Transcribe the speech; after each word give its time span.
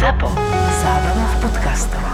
ZAPO. 0.00 0.32
Zábrná 0.80 1.26
v 1.28 1.36
podcastov. 1.44 2.04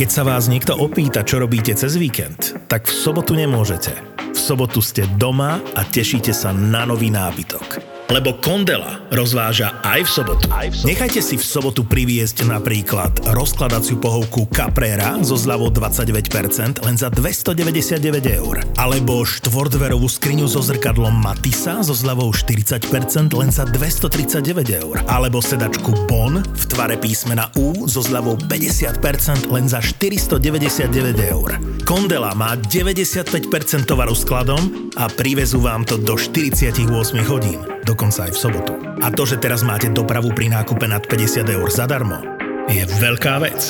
Keď 0.00 0.08
sa 0.08 0.24
vás 0.24 0.48
niekto 0.48 0.72
opýta, 0.72 1.20
čo 1.20 1.36
robíte 1.36 1.76
cez 1.76 2.00
víkend, 2.00 2.56
tak 2.72 2.88
v 2.88 2.96
sobotu 3.04 3.36
nemôžete. 3.36 3.92
V 4.32 4.38
sobotu 4.40 4.80
ste 4.80 5.04
doma 5.20 5.60
a 5.76 5.84
tešíte 5.84 6.32
sa 6.32 6.56
na 6.56 6.88
nový 6.88 7.12
nábytok. 7.12 7.93
Lebo 8.12 8.36
Kondela 8.36 9.00
rozváža 9.08 9.80
aj 9.80 10.00
v 10.04 10.10
sobotu. 10.10 10.46
Nechajte 10.84 11.24
si 11.24 11.40
v 11.40 11.44
sobotu 11.44 11.88
priviesť 11.88 12.44
napríklad 12.44 13.32
rozkladaciu 13.32 13.96
pohovku 13.96 14.44
Caprera 14.52 15.16
so 15.24 15.40
zľavou 15.40 15.72
29% 15.72 16.84
len 16.84 16.96
za 17.00 17.08
299 17.08 18.04
eur. 18.28 18.60
Alebo 18.76 19.24
štvordverovú 19.24 20.04
skriňu 20.04 20.44
so 20.44 20.60
zrkadlom 20.60 21.16
Matisa 21.16 21.80
so 21.80 21.96
zľavou 21.96 22.28
40% 22.28 23.32
len 23.32 23.48
za 23.48 23.64
239 23.64 24.80
eur. 24.84 24.96
Alebo 25.08 25.40
sedačku 25.40 26.04
Bon 26.04 26.36
v 26.44 26.64
tvare 26.68 27.00
písmena 27.00 27.48
U 27.56 27.88
so 27.88 28.04
zľavou 28.04 28.36
50% 28.36 29.48
len 29.48 29.64
za 29.64 29.80
499 29.80 31.32
eur. 31.32 31.56
Kondela 31.88 32.36
má 32.36 32.56
95% 32.56 33.88
tovaru 33.88 34.12
skladom 34.12 34.92
a 34.96 35.08
privezú 35.08 35.60
vám 35.60 35.84
to 35.84 36.00
do 36.00 36.16
48 36.16 36.84
hodín, 37.28 37.60
dokonca 37.84 38.26
aj 38.26 38.32
v 38.32 38.38
sobotu. 38.40 38.72
A 38.98 39.12
to, 39.12 39.28
že 39.28 39.36
teraz 39.36 39.60
máte 39.60 39.92
dopravu 39.92 40.32
pri 40.32 40.48
nákupe 40.48 40.88
nad 40.88 41.04
50 41.04 41.44
eur 41.46 41.68
zadarmo, 41.68 42.24
je 42.66 42.82
veľká 42.98 43.44
vec. 43.44 43.60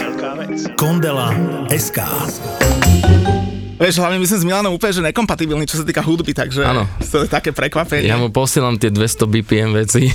Kondela 0.78 1.34
SK. 1.68 1.98
Vieš, 3.74 3.98
hlavne 3.98 4.22
my 4.22 4.26
sme 4.30 4.38
s 4.38 4.44
Milanom 4.46 4.72
úplne 4.72 4.94
že 4.94 5.02
nekompatibilní, 5.02 5.66
čo 5.66 5.82
sa 5.82 5.84
týka 5.84 5.98
hudby, 5.98 6.30
takže 6.30 6.62
Áno. 6.62 6.86
to 7.02 7.26
je 7.26 7.28
také 7.28 7.50
prekvapenie. 7.50 8.06
Ja 8.06 8.14
mu 8.16 8.30
posielam 8.30 8.78
tie 8.78 8.94
200 8.94 9.26
BPM 9.26 9.74
veci. 9.74 10.06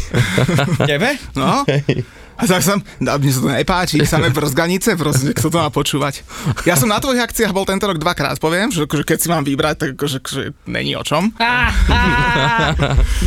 Tebe? 0.90 1.20
No. 1.36 1.68
A 2.40 2.48
tak 2.48 2.64
som, 2.64 2.80
no, 3.04 3.12
mne 3.20 3.32
sa 3.36 3.40
to 3.44 3.50
nepáči, 3.52 4.00
samé 4.08 4.32
brzganice, 4.32 4.96
proste, 4.96 5.36
kto 5.36 5.52
to 5.52 5.58
má 5.60 5.68
počúvať. 5.68 6.24
Ja 6.64 6.80
som 6.80 6.88
na 6.88 7.04
tvojich 7.04 7.20
akciách 7.20 7.52
bol 7.52 7.68
tento 7.68 7.84
rok 7.84 8.00
dvakrát, 8.00 8.40
poviem, 8.40 8.72
že 8.72 8.88
akože 8.88 9.04
keď 9.04 9.18
si 9.20 9.28
mám 9.28 9.44
vybrať, 9.44 9.76
tak 9.76 9.90
akože, 10.00 10.18
že 10.24 10.44
není 10.64 10.96
o 10.96 11.04
čom. 11.04 11.36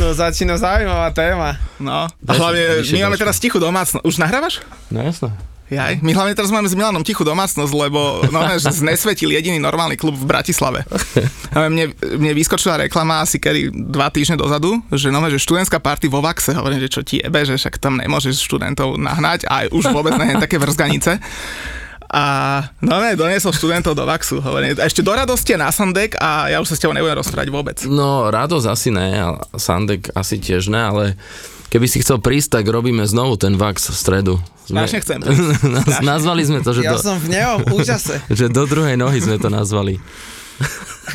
No 0.01 0.17
začína 0.17 0.57
zaujímavá 0.57 1.13
téma. 1.13 1.61
No. 1.77 2.09
A 2.09 2.31
hlavne, 2.33 2.81
my 2.89 2.99
máme 3.05 3.17
teraz 3.21 3.37
tichú 3.37 3.61
domácnosť. 3.61 4.01
Už 4.01 4.17
nahrávaš? 4.17 4.65
No 4.89 5.05
jasné. 5.05 5.29
Jaj. 5.73 6.05
My 6.05 6.13
hlavne 6.13 6.37
teraz 6.37 6.53
máme 6.53 6.69
s 6.69 6.77
Milanom 6.77 7.01
tichú 7.01 7.25
domácnosť, 7.25 7.73
lebo 7.73 8.21
no, 8.29 8.39
že 8.61 8.69
znesvetil 8.69 9.33
jediný 9.33 9.57
normálny 9.57 9.97
klub 9.97 10.13
v 10.13 10.25
Bratislave. 10.29 10.85
Mne, 11.53 11.93
mne 12.17 12.33
vyskočila 12.33 12.81
reklama 12.81 13.21
asi 13.21 13.37
kedy 13.37 13.69
dva 13.69 14.09
týždne 14.09 14.41
dozadu, 14.41 14.81
že 14.89 15.13
no, 15.13 15.21
že 15.29 15.37
študentská 15.37 15.77
party 15.77 16.09
vo 16.09 16.17
Vaxe, 16.17 16.49
hovorím, 16.49 16.81
že 16.81 16.89
čo 16.89 17.05
ti 17.05 17.21
jebe, 17.21 17.45
že 17.45 17.61
však 17.61 17.77
tam 17.77 18.01
nemôžeš 18.01 18.41
študentov 18.41 18.97
nahnať 18.97 19.45
a 19.45 19.69
už 19.69 19.93
vôbec 19.93 20.17
ne 20.17 20.33
také 20.41 20.57
vrzganice. 20.57 21.21
A 22.13 22.25
no 22.85 23.01
ne, 23.01 23.17
doniesol 23.17 23.57
študentov 23.57 23.97
do 23.97 24.05
Vaxu, 24.05 24.37
hovorím. 24.37 24.77
Ešte 24.77 25.01
do 25.01 25.17
radosti 25.17 25.57
na 25.57 25.73
Sandek 25.73 26.13
a 26.21 26.45
ja 26.53 26.61
už 26.61 26.69
sa 26.69 26.75
s 26.77 26.81
tebou 26.85 26.93
nebudem 26.93 27.17
rozprávať 27.17 27.49
vôbec. 27.49 27.77
No, 27.89 28.29
radosť 28.29 28.67
asi 28.69 28.89
ne, 28.93 29.17
a 29.17 29.41
Sandek 29.57 30.13
asi 30.13 30.37
tiež 30.37 30.69
ne, 30.69 30.77
ale 30.77 31.03
keby 31.69 31.85
si 31.87 32.01
chcel 32.01 32.19
prísť, 32.19 32.59
tak 32.59 32.65
robíme 32.71 33.05
znovu 33.05 33.37
ten 33.37 33.55
Vax 33.55 33.91
v 33.91 33.95
stredu. 33.95 34.35
Strašne 34.63 34.99
chcem. 35.03 35.19
Naz, 35.75 35.99
nazvali 35.99 36.43
sme 36.47 36.59
to, 36.63 36.71
že, 36.71 36.87
Ja 36.87 36.95
do, 36.95 37.03
som 37.03 37.19
v 37.19 37.35
neom 37.35 37.59
úžase. 37.75 38.23
že 38.39 38.47
do 38.47 38.63
druhej 38.63 38.95
nohy 38.95 39.19
sme 39.19 39.35
to 39.35 39.51
nazvali. 39.51 39.99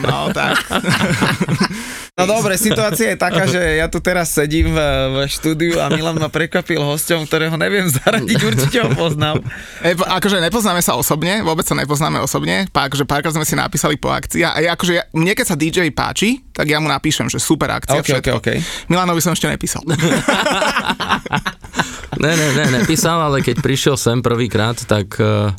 No 0.05 0.31
tak. 0.31 0.57
No 2.19 2.27
dobre, 2.27 2.59
situácia 2.59 3.15
je 3.15 3.19
taká, 3.19 3.47
že 3.47 3.79
ja 3.79 3.87
tu 3.87 4.03
teraz 4.03 4.35
sedím 4.35 4.75
v, 4.75 4.79
v 5.15 5.17
štúdiu 5.31 5.79
a 5.79 5.87
Milan 5.87 6.19
ma 6.19 6.27
prekvapil 6.27 6.83
hosťom, 6.83 7.31
ktorého 7.31 7.55
neviem 7.55 7.87
zaradiť, 7.87 8.43
určite 8.43 8.83
ho 8.83 8.91
poznám. 8.91 9.39
E, 9.87 9.95
akože 9.95 10.43
nepoznáme 10.43 10.83
sa 10.83 10.99
osobne, 10.99 11.47
vôbec 11.47 11.63
sa 11.63 11.79
nepoznáme 11.79 12.19
osobne, 12.19 12.67
pá, 12.75 12.91
akože 12.91 13.07
párkrát 13.07 13.31
sme 13.31 13.47
si 13.47 13.55
napísali 13.55 13.95
po 14.03 14.11
akcii 14.11 14.43
a 14.43 14.59
ja, 14.59 14.75
akože 14.75 14.93
ja, 14.99 15.07
mne 15.15 15.31
keď 15.31 15.47
sa 15.47 15.55
DJ 15.55 15.95
páči, 15.95 16.43
tak 16.51 16.67
ja 16.67 16.83
mu 16.83 16.91
napíšem, 16.91 17.31
že 17.31 17.39
super 17.39 17.71
akcia, 17.71 18.03
OK, 18.03 18.03
OK, 18.03 18.11
všetko. 18.11 18.35
OK. 18.43 18.49
Milanovi 18.91 19.23
som 19.23 19.31
ešte 19.31 19.47
nepísal. 19.47 19.87
Ne, 22.19 22.35
ne, 22.35 22.51
ne, 22.51 22.83
nepísal, 22.83 23.15
ale 23.23 23.47
keď 23.47 23.63
prišiel 23.63 23.95
sem 23.95 24.19
prvýkrát, 24.19 24.75
tak 24.75 25.23
eh, 25.23 25.55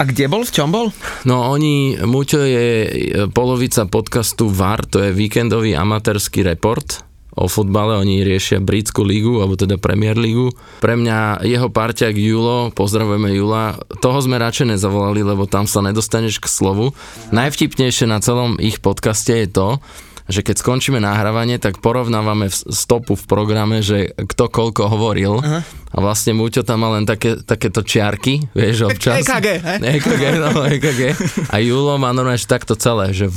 A 0.00 0.08
kde 0.08 0.24
bol? 0.28 0.42
V 0.46 0.54
čom 0.54 0.72
bol? 0.72 0.88
No 1.28 1.52
oni, 1.52 2.00
Muťo 2.00 2.40
je 2.40 2.66
e, 2.82 2.88
polovica 3.28 3.84
podcastu 3.84 4.48
VAR, 4.48 4.88
to 4.88 5.04
je 5.04 5.12
víkendový 5.12 5.76
amatérsky 5.76 6.40
report 6.40 7.04
o 7.32 7.48
futbale, 7.48 7.96
oni 7.96 8.20
riešia 8.24 8.60
britskú 8.60 9.00
ligu, 9.00 9.40
alebo 9.40 9.56
teda 9.56 9.80
Premier 9.80 10.16
ligu. 10.20 10.52
Pre 10.84 10.94
mňa 10.96 11.44
jeho 11.48 11.72
parťák 11.72 12.12
Julo, 12.12 12.68
pozdravujeme 12.76 13.32
Jula, 13.32 13.80
toho 14.04 14.20
sme 14.20 14.36
radšej 14.36 14.76
nezavolali, 14.76 15.24
lebo 15.24 15.48
tam 15.48 15.64
sa 15.64 15.80
nedostaneš 15.80 16.44
k 16.44 16.46
slovu. 16.52 16.92
Najvtipnejšie 17.32 18.04
na 18.04 18.20
celom 18.20 18.60
ich 18.60 18.84
podcaste 18.84 19.32
je 19.32 19.48
to, 19.48 19.68
že 20.32 20.40
keď 20.40 20.64
skončíme 20.64 20.96
nahrávanie, 20.96 21.60
tak 21.60 21.84
porovnávame 21.84 22.48
v 22.48 22.56
stopu 22.72 23.12
v 23.12 23.24
programe, 23.28 23.84
že 23.84 24.16
kto 24.16 24.48
koľko 24.48 24.88
hovoril 24.88 25.44
Aha. 25.44 25.60
a 25.92 25.96
vlastne 26.00 26.32
Muťo 26.32 26.64
tam 26.64 26.80
má 26.80 26.96
len 26.96 27.04
také, 27.04 27.36
takéto 27.44 27.84
čiarky, 27.84 28.48
vieš, 28.56 28.88
občas. 28.88 29.20
EKG, 29.20 29.46
he? 29.60 29.74
EKG, 30.00 30.24
no, 30.40 30.64
EKG. 30.64 31.00
A 31.52 31.60
Julo 31.60 32.00
má 32.00 32.16
normálne 32.16 32.40
že 32.40 32.48
takto 32.48 32.72
celé, 32.72 33.12
že... 33.12 33.28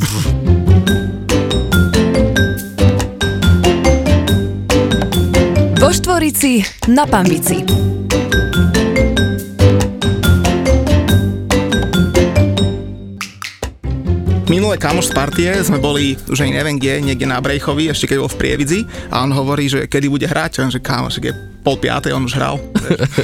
Vo 5.76 5.90
Štvorici 5.92 6.64
na 6.88 7.04
Pambici. 7.06 7.85
Minulé 14.46 14.78
kamoš 14.78 15.10
z 15.10 15.14
partie 15.18 15.50
sme 15.66 15.82
boli, 15.82 16.14
už 16.30 16.46
aj 16.46 16.54
neviem 16.54 16.78
kde, 16.78 17.02
niekde 17.02 17.26
na 17.26 17.42
Brejchovi, 17.42 17.90
ešte 17.90 18.14
keď 18.14 18.18
bol 18.22 18.30
v 18.30 18.38
Prievidzi 18.38 18.80
a 19.10 19.26
on 19.26 19.34
hovorí, 19.34 19.66
že 19.66 19.90
kedy 19.90 20.06
bude 20.06 20.30
hrať, 20.30 20.62
on 20.62 20.70
že 20.70 20.78
kamoš, 20.78 21.18
je 21.18 21.34
pol 21.66 21.82
piatej, 21.82 22.14
on 22.14 22.30
už 22.30 22.38
hral. 22.38 22.62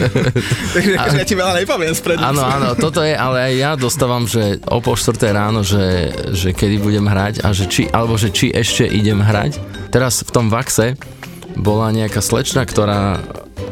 Takže 0.73 0.97
akože 0.97 1.21
ja 1.21 1.27
ti 1.29 1.37
veľa 1.37 1.53
nepoviem 1.61 1.93
spredu. 1.93 2.25
Áno, 2.25 2.41
áno, 2.41 2.73
toto 2.73 3.05
je, 3.05 3.13
ale 3.13 3.37
aj 3.37 3.53
ja 3.53 3.71
dostávam, 3.77 4.25
že 4.25 4.57
o 4.65 4.81
pol 4.81 4.97
štvrté 4.97 5.29
ráno, 5.29 5.61
že, 5.61 6.09
že 6.33 6.57
kedy 6.57 6.81
budem 6.81 7.05
hrať 7.05 7.45
a 7.45 7.53
že 7.53 7.69
či, 7.69 7.85
alebo 7.93 8.17
že 8.17 8.33
či 8.33 8.49
ešte 8.49 8.89
idem 8.89 9.21
hrať. 9.21 9.61
Teraz 9.93 10.25
v 10.25 10.33
tom 10.33 10.49
Vaxe 10.49 10.97
bola 11.53 11.93
nejaká 11.93 12.17
slečna, 12.17 12.65
ktorá 12.65 13.21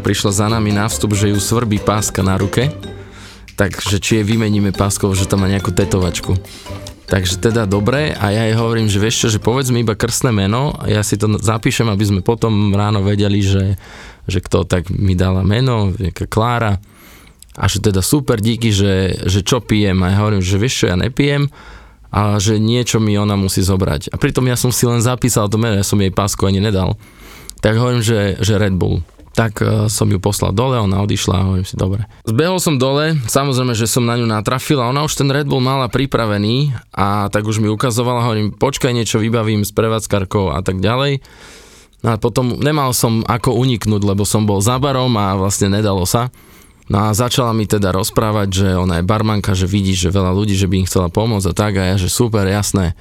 prišla 0.06 0.32
za 0.38 0.48
nami 0.54 0.70
na 0.70 0.86
vstup, 0.86 1.18
že 1.18 1.34
ju 1.34 1.40
svrbí 1.42 1.82
páska 1.82 2.22
na 2.22 2.38
ruke, 2.38 2.70
takže 3.58 3.98
či 3.98 4.22
jej 4.22 4.26
vymeníme 4.26 4.70
páskov, 4.70 5.18
že 5.18 5.26
tam 5.26 5.42
má 5.42 5.50
nejakú 5.50 5.74
tetovačku. 5.74 6.38
Takže 7.10 7.42
teda 7.42 7.66
dobre 7.66 8.14
a 8.14 8.30
ja 8.30 8.46
jej 8.46 8.54
hovorím, 8.54 8.86
že 8.86 9.02
vieš 9.02 9.26
čo, 9.26 9.28
že 9.34 9.42
povedz 9.42 9.74
mi 9.74 9.82
iba 9.82 9.98
krstné 9.98 10.30
meno 10.30 10.78
a 10.78 10.86
ja 10.86 11.02
si 11.02 11.18
to 11.18 11.42
zapíšem, 11.42 11.90
aby 11.90 12.06
sme 12.06 12.22
potom 12.22 12.70
ráno 12.78 13.02
vedeli, 13.02 13.42
že, 13.42 13.82
že 14.30 14.38
kto 14.46 14.70
tak 14.70 14.94
mi 14.94 15.18
dala 15.18 15.42
meno, 15.42 15.90
nejaká 15.90 16.30
Klára 16.30 16.78
a 17.58 17.66
že 17.66 17.82
teda 17.82 18.06
super, 18.06 18.38
díky, 18.38 18.70
že, 18.70 19.26
že 19.26 19.42
čo 19.42 19.58
pijem 19.58 19.98
a 20.06 20.14
ja 20.14 20.22
hovorím, 20.22 20.46
že 20.46 20.62
vieš 20.62 20.86
čo, 20.86 20.94
ja 20.94 20.96
nepijem 21.02 21.50
a 22.14 22.38
že 22.38 22.62
niečo 22.62 23.02
mi 23.02 23.18
ona 23.18 23.34
musí 23.34 23.66
zobrať. 23.66 24.14
A 24.14 24.16
pritom 24.22 24.46
ja 24.46 24.54
som 24.54 24.70
si 24.70 24.86
len 24.86 25.02
zapísal 25.02 25.50
to 25.50 25.58
meno, 25.58 25.82
ja 25.82 25.86
som 25.86 25.98
jej 25.98 26.14
pásku 26.14 26.46
ani 26.46 26.62
nedal. 26.62 26.94
Tak 27.60 27.74
hovorím, 27.74 28.06
že, 28.06 28.38
že 28.38 28.62
Red 28.62 28.78
Bull. 28.78 29.02
Tak 29.40 29.64
uh, 29.64 29.88
som 29.88 30.12
ju 30.12 30.20
poslal 30.20 30.52
dole, 30.52 30.76
ona 30.76 31.00
odišla 31.00 31.32
a 31.40 31.46
hovorím 31.48 31.64
si, 31.64 31.80
dobre. 31.80 32.04
Zbehol 32.28 32.60
som 32.60 32.76
dole, 32.76 33.16
samozrejme, 33.24 33.72
že 33.72 33.88
som 33.88 34.04
na 34.04 34.20
ňu 34.20 34.28
natrafil 34.28 34.84
a 34.84 34.92
ona 34.92 35.08
už 35.08 35.16
ten 35.16 35.32
Red 35.32 35.48
Bull 35.48 35.64
mala 35.64 35.88
pripravený 35.88 36.76
a 36.92 37.32
tak 37.32 37.48
už 37.48 37.64
mi 37.64 37.72
ukazovala, 37.72 38.28
hovorím, 38.28 38.52
počkaj, 38.52 38.92
niečo 38.92 39.24
vybavím 39.24 39.64
s 39.64 39.72
prevádzkarkou 39.72 40.52
a 40.52 40.60
tak 40.60 40.84
ďalej. 40.84 41.24
No 42.04 42.08
a 42.12 42.16
potom 42.20 42.60
nemal 42.60 42.92
som 42.92 43.24
ako 43.24 43.56
uniknúť, 43.56 44.04
lebo 44.04 44.28
som 44.28 44.44
bol 44.44 44.60
za 44.60 44.76
barom 44.76 45.16
a 45.16 45.40
vlastne 45.40 45.72
nedalo 45.72 46.04
sa. 46.04 46.36
No 46.92 47.08
a 47.08 47.16
začala 47.16 47.56
mi 47.56 47.64
teda 47.64 47.96
rozprávať, 47.96 48.48
že 48.52 48.68
ona 48.76 49.00
je 49.00 49.08
barmanka, 49.08 49.56
že 49.56 49.72
vidí, 49.72 49.96
že 49.96 50.12
veľa 50.12 50.36
ľudí, 50.36 50.58
že 50.58 50.68
by 50.68 50.84
im 50.84 50.88
chcela 50.90 51.08
pomôcť 51.08 51.48
a 51.48 51.54
tak 51.56 51.80
a 51.80 51.84
ja, 51.94 51.96
že 51.96 52.12
super, 52.12 52.44
jasné. 52.44 52.92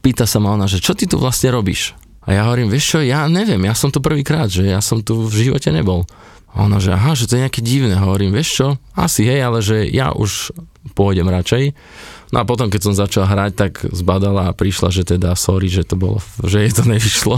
Pýta 0.00 0.24
sa 0.24 0.40
ma 0.40 0.56
ona, 0.56 0.70
že 0.70 0.80
čo 0.80 0.96
ty 0.96 1.04
tu 1.04 1.20
vlastne 1.20 1.52
robíš? 1.52 1.92
A 2.22 2.28
ja 2.30 2.46
hovorím, 2.46 2.70
vieš 2.70 2.96
čo, 2.96 2.98
ja 3.02 3.26
neviem, 3.26 3.58
ja 3.66 3.74
som 3.74 3.90
tu 3.90 3.98
prvýkrát, 3.98 4.46
že 4.46 4.70
ja 4.70 4.78
som 4.78 5.02
tu 5.02 5.26
v 5.26 5.50
živote 5.50 5.74
nebol. 5.74 6.06
A 6.52 6.68
ona, 6.68 6.78
že 6.78 6.92
aha, 6.92 7.16
že 7.16 7.26
to 7.26 7.34
je 7.34 7.44
nejaké 7.48 7.64
divné. 7.64 7.96
Hovorím, 7.96 8.30
vieš 8.30 8.62
čo, 8.62 8.66
asi 8.94 9.24
hej, 9.24 9.40
ale 9.42 9.58
že 9.64 9.88
ja 9.88 10.12
už 10.12 10.52
pôjdem 10.92 11.26
radšej. 11.26 11.72
No 12.32 12.40
a 12.40 12.48
potom, 12.48 12.72
keď 12.72 12.80
som 12.80 12.94
začal 12.96 13.28
hrať, 13.28 13.52
tak 13.52 13.72
zbadala 13.92 14.48
a 14.48 14.56
prišla, 14.56 14.88
že 14.88 15.04
teda 15.04 15.36
sorry, 15.36 15.68
že 15.68 15.84
to 15.84 16.00
bolo, 16.00 16.16
že 16.40 16.64
jej 16.64 16.72
to 16.72 16.80
nevyšlo. 16.88 17.36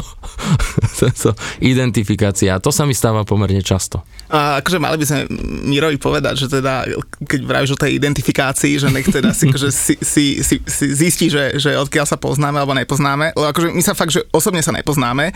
Tento 1.03 1.35
identifikácia. 1.59 2.55
A 2.55 2.63
to 2.63 2.71
sa 2.71 2.87
mi 2.87 2.95
stáva 2.95 3.27
pomerne 3.27 3.59
často. 3.59 4.07
A 4.31 4.63
akože 4.63 4.79
mali 4.79 4.95
by 4.95 5.05
sme 5.05 5.21
Mirovi 5.67 5.99
povedať, 5.99 6.47
že 6.47 6.63
teda, 6.63 6.87
keď 7.27 7.41
vravíš 7.43 7.75
o 7.75 7.83
tej 7.83 7.99
identifikácii, 7.99 8.79
že 8.79 8.87
nech 8.95 9.11
teda 9.11 9.35
si, 9.35 9.51
akože 9.51 9.69
si, 9.75 9.95
si, 9.99 10.25
si, 10.47 10.63
si 10.63 10.85
zistí, 10.95 11.27
že, 11.27 11.59
že 11.59 11.75
odkiaľ 11.75 12.07
sa 12.07 12.15
poznáme 12.15 12.63
alebo 12.63 12.79
nepoznáme. 12.79 13.35
Lebo 13.35 13.51
akože 13.51 13.75
my 13.75 13.83
sa 13.83 13.99
fakt, 13.99 14.15
že 14.15 14.23
osobne 14.31 14.63
sa 14.63 14.71
nepoznáme, 14.71 15.35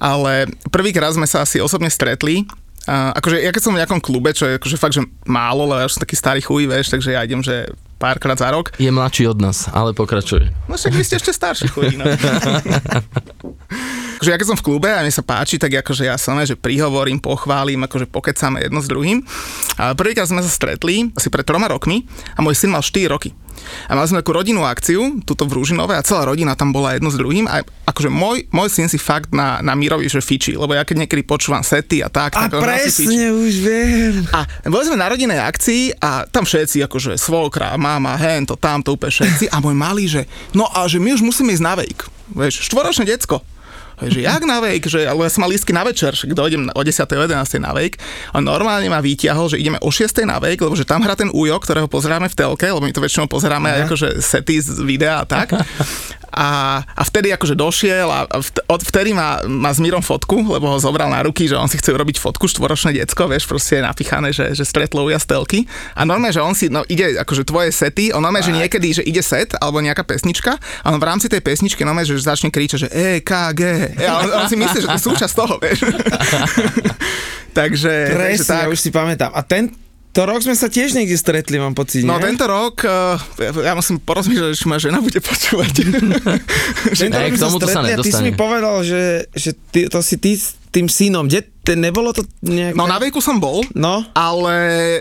ale 0.00 0.48
prvýkrát 0.72 1.12
sme 1.12 1.28
sa 1.28 1.44
asi 1.44 1.60
osobne 1.60 1.92
stretli 1.92 2.48
Uh, 2.84 3.16
akože 3.16 3.40
ja 3.40 3.48
keď 3.48 3.62
som 3.64 3.72
v 3.72 3.80
nejakom 3.80 3.96
klube, 3.96 4.36
čo 4.36 4.44
je 4.44 4.60
akože 4.60 4.76
fakt, 4.76 4.92
že 4.92 5.08
málo, 5.24 5.64
lebo 5.64 5.80
ja 5.80 5.88
som 5.88 6.04
taký 6.04 6.20
starý 6.20 6.44
chuj, 6.44 6.68
vieš, 6.68 6.92
takže 6.92 7.16
ja 7.16 7.24
idem, 7.24 7.40
že 7.40 7.72
párkrát 8.04 8.36
za 8.36 8.52
rok. 8.52 8.76
Je 8.76 8.92
mladší 8.92 9.32
od 9.32 9.40
nás, 9.40 9.64
ale 9.72 9.96
pokračuj. 9.96 10.52
No 10.68 10.76
však 10.76 10.92
vy 10.92 11.04
ste 11.08 11.16
ešte 11.16 11.32
starší. 11.32 11.72
No. 11.96 12.04
akože 14.24 14.32
ja 14.32 14.40
keď 14.40 14.48
som 14.48 14.60
v 14.64 14.64
klube 14.64 14.88
a 14.88 15.04
mi 15.04 15.12
sa 15.12 15.20
páči, 15.20 15.60
tak 15.60 15.84
akože 15.84 16.08
ja 16.08 16.16
som, 16.16 16.40
že 16.40 16.56
prihovorím, 16.56 17.20
pochválim, 17.20 17.84
akože 17.84 18.08
pokecáme 18.08 18.64
jedno 18.64 18.80
s 18.80 18.88
druhým. 18.88 19.20
A 19.76 19.92
prvýkrát 19.92 20.24
sme 20.24 20.40
sa 20.40 20.48
stretli 20.48 21.12
asi 21.12 21.28
pred 21.28 21.44
troma 21.44 21.68
rokmi 21.68 22.08
a 22.32 22.40
môj 22.40 22.56
syn 22.56 22.72
mal 22.72 22.80
4 22.80 23.04
roky. 23.12 23.36
A 23.86 23.92
mali 23.94 24.08
sme 24.08 24.24
takú 24.24 24.32
rodinnú 24.32 24.64
akciu, 24.64 25.20
tuto 25.28 25.44
v 25.44 25.60
Rúžinove 25.60 25.92
a 25.94 26.02
celá 26.02 26.24
rodina 26.26 26.56
tam 26.56 26.72
bola 26.72 26.96
jedno 26.96 27.12
s 27.12 27.20
druhým 27.20 27.46
a 27.46 27.62
akože 27.86 28.10
môj, 28.10 28.48
môj 28.50 28.68
syn 28.72 28.88
si 28.88 28.96
fakt 28.96 29.30
na, 29.30 29.60
na 29.60 29.76
Mirovi, 29.76 30.08
že 30.08 30.24
fiči, 30.24 30.56
lebo 30.56 30.72
ja 30.72 30.82
keď 30.82 31.04
niekedy 31.04 31.22
počúvam 31.22 31.60
sety 31.62 32.00
a 32.00 32.08
tak, 32.08 32.34
A 32.34 32.48
tak 32.48 32.58
fičí. 32.58 32.64
presne, 32.64 33.30
už 33.30 33.54
viem. 33.60 34.14
A 34.32 34.48
boli 34.66 34.88
sme 34.88 34.98
na 34.98 35.06
rodinnej 35.06 35.38
akcii 35.38 36.00
a 36.00 36.24
tam 36.26 36.48
všetci, 36.48 36.82
akože 36.88 37.20
svokra, 37.20 37.76
mama, 37.76 38.16
hen, 38.16 38.48
to, 38.48 38.56
tamto, 38.56 38.96
úplne 38.96 39.12
všetci. 39.14 39.52
A 39.54 39.60
môj 39.60 39.76
malý, 39.76 40.04
že 40.08 40.22
no 40.56 40.66
a 40.66 40.88
že 40.90 40.98
my 40.98 41.14
už 41.14 41.22
musíme 41.22 41.54
ísť 41.54 41.64
na 41.64 41.74
vejk. 41.78 42.10
Vieš, 42.34 42.66
štvoročné 42.72 43.06
decko. 43.06 43.53
Že 44.02 44.20
jak 44.26 44.42
na 44.42 44.58
vejk, 44.58 44.90
že, 44.90 45.06
ale 45.06 45.26
ja 45.26 45.30
som 45.30 45.46
mal 45.46 45.50
lístky 45.50 45.70
na 45.70 45.86
večer, 45.86 46.14
že 46.14 46.26
dojdem 46.30 46.70
o 46.74 46.80
10. 46.82 47.04
o 47.04 47.24
11. 47.26 47.62
na 47.62 47.70
vejk. 47.70 48.00
A 48.34 48.42
normálne 48.42 48.90
ma 48.90 48.98
vytiahol, 48.98 49.46
že 49.52 49.60
ideme 49.60 49.78
o 49.82 49.90
6. 49.90 50.10
na 50.26 50.42
vejk, 50.42 50.62
lebo 50.66 50.74
že 50.74 50.88
tam 50.88 51.02
hrá 51.02 51.14
ten 51.14 51.30
újo, 51.30 51.54
ktorého 51.62 51.86
pozeráme 51.86 52.26
v 52.26 52.34
telke, 52.34 52.66
lebo 52.66 52.82
my 52.82 52.92
to 52.94 53.04
väčšinou 53.04 53.30
pozeráme 53.30 53.70
aj 53.70 53.80
akože 53.86 54.08
sety 54.18 54.58
z 54.58 54.82
videa 54.82 55.22
a 55.22 55.24
tak. 55.26 55.54
A, 56.34 56.82
a 56.82 57.02
vtedy 57.06 57.30
akože 57.30 57.54
došiel 57.54 58.10
a 58.10 58.26
vt- 58.26 58.66
od 58.66 58.82
vtedy 58.82 59.14
má, 59.14 59.38
má 59.46 59.70
s 59.70 59.78
Mírom 59.78 60.02
fotku, 60.02 60.42
lebo 60.42 60.66
ho 60.66 60.82
zobral 60.82 61.06
na 61.06 61.22
ruky, 61.22 61.46
že 61.46 61.54
on 61.54 61.70
si 61.70 61.78
chce 61.78 61.94
urobiť 61.94 62.18
fotku, 62.18 62.50
štvoročné 62.50 62.90
decko, 62.90 63.30
vieš, 63.30 63.46
proste 63.46 63.78
je 63.78 63.86
napichané, 63.86 64.34
že, 64.34 64.50
že 64.50 64.66
stretlo 64.66 65.06
uja 65.06 65.22
z 65.22 65.30
telky. 65.30 65.62
A 65.94 66.02
normálne, 66.02 66.34
že 66.34 66.42
on 66.42 66.50
si, 66.58 66.66
no 66.66 66.82
ide 66.90 67.22
akože 67.22 67.46
tvoje 67.46 67.70
sety, 67.70 68.10
on 68.10 68.18
normálne, 68.18 68.50
že 68.50 68.58
niekedy, 68.58 68.88
že 68.98 69.06
ide 69.06 69.22
set 69.22 69.54
alebo 69.62 69.78
nejaká 69.78 70.02
pesnička 70.02 70.58
a 70.82 70.86
on 70.90 70.98
v 70.98 71.06
rámci 71.06 71.30
tej 71.30 71.38
pesničky 71.38 71.86
normálne, 71.86 72.10
že 72.10 72.18
začne 72.18 72.50
kričať, 72.50 72.78
že 72.82 72.88
E, 72.90 73.22
K, 73.22 73.54
G. 73.54 73.60
A 73.98 74.12
on, 74.20 74.28
on 74.32 74.44
si 74.46 74.56
myslí, 74.56 74.78
že 74.80 74.88
to 74.88 74.96
je 74.96 75.06
súčasť 75.06 75.34
toho, 75.34 75.54
vieš. 75.58 75.78
takže, 77.58 77.92
takže 78.10 78.14
Presne, 78.14 78.44
tak. 78.46 78.62
ja 78.62 78.66
už 78.68 78.78
si 78.78 78.90
pamätám. 78.90 79.30
A 79.30 79.40
ten, 79.42 79.70
to 80.14 80.20
rok 80.22 80.42
sme 80.42 80.54
sa 80.54 80.70
tiež 80.70 80.94
niekde 80.94 81.18
stretli, 81.18 81.58
mám 81.58 81.74
pocit, 81.74 82.06
No 82.06 82.18
nie? 82.18 82.30
tento 82.30 82.46
rok, 82.46 82.86
uh, 82.86 83.18
ja, 83.38 83.50
ja 83.50 83.72
musím 83.74 83.98
porozmýšľať, 83.98 84.54
či 84.54 84.66
ma 84.70 84.78
žena 84.78 85.02
bude 85.02 85.18
počúvať. 85.18 85.74
Tento 87.02 87.18
Ej, 87.18 87.24
rok 87.26 87.32
k 87.34 87.38
sa 87.38 87.48
stretli 87.50 87.90
a 87.94 87.98
ty 87.98 88.10
si 88.10 88.22
mi 88.22 88.30
povedal, 88.30 88.82
že, 88.86 89.26
že 89.34 89.50
ty, 89.74 89.90
to 89.90 89.98
si 90.02 90.14
ty 90.18 90.38
s 90.38 90.54
tým 90.70 90.86
synom. 90.86 91.26
Kde, 91.26 91.50
te, 91.64 91.72
nebolo 91.74 92.12
to 92.12 92.20
nejak... 92.44 92.76
no 92.76 92.84
na 92.84 93.00
veku 93.00 93.24
som 93.24 93.40
bol, 93.40 93.64
No, 93.72 94.04
ale 94.12 94.54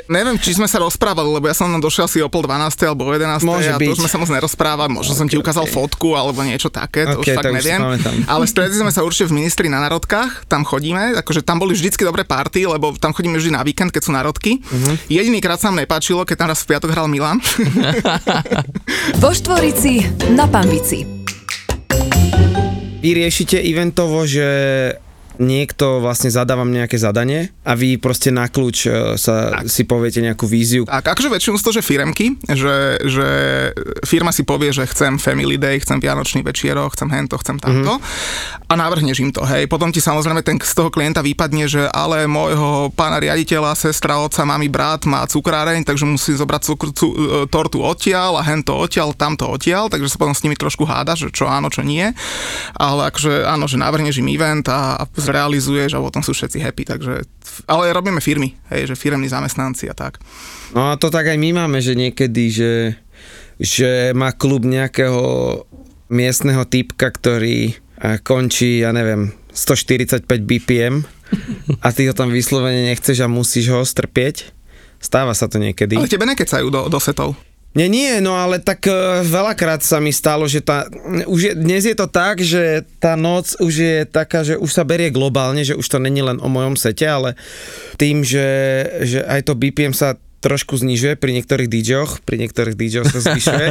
neviem, 0.08 0.40
či 0.40 0.56
sme 0.56 0.66
sa 0.66 0.80
rozprávali, 0.80 1.28
lebo 1.28 1.46
ja 1.46 1.54
som 1.54 1.68
tam 1.68 1.84
došiel 1.84 2.08
asi 2.08 2.24
o 2.24 2.32
pol 2.32 2.48
12. 2.48 2.88
alebo 2.88 3.06
o 3.06 3.12
11. 3.12 3.44
Môže 3.44 3.70
a 3.70 3.76
to 3.76 3.84
byť. 3.84 3.92
už 3.92 4.00
sme 4.00 4.10
sa 4.10 4.18
moc 4.18 4.30
nerozprávali, 4.32 4.90
možno 4.90 5.14
som 5.14 5.28
ti 5.28 5.36
ukázal 5.36 5.68
fotku 5.68 6.16
alebo 6.16 6.40
niečo 6.42 6.72
také, 6.72 7.04
to 7.04 7.20
Ok, 7.20 7.28
už 7.28 7.28
fakt 7.36 7.52
si 7.52 7.56
neviem. 7.60 7.80
Ale 8.26 8.48
stretli 8.48 8.80
sme 8.80 8.90
sa 8.90 9.04
určite 9.04 9.28
v 9.28 9.44
ministri 9.44 9.68
na 9.68 9.84
národkách, 9.84 10.48
tam 10.48 10.64
chodíme, 10.64 11.20
akože 11.20 11.44
tam 11.44 11.60
boli 11.60 11.76
vždycky 11.76 12.08
dobré 12.08 12.24
party, 12.24 12.64
lebo 12.66 12.96
tam 12.96 13.12
chodíme 13.12 13.36
vždy 13.36 13.52
na 13.52 13.62
víkend, 13.62 13.92
keď 13.92 14.02
sú 14.02 14.12
národky. 14.16 14.64
Mhm. 14.64 15.12
Jedinýkrát 15.12 15.60
sa 15.60 15.68
nám 15.70 15.84
nepáčilo, 15.84 16.24
keď 16.24 16.36
tam 16.40 16.48
raz 16.56 16.64
v 16.64 16.70
piatok 16.72 16.90
hral 16.96 17.12
Milan. 17.12 17.44
Vo 19.22 19.30
Štvorici 19.36 20.00
na 20.32 20.48
Pambici. 20.48 21.04
vy 23.04 23.10
riešite 23.12 23.60
eventovo, 23.60 24.24
že 24.24 24.48
niekto 25.42 26.04
vlastne 26.04 26.30
zadávam 26.30 26.70
nejaké 26.70 27.00
zadanie 27.00 27.50
a 27.66 27.74
vy 27.74 27.98
proste 27.98 28.30
na 28.30 28.46
kľúč 28.46 28.78
e, 28.86 28.90
sa 29.18 29.66
si 29.66 29.88
poviete 29.88 30.22
nejakú 30.22 30.46
víziu. 30.46 30.86
A 30.90 31.02
akože 31.02 31.32
väčšinou 31.32 31.58
sú 31.58 31.72
to, 31.72 31.76
že 31.80 31.86
firemky, 31.86 32.38
že, 32.52 33.02
že 33.02 33.28
firma 34.06 34.30
si 34.30 34.46
povie, 34.46 34.70
že 34.70 34.86
chcem 34.90 35.18
family 35.18 35.58
day, 35.58 35.82
chcem 35.82 35.98
vianočný 35.98 36.46
večierok, 36.46 36.94
chcem 36.94 37.10
hento, 37.10 37.40
chcem 37.42 37.58
tamto 37.58 37.98
mm-hmm. 37.98 38.70
a 38.70 38.74
navrhneš 38.74 39.18
im 39.24 39.32
to, 39.34 39.42
hej. 39.48 39.66
Potom 39.66 39.90
ti 39.90 40.04
samozrejme 40.04 40.46
ten 40.46 40.58
z 40.62 40.74
toho 40.74 40.94
klienta 40.94 41.26
vypadne, 41.26 41.66
že 41.66 41.88
ale 41.90 42.30
môjho 42.30 42.94
pána 42.94 43.18
riaditeľa, 43.18 43.78
sestra, 43.78 44.22
otca, 44.22 44.46
mami, 44.46 44.70
brat 44.70 45.06
má 45.10 45.26
cukráreň, 45.26 45.86
takže 45.86 46.06
musí 46.06 46.34
zobrať 46.38 46.62
cukr, 46.68 46.88
cu, 46.94 47.08
e, 47.10 47.16
tortu 47.50 47.82
odtiaľ 47.82 48.40
a 48.40 48.44
hento 48.46 48.76
odtiaľ, 48.76 49.16
tamto 49.18 49.50
odtiaľ, 49.50 49.90
takže 49.90 50.14
sa 50.14 50.18
potom 50.22 50.36
s 50.36 50.44
nimi 50.46 50.58
trošku 50.58 50.86
háda, 50.86 51.18
že 51.18 51.34
čo 51.34 51.50
áno, 51.50 51.74
čo 51.74 51.82
nie. 51.82 52.06
Ale 52.78 53.10
akože 53.10 53.46
áno, 53.48 53.66
že 53.66 53.80
navrhneš 53.80 54.20
im 54.22 54.30
event 54.34 54.66
a, 54.70 54.98
a 55.00 55.04
zrealizuješ 55.24 55.96
a 55.96 56.04
potom 56.04 56.20
sú 56.20 56.36
všetci 56.36 56.60
happy, 56.60 56.84
takže 56.84 57.14
ale 57.66 57.96
robíme 57.96 58.20
firmy, 58.20 58.54
hej, 58.70 58.92
že 58.92 59.00
firemní 59.00 59.32
zamestnanci 59.32 59.88
a 59.88 59.96
tak. 59.96 60.20
No 60.76 60.92
a 60.92 61.00
to 61.00 61.08
tak 61.08 61.32
aj 61.32 61.38
my 61.40 61.66
máme, 61.66 61.80
že 61.80 61.96
niekedy, 61.96 62.44
že, 62.52 62.74
že 63.58 64.12
má 64.12 64.36
klub 64.36 64.68
nejakého 64.68 65.22
miestneho 66.12 66.68
typka, 66.68 67.10
ktorý 67.10 67.74
eh, 67.74 68.20
končí, 68.22 68.84
ja 68.84 68.92
neviem, 68.92 69.32
145 69.54 70.28
BPM 70.28 71.06
a 71.86 71.88
ty 71.94 72.10
ho 72.10 72.14
tam 72.14 72.30
vyslovene 72.30 72.94
nechceš 72.94 73.26
a 73.26 73.32
musíš 73.32 73.74
ho 73.74 73.82
strpieť. 73.82 74.54
Stáva 75.04 75.36
sa 75.36 75.52
to 75.52 75.60
niekedy. 75.60 76.00
Ale 76.00 76.08
tebe 76.08 76.24
nekecajú 76.24 76.72
do, 76.72 76.88
do 76.88 77.00
setov. 77.02 77.36
Nie, 77.74 77.90
nie, 77.90 78.22
no 78.22 78.38
ale 78.38 78.62
tak 78.62 78.86
uh, 78.86 79.26
veľakrát 79.26 79.82
sa 79.82 79.98
mi 79.98 80.14
stalo, 80.14 80.46
že 80.46 80.62
tá, 80.62 80.86
už 81.26 81.40
je, 81.42 81.54
dnes 81.58 81.82
je 81.82 81.98
to 81.98 82.06
tak, 82.06 82.38
že 82.38 82.86
tá 83.02 83.18
noc 83.18 83.58
už 83.58 83.74
je 83.74 83.98
taká, 84.06 84.46
že 84.46 84.62
už 84.62 84.70
sa 84.70 84.86
berie 84.86 85.10
globálne, 85.10 85.66
že 85.66 85.74
už 85.74 85.88
to 85.90 85.98
není 85.98 86.22
len 86.22 86.38
o 86.38 86.54
mojom 86.54 86.78
sete, 86.78 87.10
ale 87.10 87.34
tým, 87.98 88.22
že, 88.22 88.46
že 89.02 89.26
aj 89.26 89.50
to 89.50 89.58
BPM 89.58 89.98
sa 89.98 90.22
trošku 90.44 90.78
znižuje 90.78 91.18
pri 91.18 91.34
niektorých 91.40 91.72
DJoch, 91.72 92.12
pri 92.22 92.46
niektorých 92.46 92.78
DJoch 92.78 93.10
sa 93.10 93.20
zvyšuje, 93.26 93.68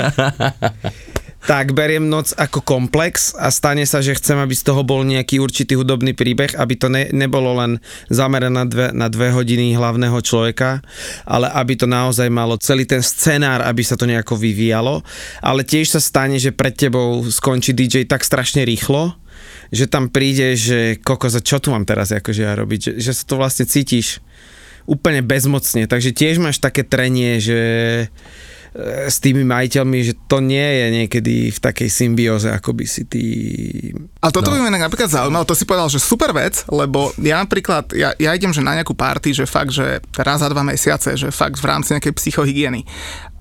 tak 1.42 1.74
beriem 1.74 2.06
noc 2.06 2.30
ako 2.38 2.62
komplex 2.62 3.34
a 3.34 3.50
stane 3.50 3.82
sa, 3.82 3.98
že 3.98 4.14
chcem, 4.14 4.38
aby 4.38 4.54
z 4.54 4.62
toho 4.62 4.86
bol 4.86 5.02
nejaký 5.02 5.42
určitý 5.42 5.74
hudobný 5.74 6.14
príbeh, 6.14 6.54
aby 6.54 6.74
to 6.78 6.86
ne, 6.86 7.10
nebolo 7.10 7.58
len 7.58 7.82
zamerané 8.06 8.54
na 8.54 8.66
dve, 8.66 8.86
na 8.94 9.10
dve 9.10 9.34
hodiny 9.34 9.74
hlavného 9.74 10.18
človeka, 10.22 10.78
ale 11.26 11.50
aby 11.50 11.74
to 11.74 11.90
naozaj 11.90 12.30
malo 12.30 12.54
celý 12.62 12.86
ten 12.86 13.02
scenár, 13.02 13.66
aby 13.66 13.82
sa 13.82 13.98
to 13.98 14.06
nejako 14.06 14.38
vyvíjalo. 14.38 15.02
Ale 15.42 15.66
tiež 15.66 15.98
sa 15.98 16.00
stane, 16.00 16.38
že 16.38 16.54
pred 16.54 16.78
tebou 16.78 17.26
skončí 17.26 17.74
DJ 17.74 18.06
tak 18.06 18.22
strašne 18.22 18.62
rýchlo, 18.62 19.18
že 19.74 19.90
tam 19.90 20.14
príde, 20.14 20.54
že 20.54 21.02
koko, 21.02 21.26
za 21.26 21.42
čo 21.42 21.58
tu 21.58 21.74
mám 21.74 21.82
teraz 21.82 22.14
akože 22.14 22.42
ja 22.46 22.54
robiť, 22.54 22.80
že, 22.80 22.92
že 23.02 23.12
sa 23.18 23.24
to 23.26 23.40
vlastne 23.40 23.66
cítiš 23.66 24.22
úplne 24.86 25.22
bezmocne, 25.22 25.86
takže 25.86 26.10
tiež 26.10 26.42
máš 26.42 26.58
také 26.58 26.82
trenie, 26.82 27.38
že 27.38 27.58
s 28.80 29.20
tými 29.20 29.44
majiteľmi, 29.44 29.98
že 30.00 30.16
to 30.24 30.40
nie 30.40 30.64
je 30.64 30.86
niekedy 31.04 31.34
v 31.52 31.58
takej 31.60 31.92
symbióze, 31.92 32.48
ako 32.48 32.72
by 32.72 32.84
si 32.88 33.04
ty... 33.04 33.24
A 34.24 34.32
toto 34.32 34.48
no. 34.48 34.56
by 34.56 34.64
ma 34.64 34.72
napríklad 34.72 35.12
zaujímalo, 35.12 35.44
to 35.44 35.52
si 35.52 35.68
povedal, 35.68 35.92
že 35.92 36.00
super 36.00 36.32
vec, 36.32 36.64
lebo 36.72 37.12
ja 37.20 37.36
napríklad, 37.36 37.92
ja, 37.92 38.16
ja 38.16 38.32
idem 38.32 38.48
že 38.48 38.64
na 38.64 38.72
nejakú 38.72 38.96
party, 38.96 39.36
že 39.36 39.44
fakt, 39.44 39.76
že 39.76 40.00
raz 40.16 40.40
za 40.40 40.48
dva 40.48 40.64
mesiace, 40.64 41.20
že 41.20 41.28
fakt 41.28 41.60
v 41.60 41.68
rámci 41.68 41.92
nejakej 41.92 42.16
psychohygieny. 42.16 42.88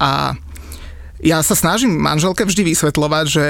A 0.04 0.36
ja 1.22 1.38
sa 1.46 1.54
snažím 1.54 1.94
manželke 2.02 2.42
vždy 2.42 2.74
vysvetľovať, 2.74 3.26
že, 3.30 3.48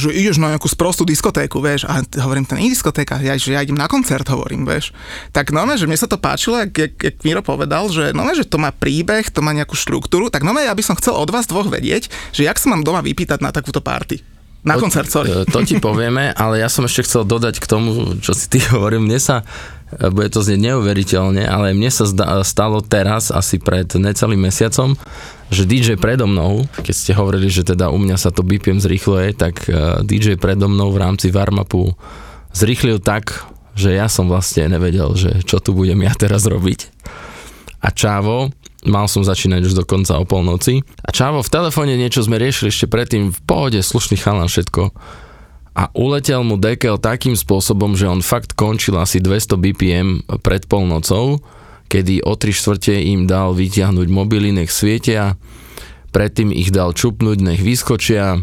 že 0.00 0.08
ideš 0.10 0.40
na 0.40 0.56
nejakú 0.56 0.64
sprostú 0.66 1.04
diskotéku, 1.04 1.60
vieš, 1.60 1.84
a 1.84 2.00
hovorím, 2.24 2.48
to 2.48 2.56
nie 2.56 2.72
je 2.72 2.80
diskotéka, 2.80 3.20
ja, 3.20 3.36
že 3.36 3.52
ja 3.52 3.60
idem 3.60 3.76
na 3.76 3.84
koncert, 3.86 4.24
hovorím, 4.32 4.64
vieš. 4.64 4.96
Tak 5.36 5.52
no, 5.52 5.68
že 5.76 5.84
mne 5.84 6.00
sa 6.00 6.08
to 6.08 6.16
páčilo, 6.16 6.56
jak, 6.64 6.72
jak, 6.72 6.94
jak 6.96 7.16
Miro 7.22 7.44
povedal, 7.44 7.92
že 7.92 8.16
no, 8.16 8.24
že 8.32 8.48
to 8.48 8.56
má 8.56 8.72
príbeh, 8.72 9.28
to 9.28 9.44
má 9.44 9.52
nejakú 9.52 9.76
štruktúru, 9.76 10.32
tak 10.32 10.42
no, 10.42 10.56
ja 10.56 10.72
by 10.72 10.82
som 10.82 10.96
chcel 10.96 11.12
od 11.12 11.28
vás 11.28 11.44
dvoch 11.44 11.68
vedieť, 11.68 12.08
že 12.32 12.48
jak 12.48 12.56
sa 12.56 12.72
mám 12.72 12.80
doma 12.80 13.04
vypýtať 13.04 13.44
na 13.44 13.52
takúto 13.52 13.84
party. 13.84 14.24
Na 14.62 14.78
To- 14.78 14.86
koncert, 14.86 15.10
sorry. 15.10 15.28
To 15.50 15.58
ti 15.66 15.76
povieme, 15.82 16.30
ale 16.32 16.62
ja 16.62 16.70
som 16.70 16.86
ešte 16.86 17.04
chcel 17.04 17.26
dodať 17.26 17.58
k 17.58 17.66
tomu, 17.66 18.16
čo 18.22 18.32
si 18.32 18.46
ty 18.46 18.62
hovoril. 18.72 19.02
Mne 19.02 19.18
sa, 19.18 19.42
bude 20.12 20.28
to 20.32 20.40
znieť 20.40 20.72
neuveriteľne, 20.72 21.44
ale 21.44 21.76
mne 21.76 21.90
sa 21.92 22.08
zda- 22.08 22.40
stalo 22.42 22.80
teraz, 22.80 23.28
asi 23.28 23.60
pred 23.60 23.88
necelým 23.92 24.48
mesiacom, 24.48 24.96
že 25.52 25.68
DJ 25.68 26.00
predo 26.00 26.24
mnou, 26.24 26.64
keď 26.80 26.94
ste 26.96 27.12
hovorili, 27.12 27.52
že 27.52 27.66
teda 27.66 27.92
u 27.92 28.00
mňa 28.00 28.16
sa 28.16 28.32
to 28.32 28.40
BPM 28.40 28.80
zrýchluje, 28.80 29.36
tak 29.36 29.68
e, 29.68 30.00
DJ 30.00 30.40
predo 30.40 30.64
mnou 30.64 30.88
v 30.96 31.02
rámci 31.04 31.28
warm-upu 31.28 31.92
zrýchlil 32.56 33.04
tak, 33.04 33.44
že 33.76 33.92
ja 33.92 34.08
som 34.08 34.28
vlastne 34.32 34.72
nevedel, 34.72 35.12
že 35.12 35.44
čo 35.44 35.60
tu 35.60 35.76
budem 35.76 36.00
ja 36.04 36.12
teraz 36.16 36.48
robiť. 36.48 36.88
A 37.84 37.92
Čávo, 37.92 38.48
mal 38.88 39.06
som 39.10 39.26
začínať 39.26 39.72
už 39.72 39.74
dokonca 39.84 40.16
o 40.16 40.24
polnoci. 40.24 40.80
A 41.04 41.10
Čávo 41.10 41.44
v 41.44 41.52
telefóne 41.52 41.98
niečo 41.98 42.24
sme 42.24 42.40
riešili 42.40 42.72
ešte 42.72 42.88
predtým, 42.88 43.34
v 43.34 43.40
pohode, 43.44 43.80
slušný 43.80 44.16
chalan, 44.20 44.48
všetko. 44.48 44.94
A 45.72 45.88
uletel 45.96 46.44
mu 46.44 46.60
dekel 46.60 47.00
takým 47.00 47.32
spôsobom, 47.32 47.96
že 47.96 48.04
on 48.04 48.20
fakt 48.20 48.52
končil 48.52 49.00
asi 49.00 49.24
200 49.24 49.56
BPM 49.56 50.08
pred 50.44 50.68
polnocou, 50.68 51.40
kedy 51.88 52.20
o 52.24 52.36
3 52.36 52.52
štvrte 52.52 52.92
im 52.92 53.24
dal 53.24 53.56
vytiahnuť 53.56 54.08
mobily, 54.12 54.52
nech 54.52 54.68
svietia, 54.68 55.40
predtým 56.12 56.52
ich 56.52 56.68
dal 56.68 56.92
čupnúť, 56.92 57.40
nech 57.40 57.60
vyskočia 57.64 58.40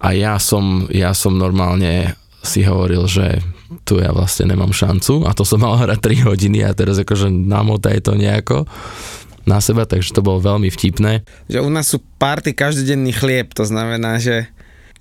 a 0.00 0.08
ja 0.12 0.36
som, 0.36 0.84
ja 0.92 1.16
som 1.16 1.40
normálne 1.40 2.12
si 2.44 2.60
hovoril, 2.60 3.08
že 3.08 3.40
tu 3.88 3.96
ja 3.96 4.12
vlastne 4.12 4.52
nemám 4.52 4.76
šancu 4.76 5.24
a 5.24 5.32
to 5.32 5.48
som 5.48 5.64
mal 5.64 5.80
hrať 5.80 5.96
3 5.96 6.28
hodiny 6.28 6.60
a 6.60 6.76
teraz 6.76 7.00
akože 7.00 7.32
namotaj 7.32 8.04
to 8.04 8.12
nejako 8.12 8.68
na 9.48 9.60
seba, 9.60 9.84
takže 9.84 10.12
to 10.12 10.24
bolo 10.24 10.40
veľmi 10.40 10.68
vtipné. 10.68 11.24
Že 11.48 11.64
u 11.64 11.70
nás 11.72 11.88
sú 11.88 12.00
party 12.20 12.56
každodenný 12.56 13.12
chlieb, 13.12 13.52
to 13.52 13.64
znamená, 13.64 14.16
že 14.20 14.48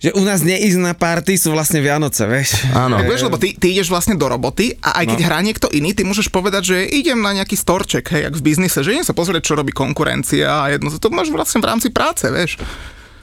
že 0.03 0.11
u 0.11 0.23
nás 0.27 0.43
neísť 0.43 0.83
na 0.83 0.91
party 0.91 1.39
sú 1.39 1.55
vlastne 1.55 1.79
Vianoce, 1.79 2.27
vieš. 2.27 2.59
Áno. 2.75 2.99
Tak 2.99 3.07
vieš, 3.07 3.23
lebo 3.23 3.39
ty, 3.39 3.55
ty 3.55 3.71
ideš 3.71 3.87
vlastne 3.87 4.19
do 4.19 4.27
roboty 4.27 4.75
a 4.83 4.99
aj 4.99 5.15
keď 5.15 5.19
no. 5.23 5.27
hrá 5.31 5.39
niekto 5.39 5.67
iný, 5.71 5.95
ty 5.95 6.03
môžeš 6.03 6.27
povedať, 6.27 6.75
že 6.75 6.77
idem 6.91 7.23
na 7.23 7.31
nejaký 7.31 7.55
storček, 7.55 8.11
hej, 8.11 8.27
jak 8.27 8.35
v 8.35 8.43
biznise, 8.43 8.83
že 8.83 8.91
idem 8.91 9.07
sa 9.07 9.15
pozrieť, 9.15 9.47
čo 9.47 9.55
robí 9.55 9.71
konkurencia 9.71 10.67
a 10.67 10.75
jedno, 10.75 10.91
to 10.91 11.07
máš 11.07 11.31
vlastne 11.31 11.63
v 11.63 11.69
rámci 11.71 11.87
práce, 11.87 12.27
vieš. 12.27 12.59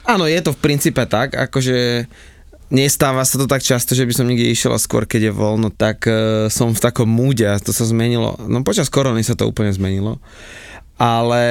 Áno, 0.09 0.25
je 0.25 0.41
to 0.41 0.57
v 0.57 0.61
princípe 0.65 1.05
tak, 1.05 1.37
akože 1.37 2.09
nestáva 2.73 3.21
sa 3.29 3.37
to 3.37 3.45
tak 3.45 3.61
často, 3.61 3.93
že 3.93 4.09
by 4.09 4.17
som 4.17 4.25
niekde 4.25 4.49
išiel 4.49 4.73
a 4.73 4.81
skôr, 4.81 5.05
keď 5.05 5.29
je 5.29 5.37
voľno, 5.37 5.69
tak 5.69 6.09
uh, 6.09 6.49
som 6.49 6.73
v 6.73 6.81
takom 6.81 7.05
múde 7.05 7.45
a 7.45 7.61
to 7.61 7.69
sa 7.69 7.85
zmenilo. 7.85 8.41
No 8.49 8.65
počas 8.65 8.89
korony 8.89 9.21
sa 9.21 9.37
to 9.37 9.45
úplne 9.45 9.69
zmenilo 9.69 10.17
ale 11.01 11.43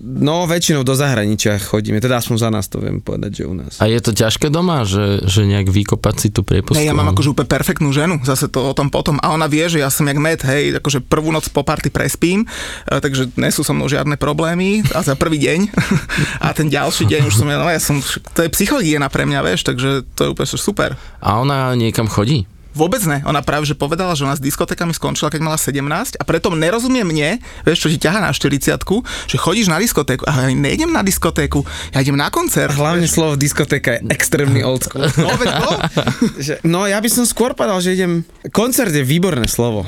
no 0.00 0.48
väčšinou 0.48 0.88
do 0.88 0.96
zahraničia 0.96 1.60
chodíme, 1.60 2.00
teda 2.00 2.16
aspoň 2.16 2.36
za 2.40 2.48
nás 2.48 2.64
to 2.64 2.80
viem 2.80 3.04
povedať, 3.04 3.30
že 3.36 3.44
u 3.44 3.52
nás. 3.52 3.76
A 3.76 3.92
je 3.92 4.00
to 4.00 4.16
ťažké 4.16 4.48
doma, 4.48 4.88
že, 4.88 5.20
že 5.28 5.44
nejak 5.44 5.68
vykopať 5.68 6.14
si 6.16 6.28
tú 6.32 6.40
priepustku? 6.40 6.80
Ne, 6.80 6.88
ja 6.88 6.96
mám 6.96 7.12
akože 7.12 7.36
úplne 7.36 7.44
perfektnú 7.44 7.92
ženu, 7.92 8.24
zase 8.24 8.48
to 8.48 8.64
o 8.64 8.72
tom 8.72 8.88
potom 8.88 9.20
a 9.20 9.36
ona 9.36 9.44
vie, 9.52 9.68
že 9.68 9.84
ja 9.84 9.92
som 9.92 10.08
jak 10.08 10.16
med, 10.16 10.40
hej, 10.48 10.80
akože 10.80 11.04
prvú 11.04 11.28
noc 11.28 11.52
po 11.52 11.60
party 11.60 11.92
prespím, 11.92 12.48
e, 12.88 12.96
takže 13.04 13.36
nesú 13.36 13.60
so 13.60 13.76
mnou 13.76 13.92
žiadne 13.92 14.16
problémy 14.16 14.80
a 14.96 15.04
za 15.04 15.12
prvý 15.12 15.36
deň 15.36 15.68
a 16.48 16.56
ten 16.56 16.72
ďalší 16.72 17.04
deň 17.04 17.28
už 17.28 17.36
som, 17.36 17.44
no 17.52 17.68
ja 17.68 17.80
som, 17.84 18.00
to 18.32 18.40
je 18.40 18.48
psychohygiena 18.48 19.12
pre 19.12 19.28
mňa, 19.28 19.44
vieš, 19.44 19.68
takže 19.68 20.08
to 20.16 20.20
je 20.24 20.32
úplne 20.32 20.48
super. 20.48 20.96
A 21.20 21.36
ona 21.36 21.76
niekam 21.76 22.08
chodí? 22.08 22.48
Vôbec 22.72 23.04
ne. 23.04 23.20
Ona 23.28 23.44
práve 23.44 23.68
že 23.68 23.76
povedala, 23.76 24.16
že 24.16 24.24
ona 24.24 24.32
s 24.36 24.40
diskotékami 24.40 24.96
skončila, 24.96 25.28
keď 25.28 25.40
mala 25.44 25.58
17 25.60 26.16
a 26.16 26.22
preto 26.24 26.48
nerozumie 26.56 27.04
mne, 27.04 27.38
vieš, 27.68 27.84
čo 27.84 27.88
ti 27.92 28.00
ťaha 28.00 28.24
na 28.24 28.32
40 28.32 28.80
že 29.28 29.36
chodíš 29.36 29.68
na 29.68 29.76
diskotéku. 29.76 30.24
A 30.24 30.48
ja 30.48 30.52
nejdem 30.52 30.88
na 30.88 31.04
diskotéku, 31.04 31.64
ja 31.92 32.00
idem 32.00 32.16
na 32.16 32.32
koncert. 32.32 32.72
Hlavne 32.72 33.04
vieš. 33.04 33.20
slovo 33.20 33.36
diskotéka 33.36 34.00
je 34.00 34.08
extrémny 34.08 34.64
old 34.64 34.88
school. 34.88 35.04
No, 35.22 35.38
veď, 35.38 35.48
no. 35.60 35.70
že, 36.46 36.54
no 36.66 36.80
ja 36.88 36.98
by 36.98 37.06
som 37.06 37.22
skôr 37.28 37.54
povedal, 37.54 37.78
že 37.78 37.94
idem... 37.94 38.26
Koncert 38.50 38.90
je 38.90 39.04
výborné 39.04 39.46
slovo. 39.46 39.86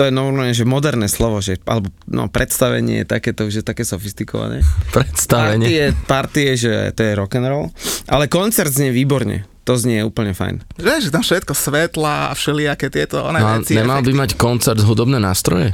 To 0.00 0.08
je 0.08 0.12
normálne, 0.14 0.56
že 0.56 0.64
moderné 0.64 1.12
slovo, 1.12 1.44
že, 1.44 1.60
alebo 1.68 1.92
no, 2.08 2.32
predstavenie 2.32 3.04
je 3.04 3.06
takéto, 3.06 3.44
že 3.52 3.60
také 3.60 3.84
sofistikované. 3.84 4.64
Predstavenie. 4.96 5.68
Party 5.68 5.74
je, 5.76 5.86
party 6.08 6.40
je, 6.40 6.54
že 6.56 6.72
to 6.96 7.00
je 7.04 7.12
rock 7.12 7.36
and 7.36 7.46
roll, 7.46 7.68
ale 8.08 8.24
koncert 8.32 8.72
znie 8.72 8.88
výborne 8.88 9.44
to 9.64 9.72
znie 9.80 10.04
úplne 10.04 10.36
fajn. 10.36 10.60
Vieš, 10.76 11.08
tam 11.08 11.24
všetko 11.24 11.56
svetla 11.56 12.30
a 12.30 12.32
všelijaké 12.36 12.92
tieto 12.92 13.24
one 13.24 13.40
no, 13.40 13.60
veci. 13.60 13.72
Nemal 13.72 14.04
efekty. 14.04 14.08
by 14.12 14.20
mať 14.20 14.30
koncert 14.36 14.80
hudobné 14.84 15.16
nástroje? 15.16 15.72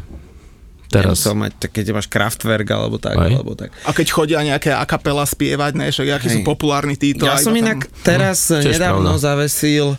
Teraz. 0.90 1.22
Nemusel 1.22 1.36
mať, 1.38 1.52
keď 1.70 1.86
máš 1.94 2.10
Kraftwerk 2.10 2.66
alebo 2.66 2.98
tak, 2.98 3.14
Aj. 3.14 3.30
alebo 3.30 3.54
tak. 3.54 3.70
A 3.86 3.94
keď 3.94 4.06
chodia 4.10 4.42
nejaké 4.42 4.74
akapela 4.74 5.22
spievať, 5.22 5.78
ne, 5.78 5.86
však 5.94 6.18
akí 6.18 6.26
sú 6.26 6.42
populárni 6.42 6.98
títo. 6.98 7.30
Ja 7.30 7.38
som 7.38 7.54
inak 7.54 7.86
tam... 7.86 8.18
teraz 8.18 8.50
hm, 8.50 8.66
nedávno 8.74 9.14
pravda. 9.14 9.22
zavesil 9.22 9.94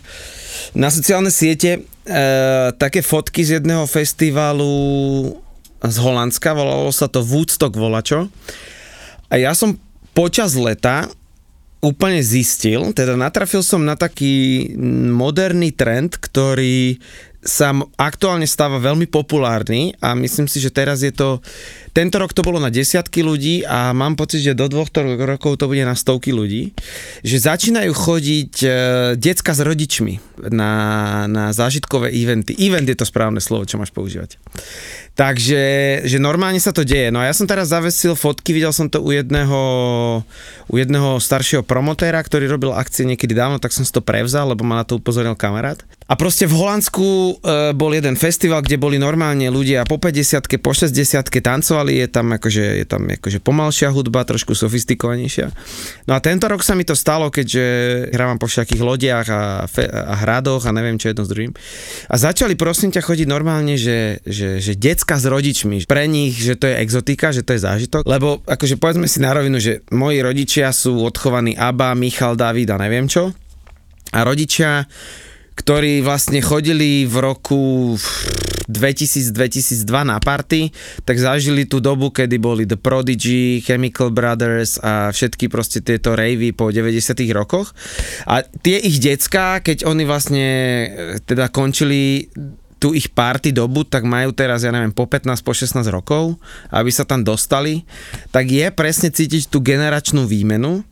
na 0.76 0.92
sociálne 0.92 1.32
siete 1.32 1.80
e, 1.80 2.20
také 2.76 3.00
fotky 3.00 3.40
z 3.40 3.60
jedného 3.60 3.88
festivalu 3.88 5.32
z 5.82 5.96
Holandska, 5.98 6.54
volalo 6.54 6.92
sa 6.94 7.08
to 7.08 7.24
Woodstock 7.24 7.72
volačo. 7.74 8.30
A 9.32 9.40
ja 9.40 9.56
som 9.56 9.80
počas 10.12 10.54
leta 10.54 11.08
úplne 11.82 12.22
zistil, 12.22 12.94
teda 12.94 13.18
natrafil 13.18 13.60
som 13.60 13.82
na 13.82 13.98
taký 13.98 14.70
moderný 15.10 15.74
trend, 15.74 16.14
ktorý 16.14 17.02
sa 17.42 17.74
aktuálne 17.98 18.46
stáva 18.46 18.78
veľmi 18.78 19.10
populárny 19.10 19.98
a 19.98 20.14
myslím 20.14 20.46
si, 20.46 20.62
že 20.62 20.70
teraz 20.70 21.02
je 21.02 21.10
to, 21.10 21.42
tento 21.90 22.22
rok 22.22 22.30
to 22.30 22.46
bolo 22.46 22.62
na 22.62 22.70
desiatky 22.70 23.26
ľudí 23.26 23.66
a 23.66 23.90
mám 23.90 24.14
pocit, 24.14 24.46
že 24.46 24.54
do 24.54 24.70
dvoch 24.70 24.94
rokov 25.26 25.58
to 25.58 25.66
bude 25.66 25.82
na 25.82 25.98
stovky 25.98 26.30
ľudí, 26.30 26.70
že 27.26 27.42
začínajú 27.42 27.90
chodiť 27.90 28.52
e, 28.62 28.68
decka 29.18 29.58
s 29.58 29.60
rodičmi 29.66 30.22
na, 30.54 30.72
na 31.26 31.50
zážitkové 31.50 32.14
eventy. 32.14 32.54
Event 32.62 32.86
je 32.86 32.94
to 32.94 33.02
správne 33.02 33.42
slovo, 33.42 33.66
čo 33.66 33.74
máš 33.74 33.90
používať. 33.90 34.38
Takže 35.12 35.60
že 36.08 36.18
normálne 36.22 36.62
sa 36.62 36.72
to 36.72 36.88
deje. 36.88 37.12
No 37.12 37.20
a 37.20 37.28
ja 37.28 37.36
som 37.36 37.44
teraz 37.44 37.68
zavesil 37.68 38.16
fotky, 38.16 38.56
videl 38.56 38.72
som 38.72 38.88
to 38.88 39.02
u 39.04 39.12
jedného, 39.12 39.60
u 40.70 40.74
jedného 40.78 41.20
staršieho 41.20 41.60
promotéra, 41.66 42.22
ktorý 42.22 42.48
robil 42.48 42.72
akcie 42.72 43.04
niekedy 43.04 43.36
dávno, 43.36 43.60
tak 43.60 43.76
som 43.76 43.84
si 43.84 43.92
to 43.92 44.00
prevzal, 44.00 44.48
lebo 44.48 44.64
ma 44.64 44.80
na 44.80 44.84
to 44.88 44.96
upozoril 44.96 45.36
kamarát. 45.36 45.82
A 46.12 46.16
proste 46.20 46.44
v 46.44 46.60
Holandsku 46.60 47.08
e, 47.08 47.32
bol 47.72 47.96
jeden 47.96 48.20
festival, 48.20 48.60
kde 48.60 48.76
boli 48.76 49.00
normálne 49.00 49.48
ľudia 49.48 49.88
po 49.88 49.96
50 49.96 50.44
po 50.60 50.76
60 50.76 50.92
tancovali, 51.40 52.04
je 52.04 52.08
tam 52.12 52.36
akože, 52.36 52.84
je 52.84 52.86
tam 52.86 53.08
akože 53.08 53.40
pomalšia 53.40 53.88
hudba, 53.88 54.28
trošku 54.28 54.52
sofistikovanejšia. 54.52 55.48
No 56.04 56.12
a 56.12 56.20
tento 56.20 56.52
rok 56.52 56.60
sa 56.60 56.76
mi 56.76 56.84
to 56.84 56.92
stalo, 56.92 57.32
keďže 57.32 57.64
hrávam 58.12 58.36
po 58.36 58.44
všetkých 58.44 58.84
lodiach 58.84 59.26
a, 59.32 59.42
fe, 59.64 59.88
a 59.88 60.12
hradoch 60.20 60.68
a 60.68 60.76
neviem 60.76 61.00
čo 61.00 61.08
jedno 61.08 61.24
s 61.24 61.32
druhým. 61.32 61.56
A 62.12 62.14
začali 62.20 62.60
prosím 62.60 62.92
ťa 62.92 63.00
chodiť 63.00 63.24
normálne, 63.24 63.80
že, 63.80 64.20
že, 64.28 64.60
že 64.60 64.76
decka 64.76 65.16
s 65.16 65.24
rodičmi. 65.24 65.88
Pre 65.88 66.04
nich, 66.04 66.36
že 66.36 66.60
to 66.60 66.68
je 66.68 66.76
exotika, 66.76 67.32
že 67.32 67.40
to 67.40 67.56
je 67.56 67.64
zážitok. 67.64 68.04
Lebo 68.04 68.44
akože 68.44 68.76
povedzme 68.76 69.08
si 69.08 69.24
na 69.24 69.32
rovinu, 69.32 69.56
že 69.56 69.80
moji 69.88 70.20
rodičia 70.20 70.76
sú 70.76 71.08
odchovaní 71.08 71.56
Aba, 71.56 71.96
Michal, 71.96 72.36
David 72.36 72.68
a 72.68 72.76
neviem 72.76 73.08
čo. 73.08 73.32
A 74.12 74.28
rodičia 74.28 74.84
ktorí 75.52 76.00
vlastne 76.00 76.40
chodili 76.40 77.04
v 77.04 77.16
roku 77.20 77.94
2000-2002 78.70 79.84
na 80.06 80.16
party, 80.22 80.72
tak 81.04 81.20
zažili 81.20 81.68
tú 81.68 81.82
dobu, 81.82 82.08
kedy 82.08 82.36
boli 82.40 82.62
The 82.64 82.80
Prodigy, 82.80 83.60
Chemical 83.60 84.14
Brothers 84.14 84.80
a 84.80 85.12
všetky 85.12 85.52
proste 85.52 85.84
tieto 85.84 86.16
ravey 86.16 86.56
po 86.56 86.72
90 86.72 87.18
rokoch. 87.36 87.76
A 88.24 88.40
tie 88.42 88.80
ich 88.80 89.02
decka, 89.02 89.60
keď 89.60 89.84
oni 89.84 90.04
vlastne 90.08 90.46
teda 91.28 91.52
končili 91.52 92.32
tú 92.82 92.90
ich 92.98 93.14
party 93.14 93.54
dobu, 93.54 93.86
tak 93.86 94.02
majú 94.02 94.34
teraz, 94.34 94.66
ja 94.66 94.74
neviem, 94.74 94.90
po 94.90 95.06
15, 95.06 95.38
po 95.46 95.54
16 95.54 95.86
rokov, 95.86 96.34
aby 96.74 96.90
sa 96.90 97.06
tam 97.06 97.22
dostali, 97.22 97.86
tak 98.34 98.50
je 98.50 98.66
presne 98.74 99.14
cítiť 99.14 99.46
tú 99.46 99.62
generačnú 99.62 100.26
výmenu, 100.26 100.82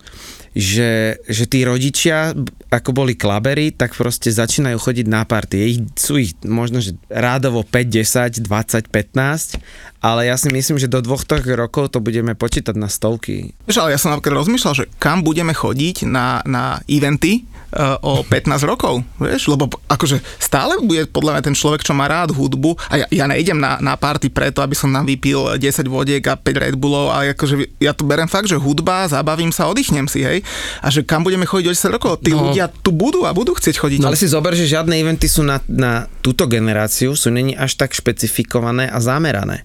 že, 0.50 1.22
že 1.30 1.44
tí 1.46 1.62
rodičia, 1.62 2.34
ako 2.74 2.90
boli 2.90 3.14
klabery, 3.14 3.70
tak 3.70 3.94
proste 3.94 4.34
začínajú 4.34 4.82
chodiť 4.82 5.06
na 5.06 5.22
party. 5.22 5.56
Ich, 5.62 5.78
sú 5.94 6.18
ich 6.18 6.34
možno, 6.42 6.82
že 6.82 6.98
rádovo 7.06 7.62
5, 7.62 8.42
10, 8.42 8.42
20, 8.42 8.90
15, 8.90 9.99
ale 10.00 10.32
ja 10.32 10.36
si 10.40 10.48
myslím, 10.48 10.80
že 10.80 10.88
do 10.88 11.04
dvoch, 11.04 11.28
troch 11.28 11.44
rokov 11.44 11.92
to 11.92 12.00
budeme 12.00 12.32
počítať 12.32 12.72
na 12.76 12.88
stovky. 12.88 13.52
Vieš, 13.68 13.84
ale 13.84 13.92
ja 13.92 14.00
som 14.00 14.12
napríklad 14.12 14.40
rozmýšľal, 14.40 14.74
že 14.74 14.88
kam 14.96 15.20
budeme 15.20 15.52
chodiť 15.52 16.08
na, 16.08 16.40
na 16.48 16.80
eventy, 16.88 17.44
uh, 17.74 17.98
o 18.02 18.22
15 18.26 18.66
rokov, 18.66 19.02
vieš, 19.18 19.50
lebo 19.50 19.70
akože 19.86 20.22
stále 20.38 20.78
bude 20.82 21.06
podľa 21.06 21.38
mňa 21.38 21.42
ten 21.46 21.56
človek, 21.56 21.86
čo 21.86 21.94
má 21.94 22.10
rád 22.10 22.34
hudbu 22.34 22.74
a 22.90 22.94
ja, 23.04 23.06
ja 23.10 23.24
nejdem 23.30 23.58
na, 23.58 23.78
na 23.78 23.94
party 23.94 24.30
preto, 24.30 24.62
aby 24.62 24.74
som 24.74 24.90
nám 24.90 25.06
vypil 25.06 25.58
10 25.58 25.86
vodiek 25.86 26.22
a 26.26 26.34
5 26.34 26.50
Red 26.50 26.76
Bullov 26.76 27.14
a 27.14 27.30
akože 27.30 27.78
ja 27.78 27.94
to 27.94 28.06
berem 28.06 28.26
fakt, 28.26 28.50
že 28.50 28.58
hudba, 28.58 29.06
zabavím 29.06 29.54
sa, 29.54 29.70
oddychnem 29.70 30.10
si, 30.10 30.22
hej, 30.22 30.42
a 30.82 30.88
že 30.90 31.06
kam 31.06 31.22
budeme 31.22 31.46
chodiť 31.46 31.66
o 31.70 31.74
10 31.74 31.96
rokov, 31.96 32.12
tí 32.22 32.34
no, 32.34 32.50
ľudia 32.50 32.70
tu 32.70 32.90
budú 32.90 33.26
a 33.26 33.34
budú 33.34 33.54
chcieť 33.54 33.76
chodiť. 33.78 33.98
No 34.02 34.10
ale 34.10 34.18
si 34.18 34.30
zober, 34.30 34.54
že 34.58 34.66
žiadne 34.66 34.94
eventy 34.98 35.30
sú 35.30 35.46
na, 35.46 35.62
na 35.70 36.10
túto 36.24 36.50
generáciu, 36.50 37.14
sú 37.14 37.30
není 37.30 37.54
až 37.54 37.78
tak 37.78 37.94
špecifikované 37.94 38.90
a 38.90 38.98
zamerané. 38.98 39.62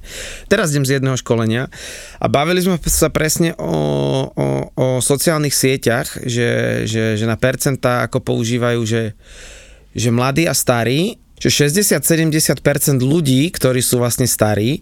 Teraz 0.47 0.71
idem 0.71 0.85
z 0.85 0.99
jedného 0.99 1.17
školenia. 1.17 1.67
A 2.21 2.25
bavili 2.29 2.61
sme 2.61 2.77
sa 2.85 3.09
presne 3.09 3.53
o, 3.57 3.73
o, 4.29 4.47
o 4.73 4.87
sociálnych 5.01 5.53
sieťach, 5.53 6.21
že, 6.23 6.83
že, 6.85 7.17
že 7.17 7.25
na 7.25 7.35
percentá 7.35 8.05
ako 8.05 8.21
používajú, 8.21 8.81
že, 8.85 9.13
že 9.93 10.09
mladí 10.09 10.45
a 10.45 10.53
starí, 10.53 11.17
že 11.35 11.51
60-70% 11.51 12.61
ľudí, 13.03 13.51
ktorí 13.51 13.83
sú 13.83 13.99
vlastne 13.99 14.25
starí, 14.25 14.79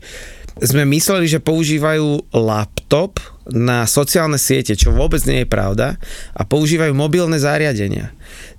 sme 0.62 0.86
mysleli, 0.86 1.26
že 1.26 1.42
používajú 1.42 2.30
laptop 2.38 3.18
na 3.50 3.90
sociálne 3.90 4.38
siete, 4.38 4.78
čo 4.78 4.94
vôbec 4.94 5.20
nie 5.26 5.44
je 5.44 5.50
pravda, 5.50 5.98
a 6.38 6.42
používajú 6.46 6.94
mobilné 6.94 7.42
zariadenia 7.42 8.14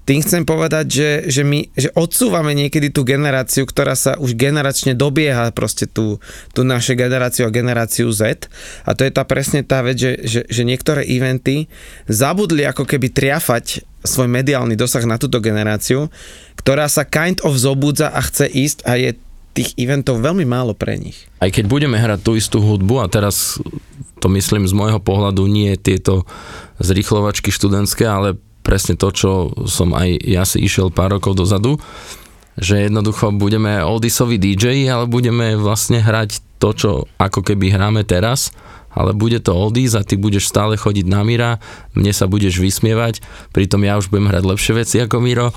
tým 0.04 0.20
chcem 0.20 0.44
povedať, 0.44 0.86
že, 0.88 1.10
že 1.32 1.42
my 1.48 1.72
že 1.72 1.88
odsúvame 1.96 2.52
niekedy 2.52 2.92
tú 2.92 3.08
generáciu, 3.08 3.64
ktorá 3.64 3.96
sa 3.96 4.20
už 4.20 4.36
generačne 4.36 4.92
dobieha 4.92 5.48
proste 5.56 5.88
tú, 5.88 6.20
tú 6.52 6.60
našu 6.60 6.92
generáciu 6.92 7.48
a 7.48 7.54
generáciu 7.54 8.12
Z. 8.12 8.52
A 8.84 8.92
to 8.92 9.08
je 9.08 9.12
tá 9.12 9.24
presne 9.24 9.64
tá 9.64 9.80
vec, 9.80 9.96
že, 9.96 10.20
že, 10.20 10.40
že 10.44 10.62
niektoré 10.68 11.08
eventy 11.08 11.72
zabudli 12.04 12.68
ako 12.68 12.84
keby 12.84 13.08
triafať 13.16 13.84
svoj 14.04 14.28
mediálny 14.28 14.76
dosah 14.76 15.08
na 15.08 15.16
túto 15.16 15.40
generáciu, 15.40 16.12
ktorá 16.60 16.84
sa 16.92 17.08
kind 17.08 17.40
of 17.40 17.56
zobudza 17.56 18.12
a 18.12 18.20
chce 18.20 18.44
ísť 18.44 18.78
a 18.84 19.00
je 19.00 19.16
tých 19.54 19.72
eventov 19.78 20.20
veľmi 20.20 20.44
málo 20.44 20.74
pre 20.76 20.98
nich. 20.98 21.30
Aj 21.38 21.48
keď 21.48 21.64
budeme 21.70 21.96
hrať 21.96 22.20
tú 22.20 22.34
istú 22.36 22.58
hudbu 22.60 23.00
a 23.00 23.08
teraz 23.08 23.56
to 24.18 24.26
myslím 24.34 24.66
z 24.66 24.74
môjho 24.74 24.98
pohľadu 24.98 25.46
nie 25.46 25.78
tieto 25.78 26.26
zrýchlovačky 26.82 27.54
študentské, 27.54 28.04
ale 28.04 28.36
presne 28.64 28.96
to, 28.96 29.12
čo 29.12 29.30
som 29.68 29.92
aj 29.92 30.08
ja 30.24 30.42
si 30.48 30.64
išiel 30.64 30.88
pár 30.88 31.20
rokov 31.20 31.36
dozadu, 31.36 31.76
že 32.56 32.88
jednoducho 32.88 33.34
budeme 33.36 33.84
oldisoví 33.84 34.40
DJ, 34.40 34.88
ale 34.88 35.04
budeme 35.04 35.54
vlastne 35.60 36.00
hrať 36.00 36.40
to, 36.58 36.70
čo 36.72 36.90
ako 37.20 37.44
keby 37.44 37.68
hráme 37.68 38.08
teraz, 38.08 38.56
ale 38.94 39.10
bude 39.10 39.42
to 39.42 39.52
oldies 39.52 39.98
a 39.98 40.06
ty 40.06 40.14
budeš 40.14 40.48
stále 40.48 40.78
chodiť 40.78 41.06
na 41.10 41.26
Mira, 41.26 41.58
mne 41.98 42.14
sa 42.14 42.30
budeš 42.30 42.62
vysmievať, 42.62 43.20
pritom 43.50 43.82
ja 43.82 43.98
už 43.98 44.08
budem 44.08 44.30
hrať 44.30 44.44
lepšie 44.46 44.72
veci 44.78 44.96
ako 45.02 45.18
Miro. 45.18 45.50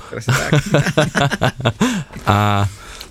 a 2.28 2.66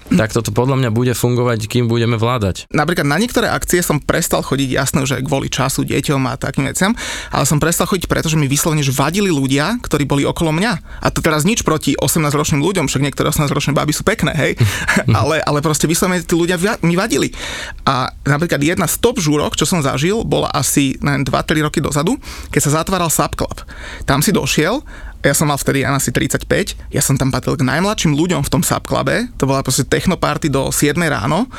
tak 0.07 0.31
toto 0.31 0.55
podľa 0.55 0.79
mňa 0.79 0.89
bude 0.95 1.11
fungovať, 1.11 1.67
kým 1.67 1.91
budeme 1.91 2.15
vládať. 2.15 2.71
Napríklad 2.71 3.03
na 3.03 3.19
niektoré 3.19 3.51
akcie 3.51 3.83
som 3.83 3.99
prestal 3.99 4.39
chodiť, 4.39 4.69
jasné, 4.71 4.99
že 5.03 5.19
kvôli 5.19 5.51
času, 5.51 5.83
deťom 5.83 6.21
a 6.31 6.39
takým 6.39 6.67
veciam, 6.67 6.95
ale 7.31 7.43
som 7.43 7.59
prestal 7.59 7.91
chodiť, 7.91 8.07
pretože 8.07 8.39
mi 8.39 8.47
vyslovene 8.47 8.79
že 8.85 8.95
vadili 8.95 9.27
ľudia, 9.27 9.83
ktorí 9.83 10.07
boli 10.07 10.23
okolo 10.23 10.55
mňa. 10.55 11.03
A 11.03 11.07
to 11.11 11.19
teraz 11.19 11.43
nič 11.43 11.67
proti 11.67 11.97
18-ročným 11.99 12.63
ľuďom, 12.63 12.87
však 12.87 13.03
niektoré 13.03 13.27
18-ročné 13.33 13.75
baby 13.75 13.91
sú 13.91 14.07
pekné, 14.07 14.31
hej, 14.31 14.51
ale, 15.19 15.43
ale 15.43 15.59
proste 15.59 15.89
vyslovene 15.89 16.23
tí 16.23 16.35
ľudia 16.37 16.55
mi 16.85 16.95
vadili. 16.95 17.35
A 17.83 18.11
napríklad 18.23 18.63
jedna 18.63 18.87
z 18.87 18.99
top 19.03 19.19
žúrok, 19.19 19.59
čo 19.59 19.67
som 19.67 19.83
zažil, 19.83 20.23
bola 20.23 20.47
asi 20.55 20.95
2-3 20.99 21.27
roky 21.67 21.79
dozadu, 21.83 22.15
keď 22.53 22.61
sa 22.63 22.83
zatváral 22.83 23.11
Subclub. 23.11 23.63
Tam 24.07 24.23
si 24.23 24.31
došiel 24.31 24.79
ja 25.24 25.33
som 25.33 25.50
mal 25.50 25.57
vtedy 25.57 25.83
asi 25.83 26.13
35, 26.13 26.93
ja 26.93 27.01
som 27.01 27.17
tam 27.17 27.33
patril 27.33 27.57
k 27.57 27.65
najmladším 27.65 28.13
ľuďom 28.13 28.41
v 28.45 28.51
tom 28.51 28.62
subklabe, 28.62 29.33
to 29.36 29.50
bola 29.50 29.65
proste 29.65 29.88
technoparty 29.89 30.47
do 30.47 30.69
7 30.69 30.97
ráno 30.97 31.50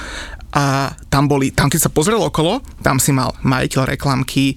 a 0.54 0.96
tam 1.12 1.28
boli, 1.28 1.52
tam 1.52 1.68
keď 1.68 1.88
sa 1.88 1.90
pozrel 1.92 2.18
okolo, 2.18 2.64
tam 2.80 2.96
si 2.96 3.12
mal 3.12 3.36
majiteľ 3.44 3.94
reklamky, 3.98 4.52
e, 4.52 4.54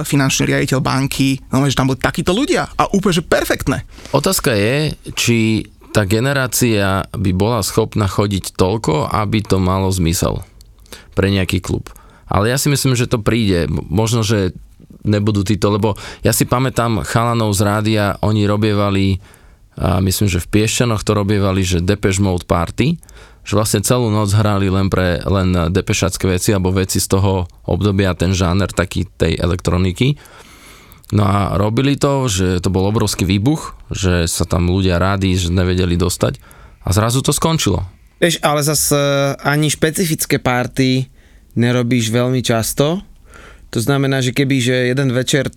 finančný 0.00 0.48
riaditeľ 0.48 0.80
banky, 0.80 1.36
no 1.52 1.60
že 1.68 1.76
tam 1.76 1.92
boli 1.92 2.00
takíto 2.00 2.32
ľudia 2.32 2.72
a 2.72 2.88
úplne, 2.96 3.20
že 3.20 3.24
perfektné. 3.26 3.84
Otázka 4.16 4.56
je, 4.56 4.96
či 5.12 5.68
tá 5.92 6.08
generácia 6.08 7.04
by 7.12 7.30
bola 7.36 7.60
schopná 7.60 8.08
chodiť 8.08 8.56
toľko, 8.56 9.12
aby 9.12 9.44
to 9.44 9.60
malo 9.60 9.92
zmysel 9.92 10.44
pre 11.16 11.32
nejaký 11.32 11.60
klub. 11.60 11.88
Ale 12.26 12.50
ja 12.50 12.58
si 12.58 12.66
myslím, 12.68 12.98
že 12.98 13.08
to 13.08 13.22
príde. 13.22 13.70
Možno, 13.70 14.26
že 14.26 14.52
nebudú 15.06 15.46
títo, 15.46 15.70
lebo 15.70 15.94
ja 16.26 16.34
si 16.34 16.46
pamätám 16.46 17.06
chalanov 17.06 17.54
z 17.54 17.60
rádia, 17.62 18.04
oni 18.22 18.46
robievali, 18.46 19.22
a 19.76 20.00
myslím, 20.00 20.26
že 20.26 20.42
v 20.42 20.50
Piešťanoch 20.50 21.04
to 21.04 21.12
robievali, 21.12 21.60
že 21.60 21.84
Depeche 21.84 22.24
Mode 22.24 22.48
Party, 22.48 22.96
že 23.46 23.54
vlastne 23.54 23.84
celú 23.84 24.10
noc 24.10 24.34
hrali 24.34 24.66
len 24.66 24.90
pre 24.90 25.22
len 25.22 25.70
depešacké 25.70 26.26
veci 26.26 26.50
alebo 26.50 26.74
veci 26.74 26.98
z 26.98 27.06
toho 27.06 27.46
obdobia, 27.70 28.18
ten 28.18 28.34
žáner 28.34 28.66
taký 28.72 29.06
tej 29.06 29.38
elektroniky. 29.38 30.18
No 31.14 31.22
a 31.22 31.54
robili 31.54 31.94
to, 31.94 32.26
že 32.26 32.58
to 32.58 32.74
bol 32.74 32.82
obrovský 32.90 33.22
výbuch, 33.22 33.78
že 33.94 34.26
sa 34.26 34.42
tam 34.42 34.66
ľudia 34.66 34.98
rádi, 34.98 35.38
že 35.38 35.54
nevedeli 35.54 35.94
dostať 35.94 36.42
a 36.82 36.90
zrazu 36.90 37.22
to 37.22 37.30
skončilo. 37.30 37.86
Vieš, 38.18 38.42
ale 38.42 38.66
zase 38.66 38.98
ani 39.38 39.70
špecifické 39.70 40.42
party 40.42 41.06
nerobíš 41.54 42.10
veľmi 42.10 42.42
často, 42.42 43.06
to 43.76 43.84
znamená, 43.84 44.24
že 44.24 44.32
keby 44.32 44.56
že 44.56 44.76
jeden 44.96 45.12
večer 45.12 45.52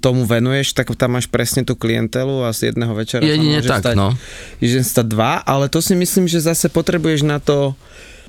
tomu 0.00 0.24
venuješ, 0.24 0.72
tak 0.72 0.88
tam 0.96 1.20
máš 1.20 1.28
presne 1.28 1.68
tú 1.68 1.76
klientelu 1.76 2.48
a 2.48 2.56
z 2.56 2.72
jedného 2.72 2.96
večera 2.96 3.20
Jedine 3.20 3.60
tak, 3.60 3.84
stať, 3.84 3.92
no. 3.92 4.16
Môže 4.56 4.80
stať 4.88 5.06
dva, 5.12 5.44
ale 5.44 5.68
to 5.68 5.84
si 5.84 5.92
myslím, 5.92 6.24
že 6.24 6.40
zase 6.40 6.72
potrebuješ 6.72 7.28
na 7.28 7.36
to 7.36 7.76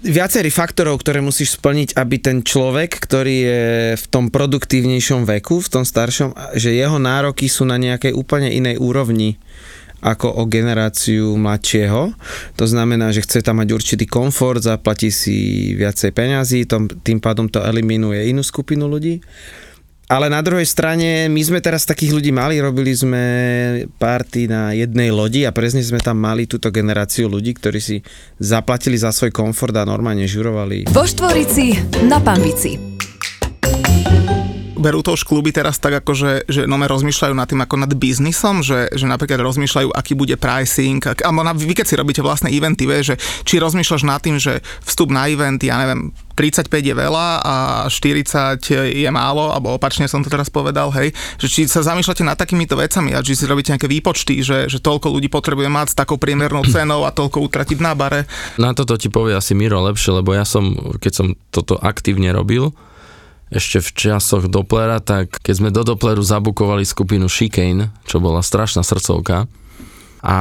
viacerých 0.03 0.51
faktorov, 0.51 0.99
ktoré 0.99 1.23
musíš 1.23 1.55
splniť, 1.55 1.95
aby 1.95 2.15
ten 2.19 2.43
človek, 2.43 2.99
ktorý 2.99 3.35
je 3.47 3.63
v 3.95 4.05
tom 4.11 4.27
produktívnejšom 4.27 5.23
veku, 5.23 5.63
v 5.63 5.71
tom 5.71 5.83
staršom, 5.87 6.35
že 6.59 6.75
jeho 6.75 6.99
nároky 6.99 7.47
sú 7.47 7.63
na 7.63 7.79
nejakej 7.79 8.11
úplne 8.11 8.51
inej 8.51 8.75
úrovni 8.79 9.39
ako 9.99 10.39
o 10.39 10.43
generáciu 10.47 11.35
mladšieho. 11.35 12.15
To 12.55 12.65
znamená, 12.65 13.11
že 13.11 13.23
chce 13.23 13.43
tam 13.43 13.59
mať 13.59 13.75
určitý 13.75 14.05
komfort, 14.07 14.63
zaplatí 14.63 15.11
si 15.11 15.71
viacej 15.75 16.11
peňazí, 16.15 16.67
tým 17.03 17.19
pádom 17.19 17.51
to 17.51 17.63
eliminuje 17.63 18.31
inú 18.31 18.43
skupinu 18.43 18.87
ľudí. 18.87 19.19
Ale 20.09 20.25
na 20.25 20.41
druhej 20.41 20.65
strane, 20.65 21.29
my 21.29 21.37
sme 21.37 21.61
teraz 21.61 21.85
takých 21.85 22.17
ľudí 22.17 22.33
mali, 22.33 22.57
robili 22.57 22.89
sme 22.97 23.21
party 24.01 24.49
na 24.49 24.73
jednej 24.73 25.13
lodi 25.13 25.45
a 25.45 25.53
presne 25.53 25.85
sme 25.85 26.01
tam 26.01 26.17
mali 26.17 26.49
túto 26.49 26.73
generáciu 26.73 27.29
ľudí, 27.29 27.53
ktorí 27.53 27.77
si 27.77 28.01
zaplatili 28.41 28.97
za 28.97 29.13
svoj 29.13 29.29
komfort 29.29 29.77
a 29.77 29.85
normálne 29.85 30.25
žurovali. 30.25 30.89
Vo 30.89 31.05
Štvorici 31.05 31.77
na 32.09 32.17
Pambici 32.17 32.73
berú 34.79 35.03
to 35.03 35.13
už 35.13 35.27
kluby 35.27 35.51
teraz 35.51 35.77
tak 35.77 35.99
ako, 36.01 36.11
že, 36.15 36.31
že 36.47 36.61
nome 36.63 36.87
rozmýšľajú 36.87 37.35
nad 37.35 37.45
tým 37.45 37.61
ako 37.61 37.75
nad 37.83 37.91
biznisom, 37.91 38.63
že, 38.63 38.87
že 38.95 39.05
napríklad 39.05 39.43
rozmýšľajú, 39.43 39.91
aký 39.91 40.15
bude 40.15 40.39
pricing, 40.39 41.03
ak, 41.03 41.21
alebo 41.27 41.43
na, 41.43 41.51
vy 41.51 41.75
keď 41.75 41.85
si 41.85 41.99
robíte 41.99 42.21
vlastné 42.23 42.49
eventy, 42.49 42.87
vie, 42.87 43.03
že 43.03 43.15
či 43.43 43.59
rozmýšľaš 43.59 44.03
nad 44.07 44.23
tým, 44.23 44.39
že 44.39 44.63
vstup 44.87 45.11
na 45.11 45.27
event, 45.27 45.59
ja 45.59 45.75
neviem, 45.77 46.15
35 46.39 46.71
je 46.71 46.95
veľa 46.95 47.27
a 47.43 47.55
40 47.91 48.63
je 48.95 49.09
málo, 49.11 49.51
alebo 49.51 49.75
opačne 49.75 50.07
som 50.07 50.23
to 50.23 50.31
teraz 50.31 50.47
povedal, 50.47 50.87
hej, 50.95 51.11
že 51.35 51.51
či 51.51 51.61
sa 51.67 51.83
zamýšľate 51.83 52.23
nad 52.23 52.39
takýmito 52.39 52.79
vecami 52.79 53.11
a 53.11 53.19
či 53.19 53.35
si 53.35 53.43
robíte 53.43 53.75
nejaké 53.75 53.91
výpočty, 53.91 54.39
že, 54.39 54.71
že 54.71 54.79
toľko 54.79 55.11
ľudí 55.11 55.27
potrebuje 55.27 55.67
mať 55.67 55.87
s 55.91 55.95
takou 55.99 56.15
priemernou 56.15 56.63
cenou 56.71 57.03
a 57.03 57.11
toľko 57.11 57.43
utratiť 57.43 57.83
na 57.83 57.91
bare. 57.91 58.23
Na 58.55 58.71
toto 58.71 58.95
ti 58.95 59.11
povie 59.11 59.35
asi 59.35 59.51
Miro 59.51 59.83
lepšie, 59.83 60.23
lebo 60.23 60.31
ja 60.31 60.47
som, 60.47 60.95
keď 61.03 61.11
som 61.11 61.27
toto 61.51 61.75
aktívne 61.75 62.31
robil, 62.31 62.71
ešte 63.49 63.81
v 63.81 63.89
časoch 63.93 64.45
Dopplera, 64.45 65.01
tak 65.01 65.41
keď 65.41 65.53
sme 65.57 65.69
do 65.73 65.81
Doppleru 65.81 66.21
zabukovali 66.21 66.85
skupinu 66.85 67.25
Chicane, 67.25 67.89
čo 68.05 68.21
bola 68.21 68.45
strašná 68.45 68.85
srdcovka, 68.85 69.49
a 70.19 70.37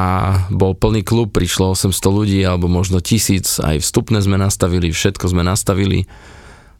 bol 0.51 0.75
plný 0.75 1.07
klub, 1.07 1.31
prišlo 1.31 1.73
800 1.79 1.95
ľudí 2.11 2.41
alebo 2.43 2.67
možno 2.67 2.99
tisíc, 2.99 3.63
aj 3.63 3.79
vstupné 3.79 4.19
sme 4.19 4.35
nastavili, 4.35 4.91
všetko 4.91 5.31
sme 5.31 5.47
nastavili, 5.47 6.11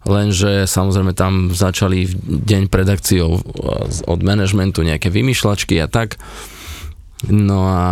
lenže 0.03 0.67
samozrejme 0.67 1.15
tam 1.15 1.55
začali 1.55 2.11
deň 2.27 2.67
pred 2.67 2.87
akciou 2.91 3.39
od 4.05 4.21
manažmentu 4.21 4.83
nejaké 4.83 5.15
vymýšľačky 5.15 5.79
a 5.79 5.87
tak. 5.87 6.19
No 7.31 7.71
a 7.71 7.83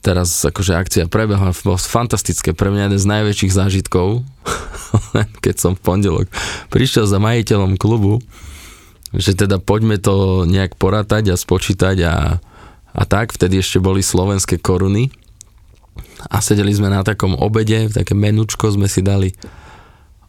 teraz 0.00 0.32
akože 0.44 0.72
akcia 0.76 1.04
prebehla, 1.12 1.52
bolo 1.60 1.76
fantastické, 1.76 2.56
pre 2.56 2.72
mňa 2.72 2.90
jeden 2.90 3.00
z 3.00 3.10
najväčších 3.10 3.52
zážitkov, 3.52 4.24
keď 5.44 5.54
som 5.60 5.72
v 5.76 5.84
pondelok 5.84 6.26
prišiel 6.72 7.04
za 7.04 7.20
majiteľom 7.20 7.76
klubu, 7.76 8.24
že 9.12 9.36
teda 9.36 9.60
poďme 9.60 10.00
to 10.00 10.48
nejak 10.48 10.78
porátať 10.80 11.34
a 11.34 11.40
spočítať 11.40 11.96
a, 12.06 12.14
a 12.96 13.02
tak, 13.04 13.36
vtedy 13.36 13.60
ešte 13.60 13.82
boli 13.82 14.00
slovenské 14.00 14.56
koruny 14.56 15.12
a 16.30 16.40
sedeli 16.40 16.72
sme 16.72 16.88
na 16.88 17.04
takom 17.04 17.36
obede, 17.36 17.92
také 17.92 18.16
menučko 18.16 18.72
sme 18.72 18.88
si 18.88 19.04
dali. 19.04 19.34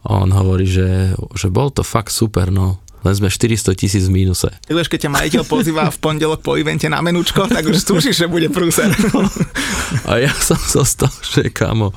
On 0.02 0.26
hovorí, 0.26 0.66
že, 0.66 1.14
že 1.38 1.46
bol 1.46 1.70
to 1.70 1.86
fakt 1.86 2.10
super, 2.10 2.50
no 2.50 2.81
len 3.02 3.14
sme 3.14 3.28
400 3.28 3.74
tisíc 3.74 4.06
v 4.06 4.22
mínuse. 4.22 4.48
Vieš, 4.70 4.86
keď 4.86 5.06
ťa 5.06 5.14
majiteľ 5.18 5.42
pozýva 5.46 5.90
v 5.90 5.98
pondelok 5.98 6.40
po 6.42 6.54
evente 6.54 6.86
na 6.86 7.02
menúčko, 7.02 7.50
tak 7.50 7.66
už 7.66 7.82
tušíš, 7.82 8.24
že 8.24 8.26
bude 8.30 8.46
prúser. 8.48 8.90
A 10.10 10.22
ja 10.22 10.32
som 10.38 10.58
zostal, 10.58 11.10
že 11.26 11.50
kamo, 11.50 11.90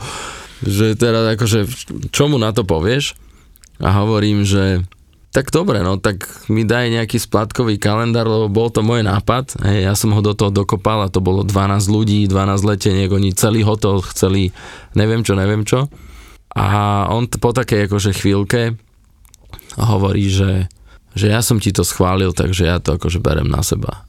že 0.66 0.98
teda 0.98 1.38
akože, 1.38 1.70
čo 2.10 2.26
mu 2.26 2.42
na 2.42 2.52
to 2.52 2.66
povieš? 2.66 3.14
A 3.80 3.94
hovorím, 4.02 4.42
že 4.48 4.82
tak 5.36 5.52
dobre, 5.52 5.84
no 5.84 6.00
tak 6.00 6.24
mi 6.48 6.64
daj 6.64 6.96
nejaký 6.96 7.20
splátkový 7.20 7.76
kalendár, 7.76 8.24
lebo 8.24 8.48
bol 8.48 8.72
to 8.72 8.80
môj 8.80 9.04
nápad. 9.04 9.60
Hej, 9.68 9.92
ja 9.92 9.94
som 10.00 10.16
ho 10.16 10.24
do 10.24 10.32
toho 10.32 10.48
dokopal 10.48 11.04
a 11.04 11.12
to 11.12 11.20
bolo 11.20 11.44
12 11.44 11.92
ľudí, 11.92 12.24
12 12.32 12.64
leteniek, 12.64 13.12
oni 13.12 13.36
celý 13.36 13.68
hotel 13.68 14.00
chceli, 14.16 14.56
neviem 14.96 15.28
čo, 15.28 15.36
neviem 15.36 15.68
čo. 15.68 15.92
A 16.56 17.04
on 17.12 17.28
po 17.28 17.52
takej 17.52 17.92
akože 17.92 18.16
chvíľke 18.16 18.80
hovorí, 19.76 20.32
že 20.32 20.72
že 21.16 21.32
ja 21.32 21.40
som 21.40 21.58
ti 21.58 21.72
to 21.72 21.88
schválil, 21.88 22.36
takže 22.36 22.68
ja 22.68 22.78
to 22.84 23.00
akože 23.00 23.24
berem 23.24 23.48
na 23.48 23.64
seba. 23.64 24.04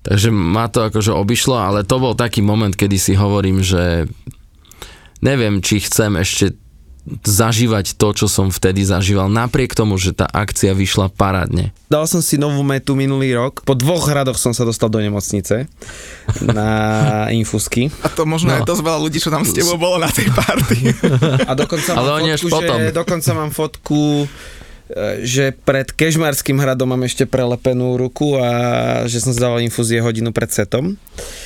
Takže 0.00 0.32
ma 0.32 0.68
to 0.68 0.88
akože 0.88 1.12
obišlo, 1.12 1.56
ale 1.56 1.84
to 1.84 1.96
bol 2.00 2.16
taký 2.16 2.40
moment, 2.40 2.72
kedy 2.72 2.96
si 2.96 3.12
hovorím, 3.12 3.60
že 3.60 4.08
neviem, 5.20 5.60
či 5.60 5.84
chcem 5.84 6.16
ešte 6.16 6.56
zažívať 7.24 7.96
to, 7.96 8.12
čo 8.12 8.26
som 8.28 8.52
vtedy 8.52 8.84
zažíval, 8.84 9.32
napriek 9.32 9.72
tomu, 9.72 9.96
že 9.96 10.12
tá 10.12 10.28
akcia 10.28 10.76
vyšla 10.76 11.08
parádne. 11.10 11.72
Dal 11.88 12.04
som 12.04 12.20
si 12.20 12.36
novú 12.36 12.60
metu 12.60 12.92
minulý 12.92 13.34
rok. 13.34 13.64
Po 13.64 13.72
dvoch 13.72 14.04
radoch 14.06 14.36
som 14.36 14.52
sa 14.52 14.68
dostal 14.68 14.92
do 14.92 15.00
nemocnice 15.00 15.66
na 16.44 16.68
infusky. 17.40 17.88
A 18.04 18.08
to 18.12 18.28
možno 18.28 18.52
no. 18.52 18.60
aj 18.60 18.68
dosť 18.68 18.82
veľa 18.84 19.00
ľudí, 19.00 19.18
čo 19.18 19.32
tam 19.32 19.42
s 19.42 19.56
tebou 19.56 19.80
bolo 19.80 19.96
na 19.96 20.12
tej 20.12 20.28
party. 20.28 20.78
A 21.48 21.52
dokonca 21.56 21.96
Ale 21.96 22.20
mám 22.20 22.36
fotku, 22.36 22.48
potom. 22.52 22.78
že, 22.78 22.92
dokonca 22.92 23.30
mám 23.32 23.50
fotku 23.50 24.00
že 25.22 25.54
pred 25.54 25.86
Kežmarským 25.90 26.58
hradom 26.58 26.90
mám 26.90 27.06
ešte 27.06 27.28
prelepenú 27.28 27.94
ruku 27.94 28.34
a 28.38 28.50
že 29.06 29.22
som 29.22 29.30
zdal 29.30 29.62
infúzie 29.62 30.02
hodinu 30.02 30.34
pred 30.34 30.50
setom. 30.50 30.98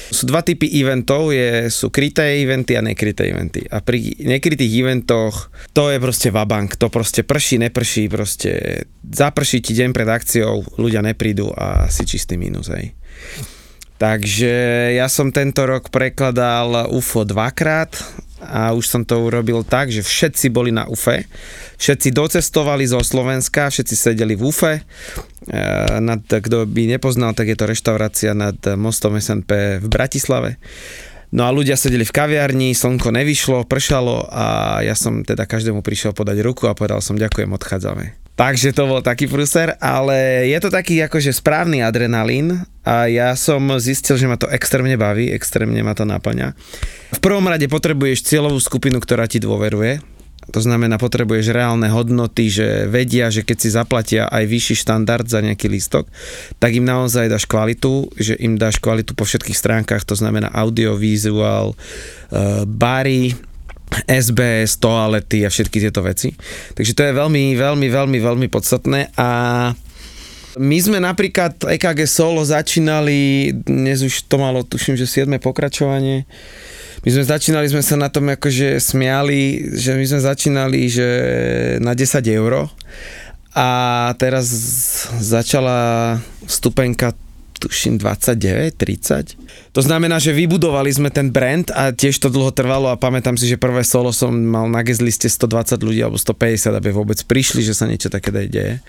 Sú 0.09 0.25
dva 0.25 0.41
typy 0.41 0.69
eventov, 0.81 1.33
je, 1.33 1.69
sú 1.69 1.93
kryté 1.93 2.41
eventy 2.41 2.77
a 2.77 2.83
nekryté 2.85 3.29
eventy. 3.29 3.69
A 3.69 3.85
pri 3.85 4.17
nekrytých 4.21 4.73
eventoch 4.81 5.53
to 5.77 5.93
je 5.93 5.99
proste 6.01 6.29
vabank, 6.33 6.81
to 6.81 6.89
proste 6.89 7.21
prší, 7.25 7.61
neprší, 7.61 8.09
proste 8.09 8.85
zaprší 9.05 9.61
ti 9.61 9.73
deň 9.77 9.91
pred 9.93 10.09
akciou, 10.09 10.65
ľudia 10.81 11.05
neprídu 11.05 11.53
a 11.53 11.89
si 11.93 12.09
čistý 12.09 12.41
mínus, 12.41 12.73
hej. 12.73 12.97
Takže 13.95 14.55
ja 14.99 15.07
som 15.07 15.31
tento 15.31 15.63
rok 15.65 15.89
prekladal 15.89 16.91
UFO 16.91 17.23
dvakrát 17.23 17.95
a 18.45 18.77
už 18.77 18.85
som 18.85 19.03
to 19.03 19.17
urobil 19.25 19.65
tak, 19.65 19.89
že 19.89 20.05
všetci 20.05 20.53
boli 20.53 20.71
na 20.71 20.85
UFE. 20.87 21.25
Všetci 21.81 22.13
docestovali 22.13 22.85
zo 22.85 23.01
Slovenska, 23.01 23.73
všetci 23.73 23.95
sedeli 23.97 24.37
v 24.37 24.43
UFE. 24.45 24.75
E, 24.79 24.83
nad, 25.99 26.21
kto 26.23 26.69
by 26.69 26.97
nepoznal, 26.97 27.33
tak 27.33 27.51
je 27.51 27.59
to 27.59 27.67
reštaurácia 27.67 28.37
nad 28.37 28.57
mostom 28.77 29.17
SNP 29.17 29.81
v 29.81 29.87
Bratislave. 29.89 30.61
No 31.35 31.49
a 31.49 31.51
ľudia 31.51 31.75
sedeli 31.75 32.07
v 32.07 32.15
kaviarni, 32.15 32.79
slnko 32.79 33.11
nevyšlo, 33.11 33.67
pršalo 33.67 34.31
a 34.31 34.79
ja 34.87 34.95
som 34.95 35.27
teda 35.27 35.51
každému 35.51 35.83
prišiel 35.83 36.15
podať 36.15 36.39
ruku 36.47 36.71
a 36.71 36.79
povedal 36.79 37.03
som 37.03 37.19
ďakujem, 37.19 37.51
odchádzame. 37.51 38.15
Takže 38.39 38.75
to 38.75 38.87
bol 38.87 39.03
taký 39.03 39.27
prúser, 39.27 39.75
ale 39.83 40.47
je 40.51 40.59
to 40.63 40.71
taký 40.71 41.03
akože 41.03 41.35
správny 41.35 41.83
adrenalín 41.83 42.67
a 42.85 43.09
ja 43.09 43.33
som 43.35 43.65
zistil, 43.81 44.21
že 44.21 44.29
ma 44.29 44.37
to 44.37 44.47
extrémne 44.53 44.95
baví, 45.01 45.33
extrémne 45.33 45.81
ma 45.81 45.97
to 45.97 46.05
naplňa. 46.05 46.53
V 47.17 47.21
prvom 47.25 47.49
rade 47.49 47.65
potrebuješ 47.65 48.29
cieľovú 48.29 48.61
skupinu, 48.61 49.01
ktorá 49.01 49.25
ti 49.25 49.41
dôveruje, 49.41 50.05
to 50.53 50.61
znamená, 50.61 51.01
potrebuješ 51.01 51.57
reálne 51.57 51.89
hodnoty, 51.89 52.53
že 52.53 52.85
vedia, 52.85 53.33
že 53.33 53.41
keď 53.41 53.57
si 53.57 53.69
zaplatia 53.73 54.29
aj 54.29 54.45
vyšší 54.45 54.85
štandard 54.85 55.25
za 55.25 55.41
nejaký 55.41 55.73
lístok, 55.73 56.05
tak 56.61 56.77
im 56.77 56.85
naozaj 56.85 57.33
dáš 57.33 57.49
kvalitu, 57.49 58.13
že 58.21 58.37
im 58.37 58.61
dáš 58.61 58.77
kvalitu 58.77 59.17
po 59.17 59.25
všetkých 59.25 59.57
stránkach, 59.57 60.05
to 60.05 60.13
znamená 60.13 60.53
audio, 60.53 61.01
vizuál, 61.01 61.73
uh, 61.73 62.69
bary, 62.69 63.33
SBS, 64.05 64.77
toalety 64.77 65.47
a 65.47 65.53
všetky 65.53 65.81
tieto 65.81 66.05
veci. 66.05 66.35
Takže 66.77 66.93
to 66.93 67.03
je 67.09 67.13
veľmi, 67.15 67.57
veľmi, 67.57 67.89
veľmi, 67.89 68.19
veľmi 68.21 68.47
podstatné 68.53 69.17
a 69.17 69.29
my 70.55 70.79
sme 70.79 70.99
napríklad 71.03 71.59
EKG 71.67 72.07
Solo 72.07 72.47
začínali, 72.47 73.51
dnes 73.55 74.07
už 74.07 74.31
to 74.31 74.39
malo, 74.39 74.63
tuším, 74.63 74.95
že 74.95 75.07
7. 75.07 75.27
pokračovanie. 75.43 76.27
My 77.05 77.11
sme 77.11 77.25
začínali, 77.27 77.67
sme 77.69 77.83
sa 77.85 77.99
na 77.99 78.09
tom 78.09 78.31
akože 78.31 78.81
smiali, 78.81 79.75
že 79.75 79.99
my 79.99 80.05
sme 80.07 80.21
začínali, 80.23 80.81
že 80.89 81.09
na 81.83 81.93
10 81.93 82.23
euro 82.33 82.71
a 83.55 83.69
teraz 84.17 84.47
začala 85.21 86.19
stupenka 86.47 87.13
tuším 87.65 87.97
29, 87.97 88.77
30. 88.77 89.73
To 89.73 89.81
znamená, 89.81 90.21
že 90.21 90.37
vybudovali 90.37 90.93
sme 90.93 91.09
ten 91.09 91.33
brand 91.33 91.65
a 91.73 91.97
tiež 91.97 92.21
to 92.21 92.29
dlho 92.29 92.53
trvalo 92.53 92.93
a 92.93 93.01
pamätám 93.01 93.41
si, 93.41 93.49
že 93.49 93.57
prvé 93.57 93.81
solo 93.81 94.13
som 94.13 94.31
mal 94.37 94.69
na 94.69 94.85
guest 94.85 95.01
liste 95.01 95.25
120 95.33 95.81
ľudí 95.81 96.05
alebo 96.05 96.21
150, 96.21 96.77
aby 96.77 96.93
vôbec 96.93 97.17
prišli, 97.25 97.65
že 97.65 97.73
sa 97.73 97.89
niečo 97.89 98.13
také 98.13 98.29
deje. 98.29 98.85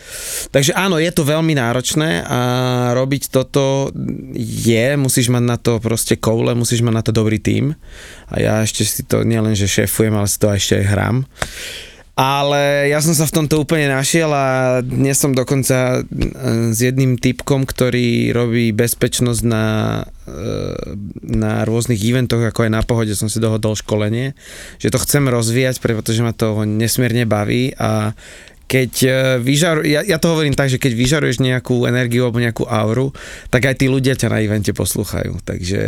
Takže 0.52 0.76
áno, 0.76 1.00
je 1.00 1.08
to 1.16 1.24
veľmi 1.24 1.56
náročné 1.56 2.28
a 2.28 2.40
robiť 2.92 3.32
toto 3.32 3.96
je, 4.36 5.00
musíš 5.00 5.32
mať 5.32 5.44
na 5.48 5.56
to 5.56 5.80
proste 5.80 6.20
koule, 6.20 6.52
musíš 6.52 6.84
mať 6.84 6.94
na 6.94 7.04
to 7.08 7.16
dobrý 7.16 7.40
tím 7.40 7.80
a 8.28 8.36
ja 8.44 8.54
ešte 8.60 8.84
si 8.84 9.08
to 9.08 9.24
nielen, 9.24 9.56
že 9.56 9.72
šéfujem, 9.72 10.12
ale 10.12 10.28
si 10.28 10.38
to 10.38 10.52
ešte 10.52 10.84
aj 10.84 10.86
hrám. 10.92 11.18
Ale 12.16 12.88
ja 12.88 13.04
som 13.04 13.12
sa 13.12 13.28
v 13.28 13.44
tomto 13.44 13.60
úplne 13.60 13.92
našiel 13.92 14.32
a 14.32 14.80
dnes 14.80 15.20
som 15.20 15.36
dokonca 15.36 16.00
e, 16.00 16.72
s 16.72 16.80
jedným 16.80 17.20
typkom, 17.20 17.68
ktorý 17.68 18.32
robí 18.32 18.72
bezpečnosť 18.72 19.42
na, 19.44 19.68
e, 20.24 20.34
na 21.28 21.68
rôznych 21.68 22.00
eventoch, 22.00 22.40
ako 22.40 22.64
aj 22.64 22.72
na 22.72 22.88
pohode 22.88 23.12
som 23.20 23.28
si 23.28 23.44
dohodol 23.44 23.76
školenie, 23.76 24.32
že 24.80 24.96
to 24.96 25.04
chcem 25.04 25.28
rozvíjať, 25.28 25.84
pretože 25.84 26.24
ma 26.24 26.32
to 26.32 26.64
nesmierne 26.64 27.28
baví 27.28 27.76
a 27.76 28.16
keď 28.66 28.92
e, 29.06 29.10
vyžaru, 29.46 29.86
ja, 29.86 30.02
ja 30.02 30.18
to 30.18 30.34
hovorím 30.34 30.58
tak, 30.58 30.74
že 30.74 30.82
keď 30.82 30.98
vyžaruješ 30.98 31.38
nejakú 31.38 31.86
energiu 31.86 32.26
alebo 32.26 32.42
nejakú 32.42 32.66
auru, 32.66 33.14
tak 33.54 33.70
aj 33.70 33.78
tí 33.78 33.86
ľudia 33.86 34.18
ťa 34.18 34.34
na 34.34 34.42
evente 34.42 34.74
poslúchajú. 34.74 35.38
Takže 35.46 35.82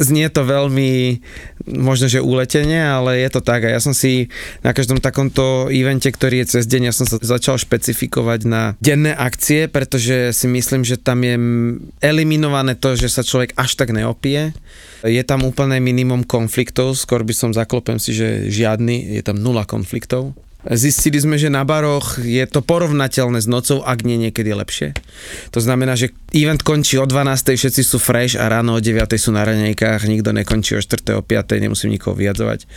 znie 0.00 0.26
to 0.32 0.48
veľmi 0.48 1.20
možno, 1.68 2.08
že 2.08 2.24
uletenie, 2.24 2.80
ale 2.80 3.20
je 3.20 3.28
to 3.28 3.44
tak. 3.44 3.68
A 3.68 3.76
ja 3.76 3.80
som 3.80 3.92
si 3.92 4.32
na 4.64 4.72
každom 4.72 5.04
takomto 5.04 5.68
evente, 5.68 6.08
ktorý 6.08 6.42
je 6.42 6.58
cez 6.58 6.64
deň, 6.64 6.88
ja 6.88 6.94
som 6.96 7.04
sa 7.04 7.20
začal 7.20 7.60
špecifikovať 7.60 8.40
na 8.48 8.74
denné 8.80 9.12
akcie, 9.12 9.68
pretože 9.68 10.32
si 10.32 10.48
myslím, 10.48 10.88
že 10.88 10.96
tam 10.96 11.20
je 11.20 11.36
eliminované 12.00 12.72
to, 12.72 12.96
že 12.96 13.12
sa 13.12 13.20
človek 13.20 13.52
až 13.60 13.76
tak 13.76 13.92
neopie. 13.92 14.56
Je 15.04 15.22
tam 15.26 15.44
úplné 15.44 15.82
minimum 15.82 16.24
konfliktov, 16.24 16.96
skôr 16.96 17.20
by 17.26 17.34
som 17.36 17.50
zaklopem 17.52 18.00
si, 18.00 18.16
že 18.16 18.48
žiadny, 18.48 19.18
je 19.18 19.22
tam 19.22 19.36
nula 19.36 19.68
konfliktov. 19.68 20.32
Zistili 20.62 21.18
sme, 21.18 21.42
že 21.42 21.50
na 21.50 21.66
baroch 21.66 22.22
je 22.22 22.42
to 22.46 22.62
porovnateľné 22.62 23.42
s 23.42 23.50
nocou, 23.50 23.82
ak 23.82 24.06
nie 24.06 24.14
niekedy 24.14 24.54
lepšie. 24.54 24.94
To 25.50 25.58
znamená, 25.58 25.98
že 25.98 26.14
event 26.30 26.62
končí 26.62 27.02
o 27.02 27.06
12. 27.06 27.58
všetci 27.58 27.82
sú 27.82 27.98
fresh 27.98 28.38
a 28.38 28.46
ráno 28.46 28.78
o 28.78 28.80
9. 28.80 29.02
sú 29.18 29.34
na 29.34 29.42
ranejkách, 29.42 30.06
nikto 30.06 30.30
nekončí 30.30 30.78
o 30.78 30.82
4. 30.82 31.18
o 31.18 31.22
5. 31.26 31.58
nemusím 31.58 31.90
nikoho 31.90 32.14
vyjadzovať. 32.14 32.70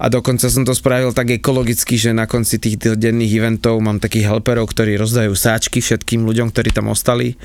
A 0.00 0.08
dokonca 0.08 0.48
som 0.48 0.64
to 0.64 0.72
spravil 0.72 1.12
tak 1.12 1.28
ekologicky, 1.28 2.00
že 2.00 2.16
na 2.16 2.24
konci 2.24 2.56
tých 2.56 2.80
denných 2.80 3.36
eventov 3.36 3.84
mám 3.84 4.00
takých 4.00 4.32
helperov, 4.32 4.72
ktorí 4.72 4.96
rozdajú 4.96 5.36
sáčky 5.36 5.84
všetkým 5.84 6.24
ľuďom, 6.24 6.48
ktorí 6.56 6.72
tam 6.72 6.88
ostali 6.88 7.36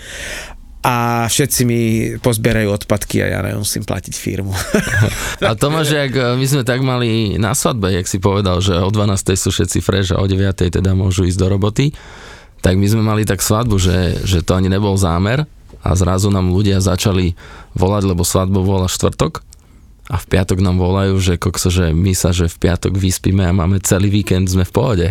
a 0.81 1.29
všetci 1.29 1.61
mi 1.61 1.81
pozbierajú 2.17 2.73
odpadky 2.73 3.21
a 3.21 3.37
ja 3.37 3.39
nemusím 3.45 3.85
platiť 3.85 4.13
firmu. 4.17 4.49
A 5.45 5.53
Tomáš, 5.53 5.93
jak 5.93 6.13
e, 6.17 6.33
my 6.33 6.45
sme 6.49 6.63
tak 6.65 6.81
mali 6.81 7.37
na 7.37 7.53
svadbe, 7.53 7.93
jak 7.93 8.09
si 8.09 8.17
povedal, 8.17 8.65
že 8.65 8.73
o 8.81 8.89
12. 8.89 9.13
sú 9.37 9.53
všetci 9.53 9.77
fresh 9.77 10.09
a 10.09 10.17
o 10.17 10.25
9. 10.25 10.41
teda 10.57 10.97
môžu 10.97 11.29
ísť 11.29 11.37
do 11.37 11.47
roboty, 11.53 11.93
tak 12.65 12.81
my 12.81 12.87
sme 12.89 13.05
mali 13.05 13.29
tak 13.29 13.45
svadbu, 13.45 13.77
že, 13.77 14.25
že 14.25 14.41
to 14.41 14.57
ani 14.57 14.73
nebol 14.73 14.97
zámer 14.97 15.45
a 15.85 15.89
zrazu 15.93 16.33
nám 16.33 16.49
ľudia 16.49 16.81
začali 16.81 17.37
volať, 17.77 18.03
lebo 18.05 18.25
svadbu 18.25 18.65
bola 18.65 18.89
štvrtok 18.89 19.41
a 20.11 20.19
v 20.19 20.25
piatok 20.27 20.59
nám 20.59 20.75
volajú, 20.75 21.15
že 21.23 21.39
kokso, 21.39 21.71
že 21.71 21.95
my 21.95 22.11
sa, 22.11 22.35
že 22.35 22.51
v 22.51 22.57
piatok 22.67 22.99
vyspíme 22.99 23.47
a 23.47 23.55
máme 23.55 23.79
celý 23.79 24.11
víkend, 24.11 24.51
sme 24.51 24.67
v 24.67 24.73
pohode. 24.75 25.07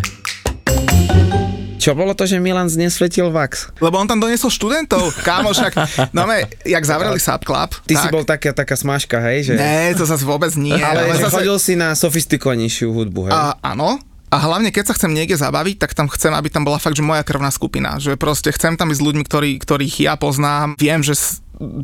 Čo 1.81 1.97
bolo 1.97 2.13
to, 2.13 2.29
že 2.29 2.37
Milan 2.37 2.69
znesvetil 2.69 3.33
Vax? 3.33 3.73
Lebo 3.81 3.97
on 3.97 4.05
tam 4.05 4.21
doniesol 4.21 4.53
študentov, 4.53 5.17
kámo, 5.25 5.57
však, 5.57 5.73
no 6.13 6.29
me, 6.29 6.45
jak 6.69 6.85
zavreli 6.85 7.17
Sub 7.17 7.41
Club. 7.41 7.73
Ty 7.89 7.95
tak... 7.97 8.03
si 8.05 8.07
bol 8.13 8.25
taká, 8.29 8.53
taká 8.53 8.77
smažka, 8.77 9.17
hej? 9.25 9.49
Že... 9.49 9.53
Ne, 9.57 9.97
to 9.97 10.05
zase 10.05 10.29
vôbec 10.29 10.53
nie. 10.61 10.77
Ale, 10.77 11.09
ale 11.09 11.17
zase... 11.17 11.41
chodil 11.41 11.57
si 11.57 11.73
na 11.81 11.97
sofistikovanejšiu 11.97 12.93
hudbu, 12.93 13.33
hej? 13.33 13.33
A, 13.33 13.57
áno, 13.65 13.97
a 14.31 14.37
hlavne, 14.39 14.71
keď 14.71 14.93
sa 14.93 14.95
chcem 14.95 15.11
niekde 15.11 15.35
zabaviť, 15.35 15.77
tak 15.83 15.91
tam 15.99 16.07
chcem, 16.07 16.31
aby 16.31 16.47
tam 16.47 16.63
bola 16.63 16.79
fakt, 16.79 16.95
že 16.95 17.03
moja 17.03 17.27
krvná 17.27 17.51
skupina. 17.51 17.99
Že 17.99 18.15
proste 18.15 18.55
chcem 18.55 18.79
tam 18.79 18.95
ísť 18.95 19.03
s 19.03 19.07
ľuďmi, 19.11 19.25
ktorí, 19.27 19.51
ktorých 19.59 20.07
ja 20.07 20.15
poznám. 20.15 20.79
Viem, 20.79 21.03
že 21.03 21.19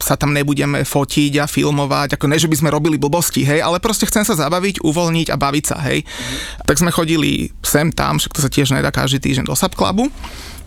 sa 0.01 0.17
tam 0.17 0.33
nebudeme 0.33 0.83
fotiť 0.83 1.33
a 1.41 1.45
filmovať, 1.45 2.17
ako 2.17 2.27
ne, 2.33 2.41
že 2.41 2.49
by 2.49 2.57
sme 2.57 2.73
robili 2.73 2.97
blbosti, 2.97 3.45
hej, 3.45 3.61
ale 3.61 3.81
proste 3.81 4.09
chcem 4.09 4.25
sa 4.25 4.33
zabaviť, 4.33 4.81
uvoľniť 4.81 5.29
a 5.33 5.37
baviť 5.37 5.65
sa, 5.65 5.77
hej. 5.89 6.05
Tak 6.65 6.81
sme 6.81 6.91
chodili 6.91 7.53
sem 7.61 7.93
tam, 7.93 8.17
však 8.17 8.33
to 8.33 8.41
sa 8.41 8.51
tiež 8.51 8.73
nedá 8.73 8.89
každý 8.89 9.21
týždeň 9.21 9.45
do 9.49 9.55
Subclubu 9.55 10.09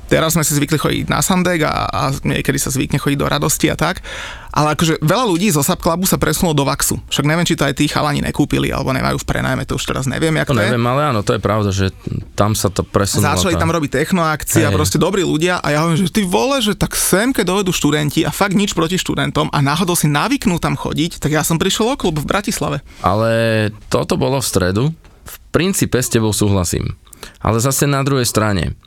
Teraz 0.09 0.33
sme 0.33 0.41
si 0.41 0.57
zvykli 0.57 0.81
chodiť 0.81 1.05
na 1.05 1.21
Sandek 1.21 1.69
a, 1.69 1.85
a 1.85 2.01
niekedy 2.25 2.57
sa 2.57 2.73
zvykne 2.73 2.97
chodiť 2.97 3.17
do 3.21 3.29
radosti 3.29 3.69
a 3.69 3.77
tak. 3.77 4.01
Ale 4.49 4.73
akože 4.73 5.01
veľa 5.01 5.25
ľudí 5.29 5.53
zo 5.53 5.61
Subclubu 5.61 6.09
sa 6.09 6.17
presunulo 6.17 6.57
do 6.57 6.65
Vaxu. 6.65 6.97
Však 7.13 7.25
neviem, 7.25 7.45
či 7.45 7.53
to 7.53 7.69
aj 7.69 7.77
tí 7.77 7.85
chalani 7.85 8.25
nekúpili 8.25 8.73
alebo 8.73 8.89
nemajú 8.89 9.21
v 9.21 9.25
prenajme, 9.25 9.63
to 9.69 9.77
už 9.77 9.85
teraz 9.85 10.09
neviem, 10.09 10.33
jak 10.33 10.49
to, 10.49 10.57
to 10.57 10.61
neviem, 10.61 10.81
je. 10.81 10.89
ale 10.89 11.01
áno, 11.13 11.21
to 11.21 11.37
je 11.37 11.41
pravda, 11.41 11.69
že 11.69 11.93
tam 12.33 12.57
sa 12.57 12.73
to 12.73 12.81
presunulo. 12.81 13.29
Začali 13.29 13.55
tam 13.61 13.69
robiť 13.69 13.91
technoakcie 14.01 14.65
a 14.65 14.73
proste 14.73 14.97
dobrí 14.97 15.21
ľudia 15.21 15.61
a 15.61 15.67
ja 15.69 15.85
hovorím, 15.85 16.01
že 16.01 16.13
ty 16.13 16.25
vole, 16.25 16.57
že 16.65 16.73
tak 16.73 16.97
sem, 16.97 17.29
keď 17.29 17.45
dovedú 17.45 17.69
študenti 17.69 18.25
a 18.25 18.33
fakt 18.33 18.57
nič 18.57 18.73
proti 18.73 18.97
študentom 18.97 19.53
a 19.53 19.57
náhodou 19.61 19.93
si 19.93 20.09
navyknú 20.09 20.57
tam 20.57 20.73
chodiť, 20.73 21.21
tak 21.21 21.35
ja 21.35 21.45
som 21.45 21.61
prišiel 21.61 21.93
o 21.93 21.99
klub 21.99 22.17
v 22.17 22.25
Bratislave. 22.25 22.81
Ale 23.05 23.69
toto 23.93 24.17
bolo 24.17 24.41
v 24.41 24.45
stredu. 24.45 24.83
V 25.29 25.35
princípe 25.53 26.01
s 26.01 26.09
tebou 26.09 26.33
súhlasím. 26.33 26.97
Ale 27.43 27.59
zase 27.59 27.85
na 27.85 28.01
druhej 28.01 28.25
strane, 28.25 28.79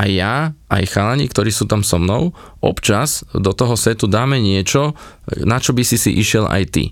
aj 0.00 0.08
ja, 0.08 0.34
aj 0.72 0.84
chalani, 0.88 1.28
ktorí 1.28 1.52
sú 1.52 1.68
tam 1.68 1.84
so 1.84 2.00
mnou, 2.00 2.32
občas 2.64 3.20
do 3.36 3.52
toho 3.52 3.76
setu 3.76 4.08
dáme 4.08 4.40
niečo, 4.40 4.96
na 5.44 5.60
čo 5.60 5.76
by 5.76 5.84
si 5.84 6.00
si 6.00 6.16
išiel 6.16 6.48
aj 6.48 6.62
ty. 6.72 6.84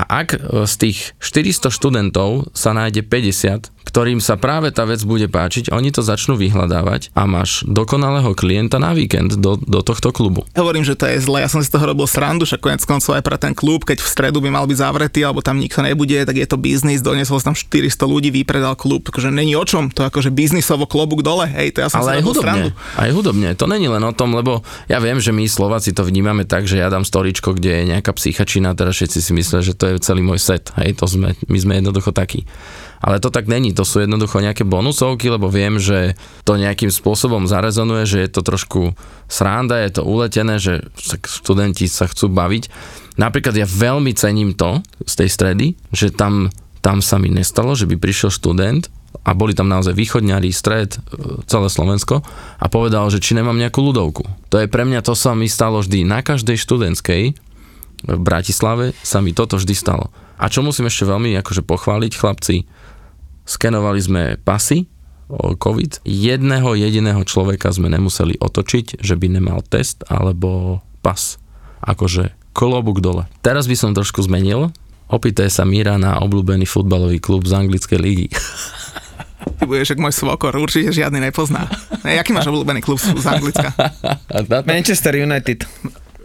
A 0.00 0.24
ak 0.24 0.40
z 0.64 0.74
tých 0.80 0.98
400 1.20 1.68
študentov 1.68 2.48
sa 2.56 2.72
nájde 2.72 3.04
50, 3.04 3.68
ktorým 3.84 4.22
sa 4.22 4.40
práve 4.40 4.72
tá 4.72 4.88
vec 4.88 5.02
bude 5.04 5.28
páčiť, 5.28 5.68
oni 5.74 5.92
to 5.92 6.00
začnú 6.00 6.38
vyhľadávať 6.40 7.12
a 7.12 7.26
máš 7.28 7.66
dokonalého 7.68 8.32
klienta 8.38 8.80
na 8.80 8.96
víkend 8.96 9.36
do, 9.36 9.60
do 9.60 9.84
tohto 9.84 10.14
klubu. 10.14 10.46
Hovorím, 10.56 10.86
že 10.86 10.94
to 10.96 11.04
je 11.10 11.20
zle, 11.20 11.42
ja 11.42 11.50
som 11.50 11.60
si 11.60 11.68
z 11.68 11.74
toho 11.76 11.90
robil 11.90 12.06
srandu, 12.08 12.46
však 12.48 12.62
konec 12.64 12.82
koncov 12.86 13.18
aj 13.18 13.24
pre 13.26 13.36
ten 13.36 13.52
klub, 13.52 13.84
keď 13.84 14.00
v 14.00 14.08
stredu 14.08 14.38
by 14.40 14.48
mal 14.48 14.64
byť 14.64 14.78
zavretý 14.78 15.20
alebo 15.26 15.44
tam 15.44 15.58
nikto 15.60 15.82
nebude, 15.84 16.16
tak 16.22 16.38
je 16.38 16.46
to 16.48 16.56
biznis, 16.56 17.02
doniesol 17.04 17.42
tam 17.42 17.52
400 17.52 17.98
ľudí, 18.06 18.30
vypredal 18.30 18.78
klub, 18.78 19.10
takže 19.10 19.28
není 19.34 19.58
o 19.58 19.64
čom, 19.66 19.90
to 19.90 20.06
akože 20.06 20.32
biznisovo 20.32 20.86
klobúk 20.86 21.20
dole, 21.26 21.50
hej, 21.50 21.74
to 21.74 21.82
ja 21.82 21.90
som 21.90 22.00
Ale 22.06 22.20
aj 22.20 22.22
hudobne, 22.24 22.46
srandu. 22.46 22.68
aj 22.96 23.10
hudobne, 23.10 23.48
to 23.58 23.66
není 23.66 23.90
len 23.90 24.04
o 24.06 24.14
tom, 24.14 24.32
lebo 24.38 24.62
ja 24.86 25.02
viem, 25.02 25.18
že 25.18 25.34
my 25.34 25.44
Slováci 25.50 25.90
to 25.90 26.06
vnímame 26.06 26.46
tak, 26.46 26.70
že 26.70 26.78
ja 26.78 26.86
dám 26.92 27.02
storičko, 27.02 27.58
kde 27.58 27.82
je 27.82 27.84
nejaká 27.96 28.14
psychačina, 28.14 28.76
teraz 28.78 28.94
všetci 29.02 29.18
si 29.18 29.32
myslia, 29.34 29.66
že 29.66 29.74
to 29.74 29.89
je 29.89 29.89
je 29.90 30.02
celý 30.02 30.22
môj 30.22 30.38
set, 30.38 30.70
hej, 30.78 30.94
to 30.94 31.10
sme, 31.10 31.34
my 31.50 31.58
sme 31.58 31.78
jednoducho 31.78 32.14
takí. 32.14 32.46
Ale 33.00 33.16
to 33.16 33.32
tak 33.32 33.48
není, 33.48 33.72
to 33.72 33.82
sú 33.82 34.04
jednoducho 34.04 34.44
nejaké 34.44 34.68
bonusovky, 34.68 35.32
lebo 35.32 35.48
viem, 35.48 35.80
že 35.80 36.14
to 36.44 36.60
nejakým 36.60 36.92
spôsobom 36.92 37.48
zarezonuje, 37.48 38.04
že 38.04 38.18
je 38.22 38.28
to 38.28 38.44
trošku 38.44 38.92
sranda, 39.24 39.80
je 39.80 40.00
to 40.00 40.02
uletené, 40.04 40.60
že 40.60 40.84
študenti 41.24 41.88
sa 41.88 42.04
chcú 42.04 42.28
baviť. 42.28 42.68
Napríklad 43.16 43.56
ja 43.56 43.64
veľmi 43.64 44.12
cením 44.12 44.52
to 44.52 44.84
z 45.00 45.14
tej 45.16 45.28
stredy, 45.32 45.66
že 45.96 46.12
tam, 46.12 46.52
tam 46.84 47.00
sa 47.00 47.16
mi 47.16 47.32
nestalo, 47.32 47.72
že 47.72 47.88
by 47.88 47.96
prišiel 47.96 48.28
študent 48.28 48.92
a 49.24 49.36
boli 49.36 49.52
tam 49.52 49.68
naozaj 49.68 49.96
východňari, 49.96 50.52
stred, 50.52 50.96
celé 51.44 51.68
Slovensko 51.68 52.20
a 52.60 52.66
povedal, 52.68 53.08
že 53.12 53.20
či 53.20 53.36
nemám 53.36 53.56
nejakú 53.56 53.80
ľudovku. 53.80 54.24
To 54.52 54.56
je 54.60 54.70
pre 54.70 54.84
mňa, 54.84 55.04
to 55.04 55.16
sa 55.16 55.36
mi 55.36 55.48
stalo 55.48 55.80
vždy 55.80 56.04
na 56.04 56.20
každej 56.20 56.56
študentskej 56.56 57.36
v 58.04 58.20
Bratislave 58.20 58.96
sa 59.04 59.20
mi 59.20 59.36
toto 59.36 59.60
vždy 59.60 59.74
stalo. 59.76 60.08
A 60.40 60.48
čo 60.48 60.64
musím 60.64 60.88
ešte 60.88 61.04
veľmi 61.04 61.36
akože 61.40 61.60
pochváliť, 61.64 62.12
chlapci, 62.16 62.56
Skenovali 63.50 63.98
sme 63.98 64.22
pasy 64.38 64.86
o 65.26 65.58
COVID. 65.58 66.06
Jedného 66.06 66.70
jediného 66.78 67.18
človeka 67.26 67.74
sme 67.74 67.90
nemuseli 67.90 68.38
otočiť, 68.38 69.02
že 69.02 69.18
by 69.18 69.26
nemal 69.26 69.66
test 69.66 70.06
alebo 70.06 70.78
pas. 71.02 71.42
Akože 71.82 72.30
klobúk 72.54 73.02
dole. 73.02 73.26
Teraz 73.42 73.66
by 73.66 73.74
som 73.74 73.90
trošku 73.90 74.22
zmenil. 74.22 74.70
Opýtaj 75.10 75.50
sa 75.50 75.66
Míra 75.66 75.98
na 75.98 76.22
obľúbený 76.22 76.62
futbalový 76.62 77.18
klub 77.18 77.42
z 77.42 77.58
anglickej 77.58 77.98
ligy. 77.98 78.26
Ty 79.58 79.64
budeš 79.66 79.98
môj 79.98 80.14
svokor, 80.14 80.54
určite 80.54 80.94
žiadny 80.94 81.18
nepozná. 81.18 81.66
Jaký 82.04 82.30
máš 82.30 82.52
obľúbený 82.52 82.84
klub 82.84 83.00
z 83.00 83.24
Anglicka? 83.24 83.72
Manchester 84.68 85.16
United. 85.16 85.64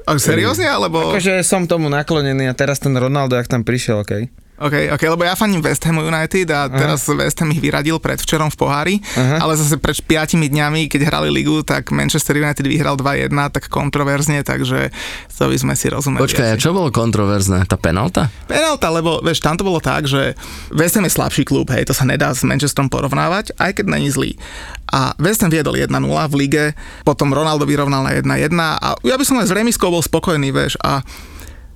A 0.05 0.17
seriózne, 0.21 0.69
alebo... 0.69 1.11
Akože 1.11 1.41
som 1.41 1.65
tomu 1.65 1.89
naklonený 1.89 2.49
a 2.49 2.53
teraz 2.53 2.77
ten 2.77 2.93
Ronaldo, 2.93 3.35
ak 3.41 3.49
tam 3.49 3.65
prišiel, 3.65 4.05
okej. 4.05 4.29
Okay. 4.29 4.44
OK, 4.55 4.95
OK, 4.95 5.03
lebo 5.03 5.27
ja 5.27 5.35
faním 5.35 5.59
West 5.59 5.83
Ham 5.83 5.99
United 5.99 6.47
a 6.55 6.71
Aha. 6.71 6.71
teraz 6.71 7.03
West 7.11 7.35
Ham 7.43 7.51
ich 7.51 7.59
vyradil 7.59 7.99
pred 7.99 8.15
včerom 8.15 8.47
v 8.47 8.55
pohári, 8.55 8.95
Aha. 9.19 9.43
ale 9.43 9.59
zase 9.59 9.75
pred 9.75 9.99
5 9.99 10.39
dňami, 10.47 10.87
keď 10.87 11.11
hrali 11.11 11.27
ligu, 11.27 11.59
tak 11.67 11.91
Manchester 11.91 12.39
United 12.39 12.63
vyhral 12.63 12.95
2-1, 12.95 13.35
tak 13.51 13.67
kontroverzne, 13.67 14.47
takže 14.47 14.95
to 15.35 15.51
by 15.51 15.57
sme 15.59 15.75
si 15.75 15.91
rozumeli. 15.91 16.23
Počkaj, 16.23 16.55
a 16.55 16.61
čo 16.61 16.71
bolo 16.71 16.87
kontroverzné? 16.87 17.67
Tá 17.67 17.75
penalta? 17.75 18.31
Penalta, 18.47 18.87
lebo 18.95 19.19
vieš, 19.19 19.43
tam 19.43 19.59
to 19.59 19.67
bolo 19.67 19.83
tak, 19.83 20.07
že 20.07 20.39
West 20.71 20.95
Ham 20.95 21.03
je 21.03 21.11
slabší 21.11 21.43
klub, 21.43 21.67
hej, 21.75 21.83
to 21.83 21.91
sa 21.91 22.07
nedá 22.07 22.31
s 22.31 22.47
Manchesterom 22.47 22.87
porovnávať, 22.87 23.51
aj 23.59 23.83
keď 23.83 23.85
není 23.91 24.07
zlý. 24.07 24.39
A 24.87 25.11
West 25.19 25.43
Ham 25.43 25.51
viedol 25.51 25.75
1-0 25.75 25.91
v 26.31 26.35
lige, 26.39 26.63
potom 27.03 27.35
Ronaldo 27.35 27.67
vyrovnal 27.67 28.07
na 28.07 28.15
1-1 28.15 28.55
a 28.55 28.95
ja 29.03 29.15
by 29.19 29.23
som 29.27 29.35
aj 29.43 29.51
s 29.51 29.55
remiskou 29.55 29.91
bol 29.91 29.99
spokojný, 29.99 30.55
vieš, 30.55 30.79
a 30.79 31.03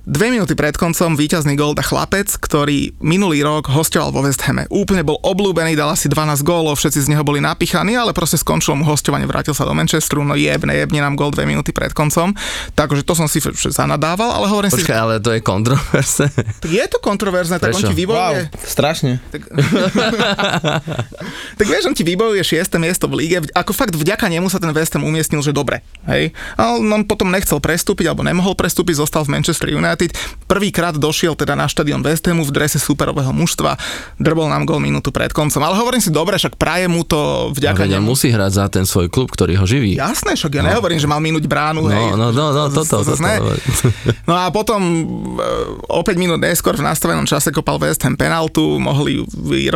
Dve 0.00 0.32
minúty 0.32 0.56
pred 0.56 0.72
koncom 0.80 1.12
víťazný 1.12 1.60
gól 1.60 1.76
dá 1.76 1.84
chlapec, 1.84 2.32
ktorý 2.40 2.96
minulý 3.04 3.44
rok 3.44 3.68
hostoval 3.68 4.16
vo 4.16 4.24
West 4.24 4.40
Hame. 4.48 4.64
Úplne 4.72 5.04
bol 5.04 5.20
obľúbený, 5.20 5.76
dal 5.76 5.92
asi 5.92 6.08
12 6.08 6.40
gólov, 6.40 6.80
všetci 6.80 7.04
z 7.04 7.10
neho 7.12 7.20
boli 7.20 7.36
napíchaní, 7.44 8.00
ale 8.00 8.16
proste 8.16 8.40
skončilo 8.40 8.80
mu 8.80 8.88
hostovanie, 8.88 9.28
vrátil 9.28 9.52
sa 9.52 9.68
do 9.68 9.76
Manchesteru, 9.76 10.24
no 10.24 10.40
jebne, 10.40 10.72
jebne 10.72 11.04
nám 11.04 11.20
gól 11.20 11.28
dve 11.36 11.44
minúty 11.44 11.76
pred 11.76 11.92
koncom. 11.92 12.32
Takže 12.72 13.04
to 13.04 13.12
som 13.12 13.28
si 13.28 13.44
zanadával, 13.44 14.40
ale 14.40 14.48
hovorím 14.48 14.72
Počkaj, 14.72 14.96
si... 14.96 15.02
ale 15.04 15.20
to 15.20 15.36
je 15.36 15.40
kontroverzné. 15.44 16.28
Je 16.80 16.84
to 16.88 16.96
kontroverzné, 16.96 17.60
tak 17.60 17.76
on 17.76 17.84
ti 17.84 17.92
vybojuje... 17.92 18.40
Wow, 18.48 18.64
strašne. 18.64 19.20
Tak... 19.28 19.52
tak 21.60 21.66
vieš, 21.68 21.92
on 21.92 21.96
ti 21.96 22.08
vybojuje 22.08 22.40
6. 22.40 22.72
miesto 22.80 23.04
v 23.04 23.20
líge, 23.20 23.44
ako 23.52 23.76
fakt 23.76 23.92
vďaka 23.92 24.32
nemu 24.32 24.48
sa 24.48 24.56
ten 24.56 24.72
West 24.72 24.96
Ham 24.96 25.04
umiestnil, 25.04 25.44
že 25.44 25.52
dobre. 25.52 25.84
Hej? 26.08 26.32
Ale 26.56 26.80
on 26.80 27.04
potom 27.04 27.28
nechcel 27.28 27.60
prestúpiť, 27.60 28.08
alebo 28.08 28.24
nemohol 28.24 28.56
prestúpiť, 28.56 28.96
zostal 29.04 29.28
v 29.28 29.36
Manchester 29.36 29.68
United 29.68 29.89
United. 29.90 30.14
Prvýkrát 30.46 30.94
došiel 30.94 31.34
teda 31.34 31.54
na 31.54 31.70
štadión 31.70 32.02
West 32.02 32.26
Hamu 32.26 32.42
v 32.42 32.50
drese 32.50 32.78
superového 32.82 33.30
mužstva, 33.30 33.78
drbol 34.18 34.50
nám 34.50 34.66
gol 34.66 34.82
minútu 34.82 35.14
pred 35.14 35.30
koncom. 35.30 35.62
Ale 35.62 35.78
hovorím 35.78 36.02
si, 36.02 36.10
dobre, 36.10 36.38
však 36.38 36.58
praje 36.58 36.90
mu 36.90 37.06
to 37.06 37.50
vďaka 37.54 37.86
no, 37.86 38.02
musí 38.02 38.34
hrať 38.34 38.52
za 38.54 38.66
ten 38.66 38.82
svoj 38.82 39.06
klub, 39.10 39.30
ktorý 39.30 39.58
ho 39.62 39.66
živí. 39.66 39.94
Jasné, 39.94 40.34
však 40.34 40.58
ja 40.58 40.62
no. 40.66 40.74
nehovorím, 40.74 40.98
že 40.98 41.06
mal 41.06 41.22
minúť 41.22 41.46
bránu. 41.46 41.86
No, 41.86 41.90
hej. 41.90 42.06
no, 42.18 42.34
no, 42.34 42.46
no, 42.50 42.62
toto, 42.70 43.02
toto, 43.02 43.14
toto. 43.14 43.54
No 44.30 44.34
a 44.38 44.50
potom 44.50 44.80
e, 45.38 45.46
o 45.86 46.02
5 46.02 46.18
minút 46.18 46.38
neskôr 46.42 46.74
v 46.74 46.82
nastavenom 46.82 47.26
čase 47.26 47.54
kopal 47.54 47.78
West 47.78 48.02
Ham 48.02 48.18
penaltu, 48.18 48.78
mohli, 48.82 49.22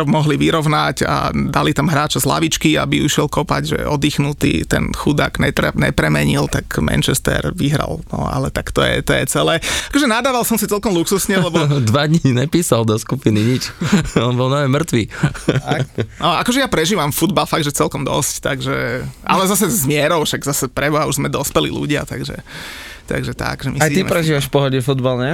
mohli 0.07 0.35
vyrovnať 0.35 1.07
a 1.07 1.31
dali 1.31 1.71
tam 1.71 1.87
hráča 1.87 2.19
z 2.19 2.27
lavičky, 2.27 2.75
aby 2.75 3.03
ušiel 3.03 3.31
kopať, 3.31 3.63
že 3.63 3.77
oddychnutý 3.87 4.67
ten 4.67 4.91
chudák 4.91 5.39
netre, 5.39 5.71
nepremenil, 5.75 6.51
tak 6.51 6.67
Manchester 6.83 7.55
vyhral. 7.55 8.03
No 8.11 8.27
ale 8.27 8.51
tak 8.51 8.75
to 8.75 8.83
je, 8.83 9.01
to 9.01 9.11
je 9.15 9.23
celé. 9.27 9.63
Takže 9.91 10.04
nadával 10.07 10.45
som 10.47 10.57
si 10.57 10.65
celkom 10.65 10.93
luxusne, 10.93 11.37
lebo... 11.37 11.57
Dva 11.89 12.09
dní 12.09 12.33
nepísal 12.33 12.85
do 12.85 12.95
skupiny 12.97 13.41
nič. 13.41 13.69
On 14.27 14.33
bol 14.33 14.49
nové 14.49 14.65
mŕtvý. 14.69 15.03
no, 16.21 16.27
akože 16.41 16.61
ja 16.61 16.69
prežívam 16.69 17.11
futbal 17.11 17.45
fakt, 17.45 17.65
že 17.67 17.75
celkom 17.75 18.05
dosť, 18.07 18.33
takže... 18.41 19.05
Ale 19.25 19.43
zase 19.49 19.69
s 19.69 19.83
mierou, 19.83 20.23
však 20.23 20.45
zase 20.45 20.65
preboha 20.71 21.09
už 21.09 21.21
sme 21.21 21.29
dospelí 21.29 21.69
ľudia, 21.69 22.07
takže... 22.07 22.41
Takže 23.05 23.37
tak, 23.37 23.61
že 23.61 23.69
my 23.69 23.77
Aj 23.77 23.89
ty 23.93 24.01
prežívaš 24.01 24.49
v 24.49 24.53
pohode 24.53 24.79
futbal, 24.81 25.21
ne? 25.21 25.33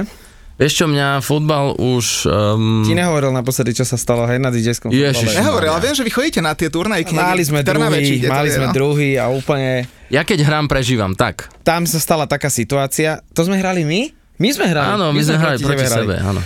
Vieš 0.60 0.84
čo, 0.84 0.86
mňa 0.86 1.24
futbal 1.24 1.74
už... 1.80 2.28
Um... 2.28 2.84
Ti 2.84 2.92
nehovoril 2.92 3.32
naposledy, 3.32 3.72
čo 3.72 3.88
sa 3.88 3.96
stalo, 3.96 4.28
hej, 4.28 4.36
na 4.36 4.52
DJ-skom 4.52 4.92
futbale. 4.92 5.32
Nehovoril, 5.32 5.70
ale 5.72 5.82
viem, 5.88 5.96
že 5.96 6.04
vy 6.04 6.12
chodíte 6.12 6.40
na 6.44 6.52
tie 6.52 6.68
turnajky. 6.68 7.16
Mali 7.16 7.40
sme 7.40 7.64
druhý, 7.64 8.28
mali 8.28 8.48
sme 8.52 8.68
no? 8.68 8.74
druhý 8.76 9.16
a 9.16 9.32
úplne... 9.32 9.88
Ja 10.12 10.28
keď 10.28 10.44
hrám, 10.44 10.68
prežívam, 10.68 11.16
tak. 11.16 11.48
Tam 11.64 11.88
sa 11.88 11.96
stala 11.96 12.28
taká 12.28 12.52
situácia, 12.52 13.24
to 13.32 13.48
sme 13.48 13.56
hrali 13.56 13.82
my? 13.82 14.21
My 14.42 14.50
sme 14.50 14.66
hrali. 14.66 14.86
Áno, 14.98 15.14
my, 15.14 15.18
my 15.18 15.22
sme 15.22 15.36
hrali 15.38 15.56
proti 15.62 15.86
hrali. 15.86 15.98
sebe, 16.02 16.16
áno. 16.18 16.42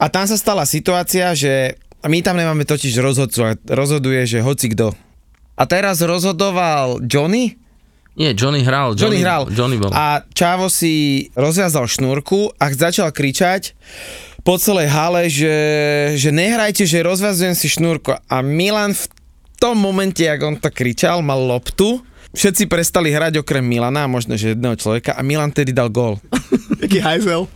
A 0.00 0.04
tam 0.08 0.24
sa 0.24 0.40
stala 0.40 0.64
situácia, 0.64 1.36
že 1.36 1.76
my 2.02 2.24
tam 2.24 2.40
nemáme 2.40 2.64
totiž 2.64 2.98
rozhodcu 2.98 3.60
rozhoduje, 3.68 4.24
že 4.24 4.40
hoci 4.40 4.72
kto. 4.72 4.96
A 5.54 5.62
teraz 5.68 6.00
rozhodoval 6.00 7.04
Johnny? 7.04 7.60
Nie, 8.16 8.32
Johnny 8.32 8.64
hral. 8.64 8.96
Johnny, 8.96 9.20
Johnny 9.20 9.20
hral. 9.20 9.42
Johnny 9.52 9.76
bol. 9.76 9.92
A 9.92 10.24
Čavo 10.32 10.72
si 10.72 11.28
rozviazal 11.36 11.84
šnúrku 11.88 12.52
a 12.56 12.72
začal 12.72 13.12
kričať 13.12 13.76
po 14.42 14.58
celej 14.58 14.90
hale, 14.90 15.30
že, 15.30 15.56
že 16.18 16.34
nehrajte, 16.34 16.82
že 16.82 17.06
rozviazujem 17.06 17.54
si 17.54 17.70
šnúrku. 17.70 18.16
A 18.26 18.36
Milan 18.42 18.92
v 18.92 19.04
tom 19.62 19.78
momente, 19.78 20.26
ak 20.26 20.40
on 20.42 20.56
to 20.58 20.68
kričal, 20.74 21.22
mal 21.22 21.38
loptu 21.38 22.02
všetci 22.32 22.64
prestali 22.68 23.12
hrať 23.12 23.44
okrem 23.44 23.64
Milana, 23.64 24.08
možno 24.08 24.36
že 24.36 24.56
jedného 24.56 24.76
človeka 24.76 25.16
a 25.16 25.20
Milan 25.20 25.52
tedy 25.52 25.72
dal 25.72 25.92
gól. 25.92 26.18
Jaký 26.82 26.98
hajzel. 26.98 27.46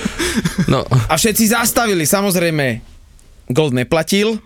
no. 0.72 0.82
A 0.88 1.14
všetci 1.14 1.52
zastavili, 1.52 2.08
samozrejme, 2.08 2.80
gól 3.52 3.70
neplatil, 3.70 4.40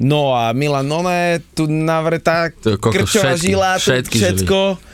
no 0.00 0.34
a 0.34 0.50
Milan, 0.56 0.88
no 0.88 1.04
ne, 1.04 1.38
tu 1.52 1.68
navretá 1.68 2.50
krčová 2.50 3.36
žila, 3.36 3.76
všetko. 3.76 4.16
Žili. 4.16 4.88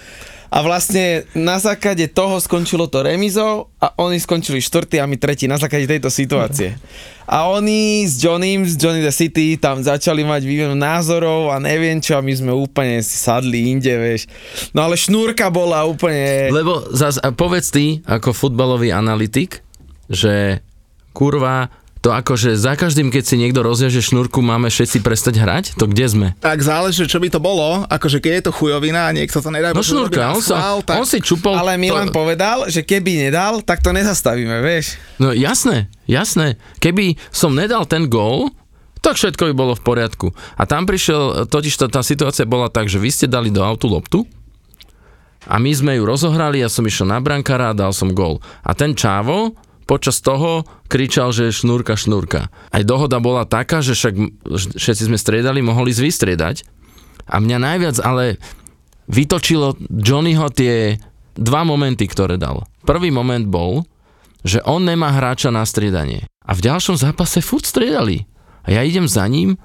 A 0.47 0.63
vlastne 0.63 1.27
na 1.35 1.59
základe 1.59 2.07
toho 2.07 2.39
skončilo 2.39 2.87
to 2.87 3.03
remizou 3.03 3.69
a 3.83 3.91
oni 3.99 4.23
skončili 4.23 4.63
štvrtý 4.63 5.03
a 5.03 5.11
my 5.11 5.19
tretí 5.19 5.51
na 5.51 5.59
základe 5.59 5.91
tejto 5.91 6.07
situácie. 6.07 6.79
A 7.27 7.51
oni 7.51 8.07
s 8.07 8.23
Johnnym, 8.23 8.63
z 8.63 8.79
Johnny 8.79 9.03
the 9.03 9.11
City 9.11 9.59
tam 9.59 9.83
začali 9.83 10.23
mať 10.23 10.47
výmenu 10.47 10.79
názorov 10.79 11.51
a 11.51 11.59
neviem 11.59 11.99
čo 11.99 12.15
a 12.15 12.23
my 12.23 12.31
sme 12.31 12.53
úplne 12.55 13.03
sadli 13.03 13.75
inde, 13.75 13.91
vieš. 13.99 14.31
No 14.71 14.87
ale 14.87 14.95
šnúrka 14.95 15.51
bola 15.51 15.83
úplne... 15.83 16.55
Lebo 16.55 16.87
zas, 16.95 17.19
povedz 17.35 17.75
ty 17.75 17.99
ako 18.07 18.31
futbalový 18.31 18.95
analytik, 18.95 19.67
že 20.07 20.63
kurva, 21.11 21.73
to 22.07 22.15
akože 22.15 22.55
za 22.55 22.79
každým, 22.79 23.11
keď 23.11 23.25
si 23.27 23.35
niekto 23.35 23.67
rozjaže 23.67 23.99
šnúrku, 23.99 24.39
máme 24.39 24.71
všetci 24.71 25.03
prestať 25.03 25.43
hrať? 25.43 25.65
To 25.75 25.91
kde 25.91 26.07
sme? 26.07 26.29
Tak 26.39 26.63
záleží, 26.63 27.03
čo 27.11 27.19
by 27.19 27.35
to 27.35 27.43
bolo. 27.43 27.83
Akože 27.91 28.23
keď 28.23 28.33
je 28.39 28.43
to 28.47 28.53
chujovina 28.55 29.11
a 29.11 29.11
niekto 29.11 29.43
to 29.43 29.51
nedá. 29.51 29.75
No 29.75 29.83
šnúrka, 29.83 30.31
on, 30.31 30.39
sa, 30.39 30.79
tak... 30.87 31.03
on 31.03 31.07
si 31.11 31.19
čupol. 31.19 31.59
Ale 31.59 31.75
Milan 31.75 32.15
to... 32.15 32.23
povedal, 32.23 32.71
že 32.71 32.87
keby 32.87 33.27
nedal, 33.27 33.59
tak 33.59 33.83
to 33.83 33.91
nezastavíme, 33.91 34.63
vieš. 34.63 34.95
No 35.19 35.35
jasné, 35.35 35.91
jasné. 36.07 36.63
Keby 36.79 37.19
som 37.35 37.59
nedal 37.59 37.83
ten 37.91 38.07
gól, 38.07 38.55
tak 39.03 39.19
všetko 39.19 39.51
by 39.51 39.55
bolo 39.59 39.75
v 39.75 39.83
poriadku. 39.83 40.31
A 40.55 40.63
tam 40.63 40.87
prišiel, 40.87 41.51
totiž 41.51 41.75
tá, 41.75 41.91
tá 41.91 42.07
situácia 42.07 42.47
bola 42.47 42.71
tak, 42.71 42.87
že 42.87 43.03
vy 43.03 43.11
ste 43.11 43.27
dali 43.27 43.51
do 43.51 43.67
autu 43.67 43.91
loptu, 43.91 44.23
a 45.47 45.63
my 45.63 45.71
sme 45.71 45.95
ju 45.95 46.03
rozohrali, 46.03 46.59
ja 46.59 46.67
som 46.67 46.83
išiel 46.83 47.07
na 47.07 47.23
brankára 47.23 47.71
a 47.71 47.79
dal 47.79 47.95
som 47.95 48.11
gól. 48.11 48.43
A 48.67 48.75
ten 48.75 48.99
Čávo 48.99 49.55
počas 49.87 50.19
toho 50.19 50.67
kričal, 50.91 51.31
že 51.31 51.55
šnúrka, 51.55 51.95
šnúrka. 51.95 52.51
Aj 52.75 52.83
dohoda 52.83 53.23
bola 53.23 53.47
taká, 53.47 53.81
že 53.81 53.95
však 53.95 54.15
všetci 54.77 55.03
sme 55.07 55.17
striedali, 55.17 55.63
mohli 55.63 55.95
ísť 55.95 56.03
vystriedať. 56.03 56.57
A 57.27 57.39
mňa 57.39 57.59
najviac 57.59 57.97
ale 58.03 58.43
vytočilo 59.07 59.79
Johnnyho 59.91 60.51
tie 60.51 60.99
dva 61.39 61.63
momenty, 61.63 62.11
ktoré 62.11 62.35
dal. 62.35 62.67
Prvý 62.83 63.15
moment 63.15 63.47
bol, 63.47 63.87
že 64.43 64.63
on 64.67 64.83
nemá 64.83 65.15
hráča 65.15 65.55
na 65.55 65.63
striedanie. 65.63 66.27
A 66.47 66.55
v 66.55 66.65
ďalšom 66.67 66.99
zápase 66.99 67.43
furt 67.43 67.67
striedali. 67.67 68.27
A 68.67 68.75
ja 68.75 68.83
idem 68.83 69.07
za 69.07 69.27
ním, 69.27 69.59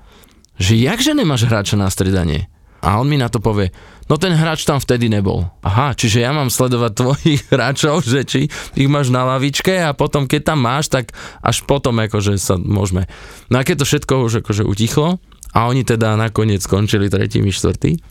že 0.62 0.78
jakže 0.78 1.18
nemáš 1.18 1.50
hráča 1.50 1.78
na 1.78 1.90
striedanie? 1.90 2.51
A 2.82 2.98
on 2.98 3.06
mi 3.06 3.18
na 3.18 3.30
to 3.30 3.38
povie, 3.38 3.70
no 4.10 4.18
ten 4.18 4.34
hráč 4.34 4.66
tam 4.66 4.82
vtedy 4.82 5.06
nebol. 5.06 5.46
Aha, 5.62 5.94
čiže 5.94 6.26
ja 6.26 6.34
mám 6.34 6.50
sledovať 6.50 6.92
tvojich 6.98 7.42
hráčov, 7.54 8.02
že 8.02 8.26
či 8.26 8.40
ich 8.76 8.90
máš 8.90 9.14
na 9.14 9.24
lavičke 9.24 9.86
a 9.86 9.94
potom 9.94 10.26
keď 10.26 10.54
tam 10.54 10.66
máš, 10.66 10.90
tak 10.90 11.14
až 11.46 11.62
potom 11.70 12.02
akože 12.02 12.42
sa 12.42 12.58
môžeme. 12.58 13.06
No 13.54 13.62
a 13.62 13.66
keď 13.66 13.86
to 13.86 13.90
všetko 13.90 14.14
už 14.26 14.34
akože 14.42 14.66
utichlo 14.66 15.22
a 15.54 15.60
oni 15.70 15.86
teda 15.86 16.18
nakoniec 16.18 16.66
skončili 16.66 17.08
tretí, 17.08 17.40
štvrtý, 17.40 18.02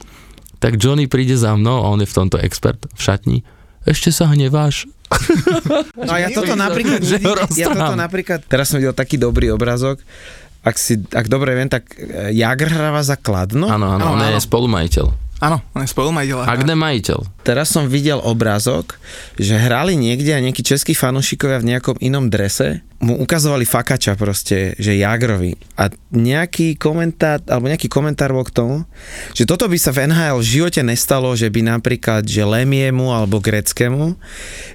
tak 0.61 0.76
Johnny 0.76 1.09
príde 1.09 1.35
za 1.35 1.56
mnou 1.56 1.83
a 1.83 1.90
on 1.90 2.04
je 2.04 2.09
v 2.09 2.16
tomto 2.16 2.37
expert 2.38 2.78
v 2.94 3.00
šatni. 3.00 3.38
Ešte 3.88 4.12
sa 4.12 4.28
hneváš? 4.28 4.87
No 5.96 6.12
a 6.12 6.20
ja 6.20 6.28
toto 6.37 6.52
napríklad, 6.54 7.00
ja 7.56 7.72
toto 7.72 7.96
napríklad, 7.96 8.44
teraz 8.46 8.70
som 8.70 8.76
videl 8.78 8.92
taký 8.92 9.16
dobrý 9.16 9.50
obrazok, 9.50 9.98
ak, 10.60 10.76
si, 10.76 11.00
ak 11.00 11.26
dobre 11.32 11.56
viem, 11.56 11.68
tak 11.72 11.88
eh, 11.96 12.32
Jagr 12.36 12.68
hráva 12.68 13.00
za 13.00 13.16
Kladno. 13.16 13.68
Áno, 13.68 13.96
áno, 13.96 14.16
on 14.16 14.20
je 14.20 14.36
áno. 14.36 14.44
spolumajiteľ. 14.44 15.06
Áno, 15.40 15.64
on 15.72 15.80
je 15.80 15.88
spolumajiteľ. 15.88 16.44
Agne 16.44 16.76
majiteľ. 16.76 17.40
Teraz 17.40 17.72
som 17.72 17.88
videl 17.88 18.20
obrázok, 18.20 19.00
že 19.40 19.56
hrali 19.56 19.96
niekde 19.96 20.36
a 20.36 20.44
nejakí 20.44 20.60
českí 20.60 20.92
fanúšikovia 20.92 21.64
v 21.64 21.68
nejakom 21.74 21.96
inom 22.04 22.28
drese 22.28 22.84
mu 23.00 23.16
ukazovali 23.16 23.64
fakača 23.64 24.12
proste, 24.12 24.76
že 24.76 25.00
Jagrovi. 25.00 25.56
A 25.80 25.88
nejaký 26.12 26.76
komentár, 26.76 27.40
alebo 27.48 27.72
nejaký 27.72 27.88
komentár 27.88 28.36
bol 28.36 28.44
k 28.44 28.52
tomu, 28.52 28.76
že 29.32 29.48
toto 29.48 29.64
by 29.64 29.78
sa 29.80 29.88
v 29.88 30.04
NHL 30.04 30.36
v 30.36 30.50
živote 30.60 30.80
nestalo, 30.84 31.32
že 31.32 31.48
by 31.48 31.64
napríklad, 31.64 32.28
že 32.28 32.44
Lemiemu 32.44 33.08
alebo 33.08 33.40
Greckému, 33.40 34.20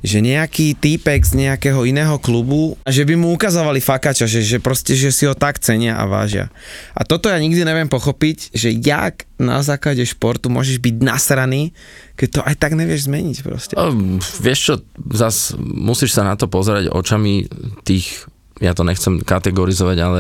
že 0.01 0.25
nejaký 0.25 0.73
týpek 0.73 1.21
z 1.21 1.45
nejakého 1.45 1.85
iného 1.85 2.17
klubu, 2.17 2.73
že 2.89 3.05
by 3.05 3.13
mu 3.13 3.29
ukazovali 3.29 3.77
fakača, 3.77 4.25
že, 4.25 4.41
že 4.41 4.57
proste, 4.57 4.97
že 4.97 5.13
si 5.13 5.29
ho 5.29 5.38
tak 5.38 5.61
cenia 5.61 6.01
a 6.01 6.09
vážia. 6.09 6.49
A 6.97 7.05
toto 7.05 7.29
ja 7.29 7.38
nikdy 7.38 7.61
neviem 7.61 7.88
pochopiť, 7.88 8.57
že 8.57 8.73
jak 8.73 9.29
na 9.35 9.59
základe 9.59 10.01
športu 10.07 10.47
môžeš 10.47 10.79
byť 10.79 10.95
nasraný, 11.03 11.75
keď 12.15 12.29
to 12.31 12.41
aj 12.47 12.55
tak 12.55 12.71
nevieš 12.79 13.11
zmeniť 13.11 13.38
proste. 13.43 13.73
O, 13.75 13.91
vieš 14.39 14.59
čo, 14.71 14.73
zas 15.11 15.51
musíš 15.59 16.15
sa 16.15 16.23
na 16.23 16.39
to 16.39 16.47
pozerať 16.47 16.88
očami 16.88 17.43
tých, 17.83 18.14
ja 18.63 18.71
to 18.71 18.87
nechcem 18.87 19.19
kategorizovať, 19.19 19.97
ale 19.99 20.19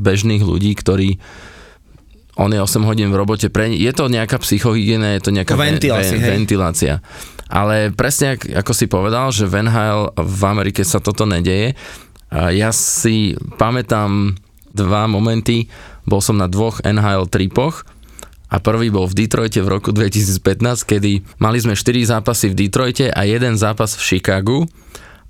bežných 0.00 0.44
ľudí, 0.44 0.76
ktorí 0.76 1.16
on 2.40 2.52
je 2.52 2.60
8 2.62 2.88
hodín 2.88 3.12
v 3.12 3.20
robote, 3.20 3.52
pre, 3.52 3.68
je 3.68 3.92
to 3.92 4.08
nejaká 4.08 4.40
psychohygiena, 4.40 5.18
je 5.18 5.22
to 5.28 5.30
nejaká 5.34 5.60
Ventilácia, 5.60 6.16
hej. 6.16 6.30
ventilácia. 6.40 6.94
Ale 7.50 7.92
presne 7.92 8.38
ak, 8.38 8.64
ako 8.64 8.72
si 8.72 8.86
povedal, 8.88 9.28
že 9.34 9.44
v 9.44 9.66
NHL 9.66 10.14
v 10.16 10.42
Amerike 10.48 10.80
sa 10.86 11.02
toto 11.02 11.28
nedeje, 11.28 11.76
ja 12.32 12.70
si 12.70 13.34
pamätám 13.58 14.38
dva 14.70 15.10
momenty, 15.10 15.66
bol 16.06 16.22
som 16.22 16.38
na 16.38 16.46
dvoch 16.46 16.80
NHL 16.80 17.28
tripoch, 17.28 17.84
a 18.50 18.58
prvý 18.58 18.90
bol 18.90 19.06
v 19.06 19.14
Detroite 19.14 19.62
v 19.62 19.78
roku 19.78 19.94
2015, 19.94 20.82
kedy 20.82 21.22
mali 21.38 21.58
sme 21.62 21.78
4 21.78 22.18
zápasy 22.18 22.50
v 22.50 22.66
Detroite 22.66 23.06
a 23.06 23.22
jeden 23.22 23.54
zápas 23.54 23.94
v 23.94 24.02
Chicagu 24.02 24.66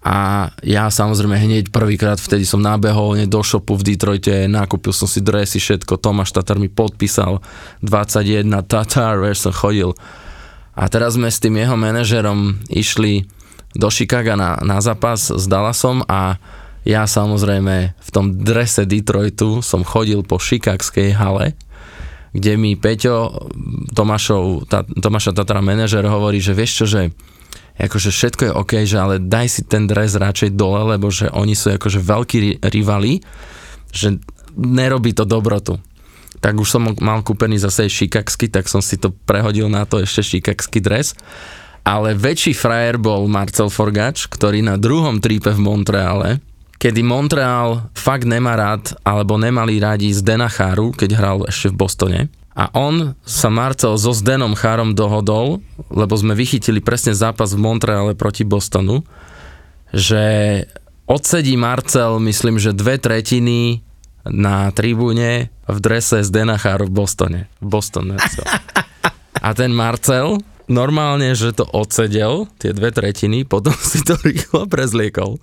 a 0.00 0.48
ja 0.64 0.88
samozrejme 0.88 1.36
hneď 1.36 1.64
prvýkrát 1.68 2.16
vtedy 2.16 2.48
som 2.48 2.64
nabehol 2.64 3.20
hneď 3.20 3.28
do 3.28 3.44
shopu 3.44 3.76
v 3.76 3.92
Detroite, 3.92 4.48
nakúpil 4.48 4.96
som 4.96 5.04
si 5.04 5.20
dresy, 5.20 5.60
všetko, 5.60 6.00
Tomáš 6.00 6.32
Tatar 6.32 6.56
mi 6.56 6.72
podpísal 6.72 7.44
21 7.84 8.48
Tatar, 8.64 9.20
vieš 9.20 9.44
som 9.44 9.52
chodil. 9.52 9.92
A 10.72 10.88
teraz 10.88 11.20
sme 11.20 11.28
s 11.28 11.36
tým 11.36 11.60
jeho 11.60 11.76
manažerom 11.76 12.64
išli 12.72 13.28
do 13.76 13.92
Chicaga 13.92 14.40
na, 14.40 14.56
na 14.64 14.80
zápas 14.80 15.28
s 15.28 15.44
Dallasom 15.44 16.00
a 16.08 16.40
ja 16.88 17.04
samozrejme 17.04 17.92
v 17.92 18.08
tom 18.08 18.40
drese 18.40 18.88
Detroitu 18.88 19.60
som 19.60 19.84
chodil 19.84 20.24
po 20.24 20.40
chicagskej 20.40 21.12
hale 21.12 21.52
kde 22.30 22.54
mi 22.54 22.78
Peťo, 22.78 23.50
Tomášov, 23.90 24.70
tá, 24.70 24.86
Tomáša 24.86 25.34
Tatara 25.34 25.58
manažer 25.58 26.06
hovorí, 26.06 26.38
že 26.38 26.54
vieš 26.54 26.82
čo, 26.82 26.86
že 26.86 27.10
akože 27.80 28.12
všetko 28.12 28.42
je 28.44 28.52
OK, 28.52 28.72
že 28.84 28.96
ale 29.00 29.16
daj 29.16 29.46
si 29.48 29.62
ten 29.64 29.88
dres 29.88 30.12
radšej 30.12 30.52
dole, 30.52 30.84
lebo 30.96 31.08
že 31.08 31.32
oni 31.32 31.56
sú 31.56 31.72
akože 31.72 32.00
veľkí 32.00 32.38
ri- 32.38 32.58
rivali, 32.60 33.24
že 33.88 34.20
nerobí 34.54 35.16
to 35.16 35.24
dobrotu. 35.24 35.80
Tak 36.40 36.56
už 36.56 36.68
som 36.68 36.82
mal 37.00 37.20
kúpený 37.20 37.60
zase 37.60 37.88
šikaksky, 37.88 38.48
tak 38.48 38.68
som 38.68 38.80
si 38.80 38.96
to 38.96 39.12
prehodil 39.12 39.68
na 39.68 39.84
to 39.84 40.00
ešte 40.00 40.36
šikakský 40.36 40.80
dres. 40.80 41.12
Ale 41.80 42.12
väčší 42.12 42.52
frajer 42.52 43.00
bol 43.00 43.24
Marcel 43.28 43.72
Forgač, 43.72 44.28
ktorý 44.28 44.60
na 44.60 44.76
druhom 44.76 45.20
trípe 45.20 45.48
v 45.48 45.60
Montreale, 45.60 46.40
kedy 46.80 47.00
Montreal 47.04 47.92
fakt 47.92 48.24
nemá 48.24 48.56
rád, 48.56 48.96
alebo 49.04 49.36
nemali 49.36 49.80
rádi 49.80 50.12
z 50.12 50.24
Dena 50.24 50.48
Cháru, 50.48 50.92
keď 50.96 51.10
hral 51.16 51.38
ešte 51.48 51.72
v 51.72 51.76
Bostone. 51.76 52.20
A 52.50 52.66
on 52.74 53.14
sa 53.22 53.46
Marcel 53.46 53.94
so 53.94 54.10
Zdenom 54.10 54.58
Chárom 54.58 54.98
dohodol, 54.98 55.62
lebo 55.86 56.14
sme 56.18 56.34
vychytili 56.34 56.82
presne 56.82 57.14
zápas 57.14 57.54
v 57.54 57.62
Montreale 57.62 58.18
proti 58.18 58.42
Bostonu, 58.42 59.06
že 59.94 60.22
odsedí 61.06 61.54
Marcel, 61.54 62.18
myslím, 62.18 62.58
že 62.58 62.74
dve 62.74 62.98
tretiny 62.98 63.86
na 64.26 64.68
tribúne 64.74 65.48
v 65.70 65.78
drese 65.78 66.26
Zdena 66.26 66.58
Cháru 66.58 66.90
v 66.90 66.94
Bostone. 66.94 67.40
V 67.62 67.66
Boston. 67.70 68.18
A 69.40 69.48
ten 69.54 69.72
Marcel 69.72 70.42
normálne, 70.70 71.34
že 71.34 71.54
to 71.54 71.66
odsedel, 71.66 72.46
tie 72.62 72.70
dve 72.70 72.94
tretiny, 72.94 73.42
potom 73.46 73.74
si 73.90 74.02
to 74.02 74.18
rýchlo 74.20 74.66
prezliekol. 74.70 75.38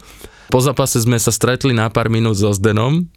Po 0.48 0.60
zápase 0.64 1.04
sme 1.04 1.20
sa 1.20 1.36
stretli 1.36 1.76
na 1.76 1.92
pár 1.92 2.08
minút 2.08 2.40
so 2.40 2.52
Zdenom 2.56 3.12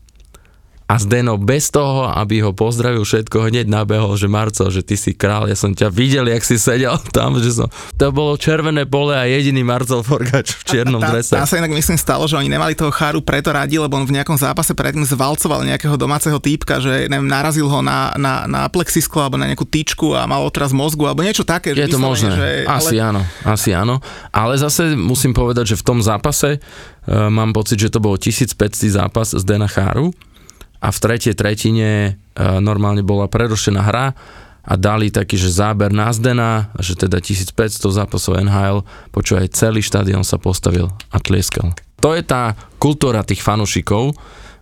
a 0.90 0.98
Zdeno 0.98 1.38
bez 1.38 1.70
toho, 1.70 2.11
aby 2.11 2.42
ho 2.42 2.50
pozdravil 2.50 3.07
všetko, 3.07 3.46
hneď 3.46 3.70
nabehol, 3.70 4.18
že 4.18 4.26
Marco, 4.26 4.66
že 4.74 4.83
ty 4.83 4.98
si 4.98 5.14
král, 5.14 5.46
ja 5.46 5.55
som 5.55 5.70
ťa 5.70 5.87
videl, 5.87 6.26
jak 6.26 6.42
si 6.42 6.59
sedel 6.59 6.98
tam, 7.14 7.38
že 7.38 7.62
som, 7.62 7.70
to 7.94 8.11
bolo 8.11 8.35
červené 8.35 8.90
pole 8.90 9.14
a 9.14 9.22
jediný 9.22 9.62
Marcel 9.62 10.03
Forgač 10.03 10.50
v 10.59 10.62
čiernom 10.66 10.98
tá, 10.98 11.14
drese. 11.14 11.38
Tam 11.38 11.46
sa 11.46 11.62
inak 11.62 11.70
myslím 11.70 11.94
stalo, 11.94 12.26
že 12.26 12.35
oni 12.35 12.50
nemali 12.50 12.74
toho 12.74 12.90
cháru 12.90 13.22
preto 13.22 13.55
radi, 13.55 13.79
lebo 13.79 13.94
on 13.94 14.03
v 14.03 14.18
nejakom 14.18 14.35
zápase 14.35 14.74
predtým 14.74 15.07
zvalcoval 15.07 15.62
nejakého 15.62 15.94
domáceho 15.94 16.42
týpka, 16.42 16.83
že 16.83 17.07
neviem, 17.07 17.31
narazil 17.31 17.70
ho 17.70 17.79
na, 17.87 18.11
na, 18.18 18.50
na 18.50 18.66
plexisklo 18.66 19.22
alebo 19.22 19.38
na 19.38 19.46
nejakú 19.46 19.70
tyčku 19.70 20.18
a 20.18 20.26
mal 20.26 20.42
otraz 20.42 20.74
mozgu 20.74 21.07
alebo 21.07 21.22
niečo 21.22 21.46
také. 21.46 21.70
Je 21.70 21.87
že 21.87 21.94
to 21.94 22.03
vyslovene, 22.03 22.11
možné, 22.11 22.31
Že, 22.35 22.48
asi 22.66 22.96
ale, 22.98 23.07
áno, 23.14 23.22
asi 23.46 23.70
áno. 23.70 23.94
Ale 24.35 24.59
zase 24.59 24.98
musím 24.98 25.31
povedať, 25.38 25.70
že 25.70 25.79
v 25.79 25.87
tom 25.87 25.98
zápase 26.03 26.59
uh, 26.59 27.31
mám 27.31 27.55
pocit, 27.55 27.79
že 27.79 27.94
to 27.94 28.03
bolo 28.03 28.18
1500 28.18 28.59
zápas 28.90 29.31
z 29.31 29.42
Dena 29.46 29.70
Cháru 29.70 30.11
a 30.81 30.88
v 30.88 30.99
tretej 30.99 31.37
tretine 31.37 32.16
uh, 32.16 32.59
normálne 32.59 33.05
bola 33.05 33.29
prerušená 33.29 33.81
hra 33.85 34.16
a 34.61 34.75
dali 34.77 35.09
taký, 35.09 35.40
že 35.40 35.53
záber 35.53 35.88
na 35.93 36.12
Zdena, 36.12 36.73
že 36.77 36.97
teda 36.97 37.21
1500 37.21 37.57
zápasov 37.81 38.40
NHL, 38.40 38.85
počúvaj, 39.12 39.53
celý 39.57 39.81
štadión 39.81 40.25
sa 40.25 40.37
postavil 40.37 40.93
a 41.09 41.16
tlieskal. 41.16 41.73
To 42.01 42.16
je 42.16 42.25
tá 42.25 42.57
kultúra 42.81 43.25
tých 43.25 43.45
fanúšikov, 43.45 44.16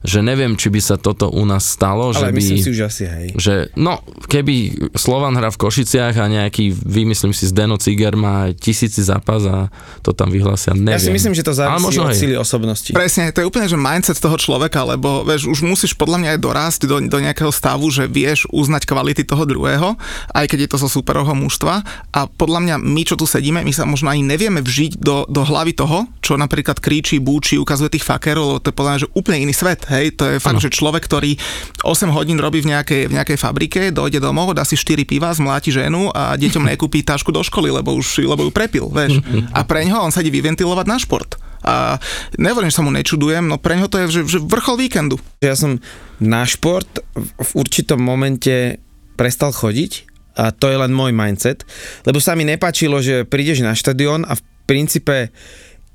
že 0.06 0.22
neviem, 0.22 0.54
či 0.54 0.70
by 0.70 0.80
sa 0.82 0.96
toto 0.96 1.26
u 1.30 1.42
nás 1.42 1.66
stalo, 1.66 2.14
že 2.14 2.22
Ale 2.22 2.34
by... 2.34 2.38
myslím 2.38 2.62
si, 2.62 2.70
že 2.70 2.84
asi 2.86 3.04
hej. 3.08 3.26
že 3.34 3.54
no, 3.74 3.98
keby 4.30 4.88
Slovan 4.94 5.34
hrá 5.34 5.50
v 5.50 5.58
Košiciach 5.58 6.14
a 6.14 6.30
nejaký, 6.30 6.70
vymyslím 6.70 7.34
si, 7.34 7.50
Zdeno 7.50 7.80
Ciger 7.82 8.14
má 8.14 8.54
tisíci 8.54 9.02
zápas 9.02 9.42
a 9.48 9.66
to 10.06 10.14
tam 10.14 10.30
vyhlásia, 10.30 10.74
neviem. 10.78 10.94
Ja 10.94 11.02
si 11.02 11.10
myslím, 11.10 11.34
že 11.34 11.42
to 11.42 11.50
závisí 11.50 11.82
možno 11.82 12.06
od 12.06 12.14
síly 12.14 12.38
osobnosti. 12.38 12.90
Presne, 12.94 13.34
to 13.34 13.42
je 13.42 13.48
úplne, 13.50 13.66
že 13.66 13.74
mindset 13.74 14.22
toho 14.22 14.38
človeka, 14.38 14.86
lebo 14.86 15.26
vieš, 15.26 15.50
už 15.50 15.66
musíš 15.66 15.98
podľa 15.98 16.22
mňa 16.22 16.30
aj 16.36 16.40
dorásť 16.40 16.80
do, 16.86 16.96
do 17.02 17.18
nejakého 17.18 17.50
stavu, 17.50 17.90
že 17.90 18.06
vieš 18.06 18.46
uznať 18.54 18.86
kvality 18.86 19.26
toho 19.26 19.42
druhého, 19.42 19.98
aj 20.30 20.46
keď 20.46 20.58
je 20.66 20.70
to 20.70 20.78
zo 20.86 20.88
superovho 20.88 21.34
mužstva. 21.34 21.82
A 22.14 22.20
podľa 22.30 22.60
mňa 22.62 22.76
my, 22.78 23.02
čo 23.02 23.18
tu 23.18 23.26
sedíme, 23.26 23.66
my 23.66 23.72
sa 23.74 23.82
možno 23.82 24.14
ani 24.14 24.22
nevieme 24.22 24.62
vžiť 24.62 25.02
do, 25.02 25.26
do 25.26 25.42
hlavy 25.42 25.74
toho, 25.74 26.06
čo 26.22 26.38
napríklad 26.38 26.78
kríči, 26.78 27.18
búči, 27.18 27.58
ukazuje 27.58 27.98
tých 27.98 28.06
fakerov, 28.06 28.56
lebo 28.56 28.60
to 28.62 28.70
je 28.70 28.76
podľa 28.76 28.90
mňa 28.94 29.02
že 29.02 29.12
úplne 29.16 29.38
iný 29.48 29.54
svet. 29.56 29.87
Hej, 29.88 30.20
to 30.20 30.24
je 30.28 30.36
fakt, 30.36 30.60
že 30.60 30.68
človek, 30.68 31.00
ktorý 31.08 31.40
8 31.80 32.12
hodín 32.12 32.36
robí 32.36 32.60
v 32.60 32.76
nejakej, 32.76 33.08
v 33.08 33.16
nejakej 33.16 33.38
fabrike, 33.40 33.80
dojde 33.88 34.20
domov, 34.20 34.52
dá 34.52 34.62
si 34.62 34.76
4 34.76 35.08
piva, 35.08 35.32
zmláti 35.32 35.72
ženu 35.72 36.12
a 36.12 36.36
deťom 36.36 36.68
nekúpi 36.76 37.00
tašku 37.00 37.32
do 37.32 37.40
školy, 37.40 37.72
lebo 37.72 37.96
už 37.96 38.20
lebo 38.28 38.44
ju 38.44 38.52
prepil, 38.52 38.92
vieš. 38.92 39.24
A 39.56 39.64
pre 39.64 39.88
ňoho 39.88 40.04
on 40.04 40.12
sa 40.12 40.20
ide 40.20 40.34
vyventilovať 40.34 40.86
na 40.86 41.00
šport. 41.00 41.40
A 41.64 41.98
nehovorím, 42.38 42.70
že 42.70 42.78
sa 42.78 42.86
mu 42.86 42.92
nečudujem, 42.94 43.48
no 43.48 43.58
pre 43.58 43.74
ňoho 43.80 43.90
to 43.90 43.98
je 44.04 44.20
že, 44.20 44.38
že 44.38 44.38
vrchol 44.38 44.78
víkendu. 44.78 45.16
Ja 45.42 45.58
som 45.58 45.82
na 46.22 46.46
šport 46.46 47.02
v 47.16 47.28
v 47.38 47.50
určitom 47.56 47.98
momente 48.02 48.82
prestal 49.16 49.50
chodiť 49.50 50.06
a 50.38 50.54
to 50.54 50.70
je 50.70 50.78
len 50.78 50.94
môj 50.94 51.10
mindset, 51.10 51.66
lebo 52.06 52.22
sa 52.22 52.38
mi 52.38 52.46
nepačilo, 52.46 53.02
že 53.02 53.26
prídeš 53.26 53.66
na 53.66 53.74
štadión 53.74 54.22
a 54.22 54.38
v 54.38 54.42
princípe 54.68 55.34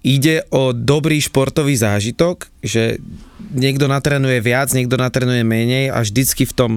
ide 0.04 0.44
o 0.52 0.76
dobrý 0.76 1.24
športový 1.24 1.80
zážitok, 1.80 2.52
že 2.60 3.00
niekto 3.56 3.88
natrenuje 3.88 4.44
viac, 4.44 4.70
niekto 4.76 5.00
natrenuje 5.00 5.48
menej 5.48 5.96
a 5.96 6.04
vždycky 6.04 6.44
v 6.44 6.54
tom, 6.54 6.72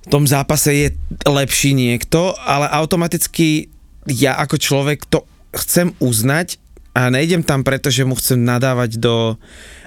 v 0.00 0.08
tom 0.08 0.24
zápase 0.30 0.70
je 0.70 0.88
lepší 1.26 1.74
niekto, 1.74 2.32
ale 2.38 2.70
automaticky 2.70 3.68
ja 4.06 4.38
ako 4.38 4.56
človek 4.56 5.04
to 5.10 5.26
chcem 5.52 5.90
uznať, 5.98 6.62
a 6.90 7.06
nejdem 7.06 7.46
tam 7.46 7.62
preto, 7.62 7.86
že 7.86 8.02
mu 8.02 8.18
chcem 8.18 8.42
nadávať 8.42 8.98
do 8.98 9.38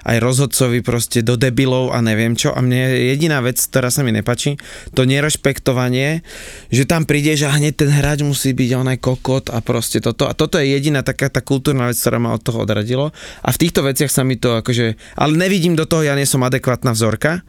aj 0.04 0.20
rozhodcovi 0.20 0.84
proste 0.84 1.24
do 1.24 1.40
debilov 1.40 1.96
a 1.96 2.04
neviem 2.04 2.36
čo. 2.36 2.52
A 2.52 2.60
mne 2.60 2.92
je 2.92 3.16
jediná 3.16 3.40
vec, 3.40 3.56
ktorá 3.56 3.88
sa 3.88 4.04
mi 4.04 4.12
nepačí, 4.12 4.60
to 4.92 5.08
nerešpektovanie, 5.08 6.24
že 6.72 6.84
tam 6.84 7.08
príde, 7.08 7.40
že 7.40 7.48
hneď 7.48 7.74
ten 7.88 7.92
hráč 7.92 8.24
musí 8.24 8.52
byť 8.52 8.70
on 8.76 8.92
aj 8.92 9.00
kokot 9.00 9.46
a 9.52 9.64
proste 9.64 10.04
toto. 10.04 10.28
A 10.28 10.36
toto 10.36 10.60
je 10.60 10.76
jediná 10.76 11.04
taká 11.08 11.32
tá 11.32 11.40
kultúrna 11.40 11.88
vec, 11.88 11.96
ktorá 11.96 12.20
ma 12.20 12.36
od 12.36 12.44
toho 12.44 12.68
odradilo. 12.68 13.16
A 13.44 13.50
v 13.56 13.62
týchto 13.64 13.84
veciach 13.84 14.12
sa 14.12 14.28
mi 14.28 14.36
to 14.36 14.60
akože, 14.60 15.00
ale 15.16 15.34
nevidím 15.40 15.80
do 15.80 15.88
toho, 15.88 16.04
ja 16.04 16.20
nie 16.20 16.28
som 16.28 16.44
adekvátna 16.44 16.92
vzorka, 16.92 17.44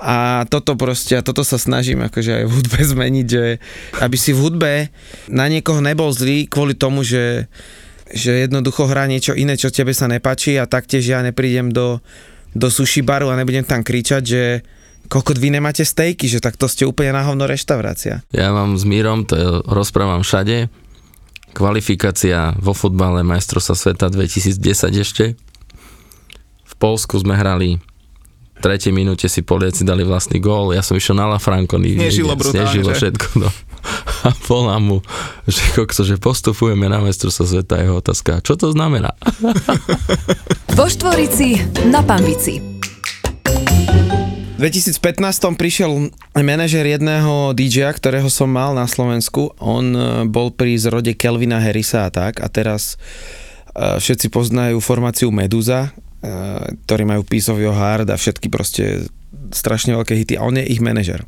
a 0.00 0.48
toto 0.48 0.80
proste, 0.80 1.20
a 1.20 1.20
toto 1.20 1.44
sa 1.44 1.60
snažím 1.60 2.00
akože 2.08 2.40
aj 2.40 2.44
v 2.48 2.54
hudbe 2.56 2.78
zmeniť, 2.96 3.26
že 3.28 3.44
aby 4.00 4.16
si 4.16 4.32
v 4.32 4.40
hudbe 4.48 4.72
na 5.28 5.44
niekoho 5.44 5.84
nebol 5.84 6.08
zlý 6.08 6.48
kvôli 6.48 6.72
tomu, 6.72 7.04
že 7.04 7.52
že 8.10 8.46
jednoducho 8.46 8.86
hrá 8.90 9.06
niečo 9.06 9.34
iné, 9.34 9.54
čo 9.54 9.70
tebe 9.70 9.94
sa 9.94 10.10
nepáči 10.10 10.58
a 10.58 10.66
taktiež 10.66 11.06
ja 11.06 11.22
neprídem 11.22 11.70
do, 11.70 12.02
do 12.54 12.68
sushi 12.68 13.02
baru 13.02 13.30
a 13.30 13.38
nebudem 13.38 13.62
tam 13.62 13.86
kričať, 13.86 14.22
že 14.22 14.42
kokot 15.10 15.38
vy 15.38 15.54
nemáte 15.54 15.82
stejky, 15.82 16.30
že 16.30 16.38
tak 16.38 16.54
to 16.54 16.70
ste 16.70 16.86
úplne 16.86 17.14
na 17.14 17.26
hovno 17.26 17.46
reštaurácia. 17.46 18.22
Ja 18.30 18.54
mám 18.54 18.78
s 18.78 18.86
Mírom, 18.86 19.26
to 19.26 19.34
je, 19.34 19.46
rozprávam 19.66 20.22
všade, 20.22 20.70
kvalifikácia 21.50 22.54
vo 22.58 22.74
futbale 22.74 23.26
majstrovstva 23.26 23.74
sveta 23.74 24.06
2010 24.10 24.60
ešte. 25.02 25.24
V 26.66 26.74
Polsku 26.78 27.18
sme 27.18 27.34
hrali 27.34 27.82
v 28.60 28.68
tretej 28.68 28.92
minúte 28.92 29.24
si 29.24 29.40
Poliaci 29.40 29.88
dali 29.88 30.04
vlastný 30.04 30.36
gól, 30.36 30.76
ja 30.76 30.84
som 30.84 30.92
išiel 30.92 31.16
na 31.16 31.24
La 31.24 31.40
Franco, 31.40 31.80
Snežilo 31.80 32.36
brutálne, 32.36 32.68
snežilo 32.68 32.92
všetko, 32.92 33.26
no. 33.40 33.48
A 34.26 34.30
volám 34.46 34.82
mu, 34.82 34.98
že 35.48 35.62
kokso, 35.76 36.04
že 36.04 36.20
postupujeme 36.20 36.86
na 36.88 37.00
sa 37.12 37.44
sveta, 37.44 37.80
jeho 37.80 37.98
otázka, 37.98 38.44
čo 38.44 38.56
to 38.56 38.72
znamená? 38.72 39.16
Vo 40.78 40.86
Štvorici 40.86 41.58
na 41.88 42.04
Pambici. 42.04 42.60
V 44.60 44.68
2015 44.68 45.56
prišiel 45.56 46.12
manažer 46.36 46.84
jedného 46.84 47.56
DJ, 47.56 47.96
ktorého 47.96 48.28
som 48.28 48.52
mal 48.52 48.76
na 48.76 48.84
Slovensku. 48.84 49.56
On 49.56 49.80
e, 49.88 50.00
bol 50.28 50.52
pri 50.52 50.76
zrode 50.76 51.16
Kelvina 51.16 51.64
Harrisa 51.64 52.04
a 52.04 52.12
tak. 52.12 52.44
A 52.44 52.46
teraz 52.52 53.00
e, 53.72 53.96
všetci 53.96 54.28
poznajú 54.28 54.76
formáciu 54.84 55.32
Meduza, 55.32 55.88
e, 55.88 56.36
ktorí 56.84 57.08
majú 57.08 57.24
Piece 57.24 57.48
of 57.48 57.56
Your 57.56 57.72
Heart 57.72 58.12
a 58.12 58.20
všetky 58.20 58.52
proste 58.52 59.08
strašne 59.50 59.94
veľké 59.94 60.14
hity 60.14 60.34
a 60.38 60.46
on 60.46 60.58
je 60.58 60.66
ich 60.66 60.82
manažer. 60.82 61.22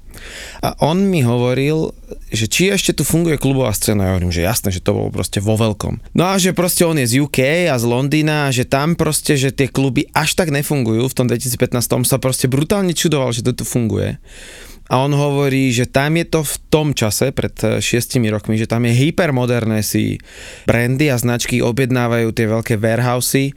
A 0.63 0.75
on 0.83 1.07
mi 1.11 1.23
hovoril, 1.23 1.95
že 2.35 2.51
či 2.51 2.71
ešte 2.71 2.95
tu 2.95 3.03
funguje 3.07 3.39
klubová 3.39 3.71
scéna, 3.71 4.07
ja 4.07 4.13
hovorím, 4.15 4.35
že 4.35 4.47
jasné, 4.47 4.75
že 4.75 4.83
to 4.83 4.95
bolo 4.95 5.09
proste 5.11 5.39
vo 5.39 5.55
veľkom. 5.55 6.15
No 6.15 6.31
a 6.31 6.39
že 6.39 6.55
proste 6.55 6.83
on 6.83 6.99
je 6.99 7.07
z 7.07 7.15
UK 7.23 7.71
a 7.71 7.77
z 7.79 7.85
Londýna 7.87 8.51
a 8.51 8.55
že 8.55 8.67
tam 8.67 8.99
proste, 8.99 9.39
že 9.39 9.55
tie 9.55 9.71
kluby 9.71 10.11
až 10.15 10.35
tak 10.35 10.51
nefungujú, 10.51 11.07
v 11.07 11.17
tom 11.17 11.27
2015 11.31 11.83
sa 12.07 12.19
proste 12.19 12.47
brutálne 12.51 12.95
čudoval, 12.95 13.31
že 13.31 13.47
to 13.47 13.55
tu 13.55 13.65
funguje. 13.67 14.19
A 14.93 15.01
on 15.01 15.15
hovorí, 15.15 15.73
že 15.73 15.89
tam 15.89 16.19
je 16.21 16.27
to 16.29 16.45
v 16.45 16.55
tom 16.69 16.93
čase, 16.93 17.33
pred 17.33 17.55
šiestimi 17.81 18.29
rokmi, 18.29 18.61
že 18.61 18.69
tam 18.69 18.85
je 18.85 18.93
hypermoderné 18.93 19.81
si 19.81 20.21
brandy 20.69 21.09
a 21.09 21.17
značky 21.17 21.65
objednávajú 21.65 22.29
tie 22.35 22.47
veľké 22.51 22.75
warehousey, 22.77 23.57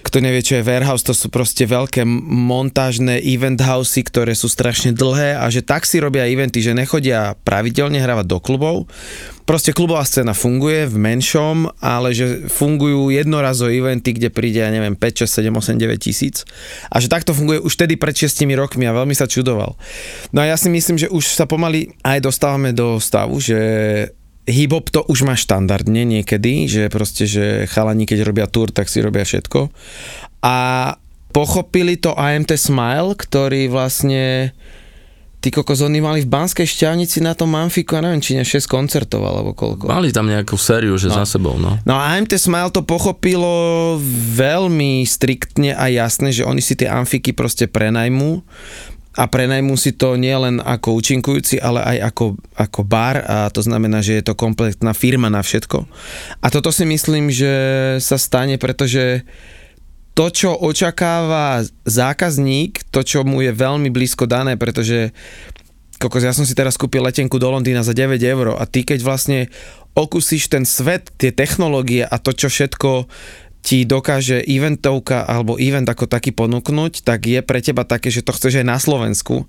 kto 0.00 0.18
nevie, 0.24 0.40
čo 0.40 0.58
je 0.58 0.66
warehouse, 0.66 1.04
to 1.04 1.12
sú 1.12 1.28
proste 1.28 1.68
veľké 1.68 2.02
montážne 2.06 3.20
event 3.20 3.60
housey, 3.60 4.02
ktoré 4.02 4.32
sú 4.32 4.48
strašne 4.48 4.96
dlhé 4.96 5.36
a 5.36 5.46
že 5.52 5.60
tak 5.60 5.84
si 5.84 6.00
robia 6.00 6.26
eventy, 6.26 6.64
že 6.64 6.76
nechodia 6.76 7.36
pravidelne 7.44 8.00
hravať 8.00 8.26
do 8.26 8.38
klubov. 8.40 8.88
Proste 9.50 9.74
klubová 9.74 10.06
scéna 10.06 10.30
funguje 10.30 10.86
v 10.86 10.94
menšom, 10.94 11.82
ale 11.82 12.14
že 12.14 12.46
fungujú 12.46 13.10
jednorazové 13.10 13.82
eventy, 13.82 14.14
kde 14.14 14.30
príde, 14.30 14.62
ja 14.62 14.70
neviem, 14.70 14.94
5, 14.94 15.26
6, 15.26 15.42
7, 15.42 15.50
8, 15.50 15.74
9 15.74 15.98
tisíc. 15.98 16.46
A 16.86 17.02
že 17.02 17.10
takto 17.10 17.34
funguje 17.34 17.58
už 17.58 17.74
tedy 17.74 17.98
pred 17.98 18.14
6 18.14 18.30
rokmi 18.54 18.86
a 18.86 18.94
veľmi 18.94 19.10
sa 19.10 19.26
čudoval. 19.26 19.74
No 20.30 20.38
a 20.38 20.46
ja 20.46 20.54
si 20.54 20.70
myslím, 20.70 21.02
že 21.02 21.10
už 21.10 21.34
sa 21.34 21.50
pomaly 21.50 21.90
aj 22.06 22.22
dostávame 22.22 22.70
do 22.70 23.02
stavu, 23.02 23.42
že 23.42 23.58
hip-hop 24.48 24.88
to 24.88 25.00
už 25.06 25.28
má 25.28 25.34
štandardne 25.36 26.06
niekedy, 26.06 26.68
že 26.68 26.92
proste, 26.92 27.24
že 27.28 27.68
chalani, 27.68 28.04
keď 28.04 28.24
robia 28.24 28.46
tour, 28.48 28.72
tak 28.72 28.88
si 28.88 29.04
robia 29.04 29.24
všetko. 29.24 29.68
A 30.44 30.56
pochopili 31.30 32.00
to 32.00 32.16
AMT 32.16 32.56
Smile, 32.56 33.14
ktorý 33.16 33.68
vlastne 33.68 34.54
Ty 35.40 35.48
kokos, 35.56 35.80
oni 35.80 36.04
mali 36.04 36.20
v 36.20 36.28
Banskej 36.28 36.68
šťavnici 36.68 37.24
na 37.24 37.32
tom 37.32 37.56
Manfiku, 37.56 37.96
a 37.96 38.04
neviem, 38.04 38.20
či 38.20 38.36
ne 38.36 38.44
6 38.44 38.60
koncertov 38.68 39.24
alebo 39.24 39.56
koľko. 39.56 39.88
Mali 39.88 40.12
tam 40.12 40.28
nejakú 40.28 40.52
sériu, 40.60 41.00
že 41.00 41.08
no. 41.08 41.16
za 41.16 41.24
sebou, 41.24 41.56
no. 41.56 41.80
No 41.88 41.96
a 41.96 42.12
AMT 42.12 42.36
Smile 42.36 42.68
to 42.68 42.84
pochopilo 42.84 43.96
veľmi 44.36 45.00
striktne 45.08 45.72
a 45.72 45.88
jasne, 45.88 46.28
že 46.28 46.44
oni 46.44 46.60
si 46.60 46.76
tie 46.76 46.92
amfiky 46.92 47.32
proste 47.32 47.64
prenajmú 47.72 48.44
a 49.20 49.28
prenajmú 49.28 49.76
si 49.76 49.92
to 49.92 50.16
nielen 50.16 50.64
ako 50.64 50.96
účinkujúci, 50.96 51.60
ale 51.60 51.84
aj 51.84 51.96
ako, 52.08 52.40
ako 52.56 52.80
bar 52.88 53.20
a 53.20 53.52
to 53.52 53.60
znamená, 53.60 54.00
že 54.00 54.16
je 54.16 54.24
to 54.24 54.32
kompletná 54.32 54.96
firma 54.96 55.28
na 55.28 55.44
všetko. 55.44 55.84
A 56.40 56.46
toto 56.48 56.72
si 56.72 56.88
myslím, 56.88 57.28
že 57.28 57.52
sa 58.00 58.16
stane, 58.16 58.56
pretože 58.56 59.28
to, 60.16 60.32
čo 60.32 60.56
očakáva 60.56 61.60
zákazník, 61.84 62.88
to, 62.88 63.04
čo 63.04 63.20
mu 63.20 63.44
je 63.44 63.52
veľmi 63.52 63.92
blízko 63.92 64.24
dané, 64.24 64.56
pretože 64.56 65.12
kokos, 66.00 66.24
ja 66.24 66.32
som 66.32 66.48
si 66.48 66.56
teraz 66.56 66.80
kúpil 66.80 67.04
letenku 67.04 67.36
do 67.36 67.52
Londýna 67.52 67.84
za 67.84 67.92
9 67.92 68.16
eur 68.24 68.56
a 68.56 68.64
ty 68.64 68.88
keď 68.88 69.04
vlastne 69.04 69.52
okusíš 69.92 70.48
ten 70.48 70.64
svet, 70.64 71.12
tie 71.20 71.28
technológie 71.28 72.08
a 72.08 72.16
to, 72.16 72.32
čo 72.32 72.48
všetko 72.48 73.04
ti 73.60 73.84
dokáže 73.84 74.40
eventovka 74.44 75.28
alebo 75.28 75.60
event 75.60 75.84
ako 75.84 76.08
taký 76.08 76.32
ponúknuť, 76.32 77.04
tak 77.04 77.28
je 77.28 77.40
pre 77.44 77.60
teba 77.60 77.84
také, 77.84 78.08
že 78.08 78.24
to 78.24 78.32
chceš 78.32 78.64
aj 78.64 78.66
na 78.66 78.78
Slovensku. 78.80 79.44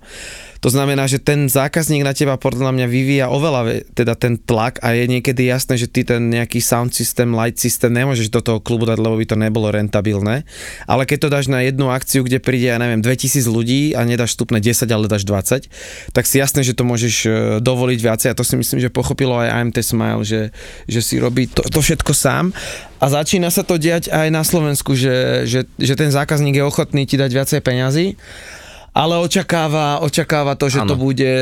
To 0.62 0.70
znamená, 0.70 1.10
že 1.10 1.18
ten 1.18 1.50
zákazník 1.50 2.06
na 2.06 2.14
teba 2.14 2.38
podľa 2.38 2.70
mňa 2.70 2.86
vyvíja 2.86 3.26
oveľa 3.26 3.82
teda 3.98 4.14
ten 4.14 4.38
tlak 4.38 4.78
a 4.78 4.94
je 4.94 5.10
niekedy 5.10 5.50
jasné, 5.50 5.74
že 5.74 5.90
ty 5.90 6.06
ten 6.06 6.30
nejaký 6.30 6.62
sound 6.62 6.94
system, 6.94 7.34
light 7.34 7.58
system 7.58 7.90
nemôžeš 7.90 8.30
do 8.30 8.38
toho 8.38 8.62
klubu 8.62 8.86
dať, 8.86 9.02
lebo 9.02 9.18
by 9.18 9.26
to 9.26 9.34
nebolo 9.34 9.74
rentabilné. 9.74 10.46
Ale 10.86 11.02
keď 11.02 11.18
to 11.26 11.32
dáš 11.34 11.46
na 11.50 11.66
jednu 11.66 11.90
akciu, 11.90 12.22
kde 12.22 12.38
príde, 12.38 12.70
ja 12.70 12.78
neviem, 12.78 13.02
2000 13.02 13.42
ľudí 13.50 13.98
a 13.98 14.06
nedáš 14.06 14.38
vstupné 14.38 14.62
10, 14.62 14.86
ale 14.86 15.10
dáš 15.10 15.26
20, 15.26 15.66
tak 16.14 16.24
si 16.30 16.38
jasné, 16.38 16.62
že 16.62 16.78
to 16.78 16.86
môžeš 16.86 17.14
e, 17.26 17.30
dovoliť 17.58 17.98
viacej. 17.98 18.28
A 18.30 18.38
to 18.38 18.46
si 18.46 18.54
myslím, 18.54 18.78
že 18.78 18.94
pochopilo 18.94 19.42
aj 19.42 19.50
AMT 19.50 19.82
Smile, 19.82 20.22
že, 20.22 20.54
že 20.86 21.02
si 21.02 21.18
robí 21.18 21.50
to, 21.50 21.66
to 21.66 21.82
všetko 21.82 22.14
sám. 22.14 22.54
A 23.02 23.10
začína 23.10 23.50
sa 23.50 23.66
to 23.66 23.82
diať 23.82 24.14
aj 24.14 24.30
na 24.30 24.46
Slovensku, 24.46 24.94
že, 24.94 25.42
že, 25.42 25.66
že 25.74 25.98
ten 25.98 26.14
zákazník 26.14 26.54
je 26.54 26.62
ochotný 26.62 27.02
ti 27.02 27.18
dať 27.18 27.30
viacej 27.34 27.60
peňazí 27.66 28.06
ale 28.92 29.16
očakáva, 29.24 30.04
očakáva 30.04 30.52
to, 30.52 30.68
že 30.68 30.84
ano. 30.84 30.92
to 30.92 30.96
bude... 31.00 31.32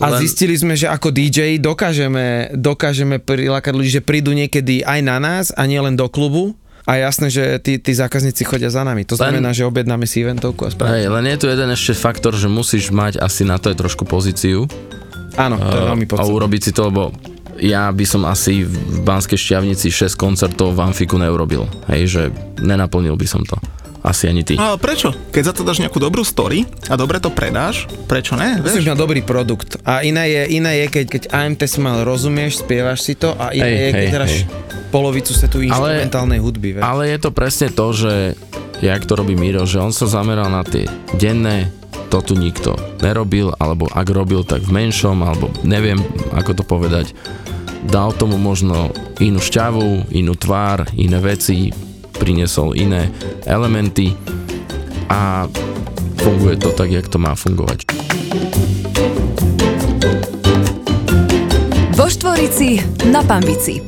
A 0.00 0.06
Len... 0.08 0.20
zistili 0.24 0.56
sme, 0.56 0.72
že 0.72 0.88
ako 0.88 1.12
DJ 1.12 1.60
dokážeme, 1.60 2.56
dokážeme 2.56 3.20
prilákať 3.20 3.72
ľudí, 3.76 3.90
že 3.92 4.02
prídu 4.02 4.32
niekedy 4.32 4.80
aj 4.80 5.00
na 5.04 5.20
nás 5.20 5.52
a 5.52 5.68
nie 5.68 5.76
len 5.76 5.92
do 5.92 6.08
klubu. 6.08 6.56
A 6.88 6.96
jasné, 6.96 7.28
že 7.28 7.60
tí, 7.60 7.76
tí 7.76 7.92
zákazníci 7.92 8.48
chodia 8.48 8.72
za 8.72 8.80
nami. 8.80 9.04
To 9.04 9.20
znamená, 9.20 9.52
len, 9.52 9.58
že 9.60 9.68
objednáme 9.68 10.08
si 10.08 10.24
eventovku 10.24 10.64
a 10.64 10.72
správne. 10.72 11.04
Hej, 11.04 11.12
len 11.12 11.24
je 11.28 11.36
tu 11.36 11.46
jeden 11.52 11.68
ešte 11.68 11.92
faktor, 11.92 12.32
že 12.32 12.48
musíš 12.48 12.88
mať 12.88 13.20
asi 13.20 13.44
na 13.44 13.60
to 13.60 13.68
aj 13.68 13.76
trošku 13.76 14.08
pozíciu. 14.08 14.64
Áno, 15.36 15.60
to 15.60 15.76
je 15.76 15.84
veľmi 15.84 16.06
podstatné. 16.08 16.32
A 16.32 16.36
urobiť 16.40 16.60
si 16.64 16.70
to, 16.72 16.88
lebo 16.88 17.12
ja 17.60 17.92
by 17.92 18.04
som 18.08 18.24
asi 18.24 18.64
v 18.64 19.04
Banskej 19.04 19.36
šťavnici 19.36 19.92
6 19.92 20.16
koncertov 20.16 20.72
v 20.72 20.88
Amfiku 20.88 21.20
neurobil. 21.20 21.68
Hej, 21.92 22.02
že 22.08 22.22
nenaplnil 22.56 23.20
by 23.20 23.26
som 23.28 23.44
to. 23.44 23.60
Asi 24.08 24.24
ani 24.24 24.40
ty. 24.40 24.56
Ale 24.56 24.80
prečo? 24.80 25.12
Keď 25.12 25.42
za 25.44 25.52
to 25.52 25.68
dáš 25.68 25.84
nejakú 25.84 26.00
dobrú 26.00 26.24
story 26.24 26.64
a 26.88 26.96
dobre 26.96 27.20
to 27.20 27.28
predáš, 27.28 27.84
prečo 28.08 28.40
ne? 28.40 28.56
Musíš 28.56 28.88
mať 28.88 28.96
dobrý 28.96 29.20
produkt. 29.20 29.76
A 29.84 30.00
iné 30.00 30.32
je, 30.32 30.42
iné 30.56 30.80
je 30.80 30.86
keď, 30.88 31.06
keď 31.12 31.22
AMT 31.28 31.62
mal 31.84 32.08
rozumieš, 32.08 32.64
spievaš 32.64 33.04
si 33.04 33.12
to 33.20 33.36
a 33.36 33.52
iné 33.52 33.68
hej, 33.68 33.76
je, 33.76 33.88
keď 33.92 34.08
hej, 34.08 34.16
hráš 34.16 34.34
polovicu 34.88 35.36
setu 35.36 35.60
instrumentálnej 35.60 36.40
hudby. 36.40 36.80
Vieš? 36.80 36.84
Ale 36.88 37.12
je 37.12 37.18
to 37.20 37.30
presne 37.36 37.68
to, 37.68 37.86
že 37.92 38.12
jak 38.80 39.04
to 39.04 39.12
robí 39.12 39.36
Miro, 39.36 39.68
že 39.68 39.76
on 39.76 39.92
sa 39.92 40.08
zameral 40.08 40.48
na 40.48 40.64
tie 40.64 40.88
denné 41.20 41.68
to 42.08 42.24
tu 42.24 42.34
nikto 42.40 42.72
nerobil, 43.04 43.52
alebo 43.60 43.84
ak 43.92 44.08
robil, 44.08 44.40
tak 44.40 44.64
v 44.64 44.72
menšom, 44.72 45.20
alebo 45.20 45.52
neviem, 45.60 46.00
ako 46.32 46.56
to 46.56 46.64
povedať. 46.64 47.12
Dal 47.84 48.16
tomu 48.16 48.40
možno 48.40 48.88
inú 49.20 49.38
šťavu, 49.44 50.08
inú 50.16 50.32
tvár, 50.32 50.88
iné 50.96 51.20
veci, 51.20 51.68
priniesol 52.18 52.74
iné 52.74 53.08
elementy 53.46 54.12
a 55.08 55.46
funguje 56.18 56.58
to 56.58 56.74
tak, 56.74 56.90
jak 56.90 57.08
to 57.08 57.16
má 57.16 57.38
fungovať. 57.38 57.88
Vo 61.94 62.06
Štvorici 62.10 62.82
na 63.10 63.22
Pambici. 63.22 63.80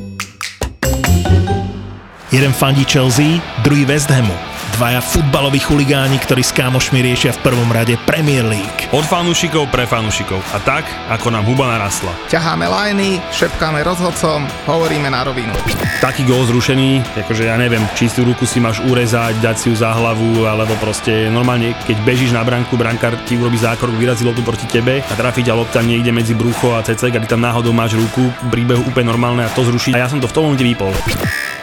Jeden 2.31 2.55
fandí 2.55 2.87
Chelsea, 2.87 3.43
druhý 3.63 3.85
West 3.85 4.07
Hamu. 4.07 4.50
Dvaja 4.81 4.97
futbaloví 4.97 5.61
chuligáni, 5.61 6.17
ktorí 6.17 6.41
s 6.41 6.57
kámošmi 6.57 7.05
riešia 7.05 7.37
v 7.37 7.53
prvom 7.53 7.69
rade 7.69 8.01
Premier 8.01 8.41
League. 8.41 8.89
Od 8.89 9.05
fanúšikov 9.05 9.69
pre 9.69 9.85
fanúšikov. 9.85 10.41
A 10.41 10.57
tak, 10.57 10.89
ako 11.05 11.29
nám 11.29 11.45
huba 11.45 11.69
narastla. 11.69 12.09
Ťaháme 12.33 12.65
lajny, 12.65 13.21
šepkáme 13.29 13.85
rozhodcom, 13.85 14.41
hovoríme 14.65 15.05
na 15.13 15.21
rovinu. 15.21 15.53
Taký 16.01 16.25
gól 16.25 16.49
zrušený, 16.49 17.13
akože 17.13 17.53
ja 17.53 17.61
neviem, 17.61 17.85
čistú 17.93 18.25
ruku 18.25 18.49
si 18.49 18.57
máš 18.57 18.81
urezať, 18.81 19.37
dať 19.37 19.53
si 19.61 19.69
ju 19.69 19.77
za 19.77 19.93
hlavu, 19.93 20.49
alebo 20.49 20.73
proste 20.81 21.29
normálne, 21.29 21.77
keď 21.85 22.01
bežíš 22.01 22.33
na 22.33 22.41
branku, 22.41 22.73
brankár 22.73 23.21
ti 23.29 23.37
urobí 23.37 23.61
zákrok, 23.61 23.93
vyrazí 23.93 24.25
loptu 24.25 24.41
proti 24.41 24.65
tebe 24.65 25.05
a 25.05 25.13
trafi 25.13 25.45
ťa 25.45 25.61
lopta 25.61 25.85
niekde 25.85 26.09
medzi 26.09 26.33
brucho 26.33 26.73
a 26.73 26.81
cecek 26.81 27.13
a 27.13 27.21
ty 27.21 27.29
tam 27.29 27.45
náhodou 27.45 27.69
máš 27.69 28.01
ruku, 28.01 28.33
príbehu 28.49 28.81
úplne 28.89 29.13
normálne 29.13 29.45
a 29.45 29.53
to 29.53 29.61
zruší. 29.61 29.93
A 29.93 30.01
ja 30.01 30.09
som 30.09 30.17
to 30.17 30.25
v 30.25 30.33
tom 30.33 30.49
momente 30.49 30.65
vypol. 30.65 30.89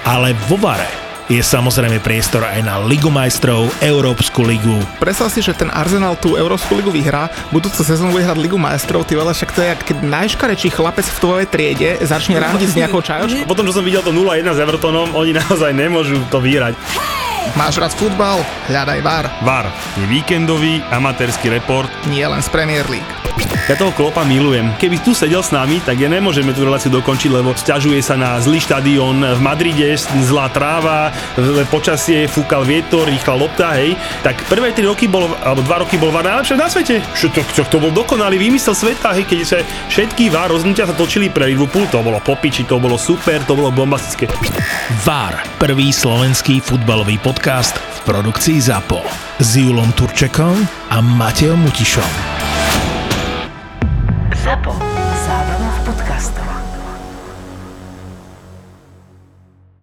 Ale 0.07 0.39
vo 0.47 0.55
Vare 0.55 1.08
je 1.29 1.45
samozrejme 1.45 2.01
priestor 2.01 2.41
aj 2.41 2.64
na 2.64 2.81
Ligu 2.81 3.12
majstrov, 3.12 3.68
Európsku 3.85 4.41
ligu. 4.41 4.81
Predstav 4.97 5.29
si, 5.29 5.45
že 5.45 5.53
ten 5.53 5.68
Arsenal 5.68 6.16
tú 6.16 6.41
Európsku 6.41 6.72
ligu 6.72 6.89
vyhrá, 6.89 7.29
budúcu 7.53 7.85
sezónu 7.85 8.16
bude 8.16 8.24
hrať 8.24 8.41
Ligu 8.41 8.57
majstrov, 8.57 9.05
ty 9.05 9.12
veľa, 9.12 9.37
však 9.37 9.53
to 9.53 9.61
je, 9.61 9.70
keď 9.93 9.97
najškarečší 10.09 10.72
chlapec 10.72 11.05
v 11.05 11.18
tvojej 11.20 11.47
triede 11.53 11.91
začne 12.01 12.41
randiť 12.41 12.68
s 12.72 12.76
nejakou 12.81 13.05
čajočkou. 13.05 13.45
Potom, 13.45 13.68
čo 13.68 13.76
som 13.76 13.85
videl 13.85 14.01
to 14.01 14.09
0-1 14.09 14.41
s 14.49 14.59
Evertonom, 14.59 15.12
oni 15.12 15.37
naozaj 15.37 15.76
nemôžu 15.76 16.16
to 16.33 16.41
vyhrať. 16.41 16.72
Máš 17.61 17.76
rád 17.76 17.93
futbal? 17.93 18.41
Hľadaj 18.72 19.01
VAR. 19.05 19.29
VAR 19.45 19.66
je 20.01 20.05
víkendový 20.09 20.81
amatérsky 20.89 21.53
report. 21.53 21.93
Nie 22.09 22.24
len 22.24 22.41
z 22.41 22.49
Premier 22.49 22.89
League. 22.89 23.28
Ja 23.68 23.76
toho 23.76 23.93
klopa 23.93 24.24
milujem. 24.24 24.72
Keby 24.80 25.05
tu 25.05 25.12
sedel 25.12 25.45
s 25.45 25.53
nami, 25.53 25.84
tak 25.84 26.01
ja 26.01 26.09
nemôžeme 26.09 26.57
tú 26.57 26.64
reláciu 26.64 26.89
dokončiť, 26.89 27.28
lebo 27.28 27.53
sťažuje 27.53 28.01
sa 28.01 28.16
na 28.16 28.41
zlý 28.41 28.64
štadión 28.64 29.20
v 29.20 29.41
Madride, 29.45 29.93
zlá 30.24 30.49
tráva, 30.49 31.12
počasie, 31.68 32.24
fúkal 32.32 32.64
vietor, 32.64 33.05
rýchla 33.05 33.34
lopta, 33.36 33.76
hej. 33.76 33.93
Tak 34.24 34.49
prvé 34.49 34.72
3 34.72 34.89
roky 34.89 35.05
bol, 35.05 35.28
alebo 35.45 35.61
2 35.61 35.84
roky 35.84 36.01
bol 36.01 36.09
VAR 36.09 36.24
najlepšie 36.24 36.57
na 36.57 36.72
svete. 36.72 37.05
Čo 37.12 37.28
to, 37.28 37.45
to, 37.53 37.62
to 37.68 37.76
bol 37.76 37.93
dokonalý 37.93 38.41
výmysel 38.41 38.72
sveta, 38.72 39.12
hej, 39.12 39.28
keď 39.28 39.39
sa 39.45 39.61
všetky 39.93 40.32
VAR 40.32 40.49
rozhodnutia 40.49 40.89
sa 40.89 40.97
točili 40.97 41.28
pre 41.28 41.53
Liverpool, 41.53 41.84
to 41.93 42.01
bolo 42.01 42.24
popiči, 42.24 42.64
to 42.64 42.80
bolo 42.80 42.97
super, 42.97 43.45
to 43.45 43.53
bolo 43.53 43.68
bombastické. 43.68 44.32
VAR, 45.05 45.45
prvý 45.61 45.93
slovenský 45.93 46.64
futbalový 46.64 47.20
podcast 47.20 47.76
v 47.76 47.99
produkcii 48.09 48.64
ZAPO 48.64 49.05
s 49.45 49.61
Julom 49.61 49.93
Turčekom 49.93 50.57
a 50.89 51.05
Matejom 51.05 51.61
Mutišom. 51.61 52.38
ZAPO. 54.49 54.73
Zábrná 54.73 54.77
v 54.79 54.81
podcastovách. 54.81 54.88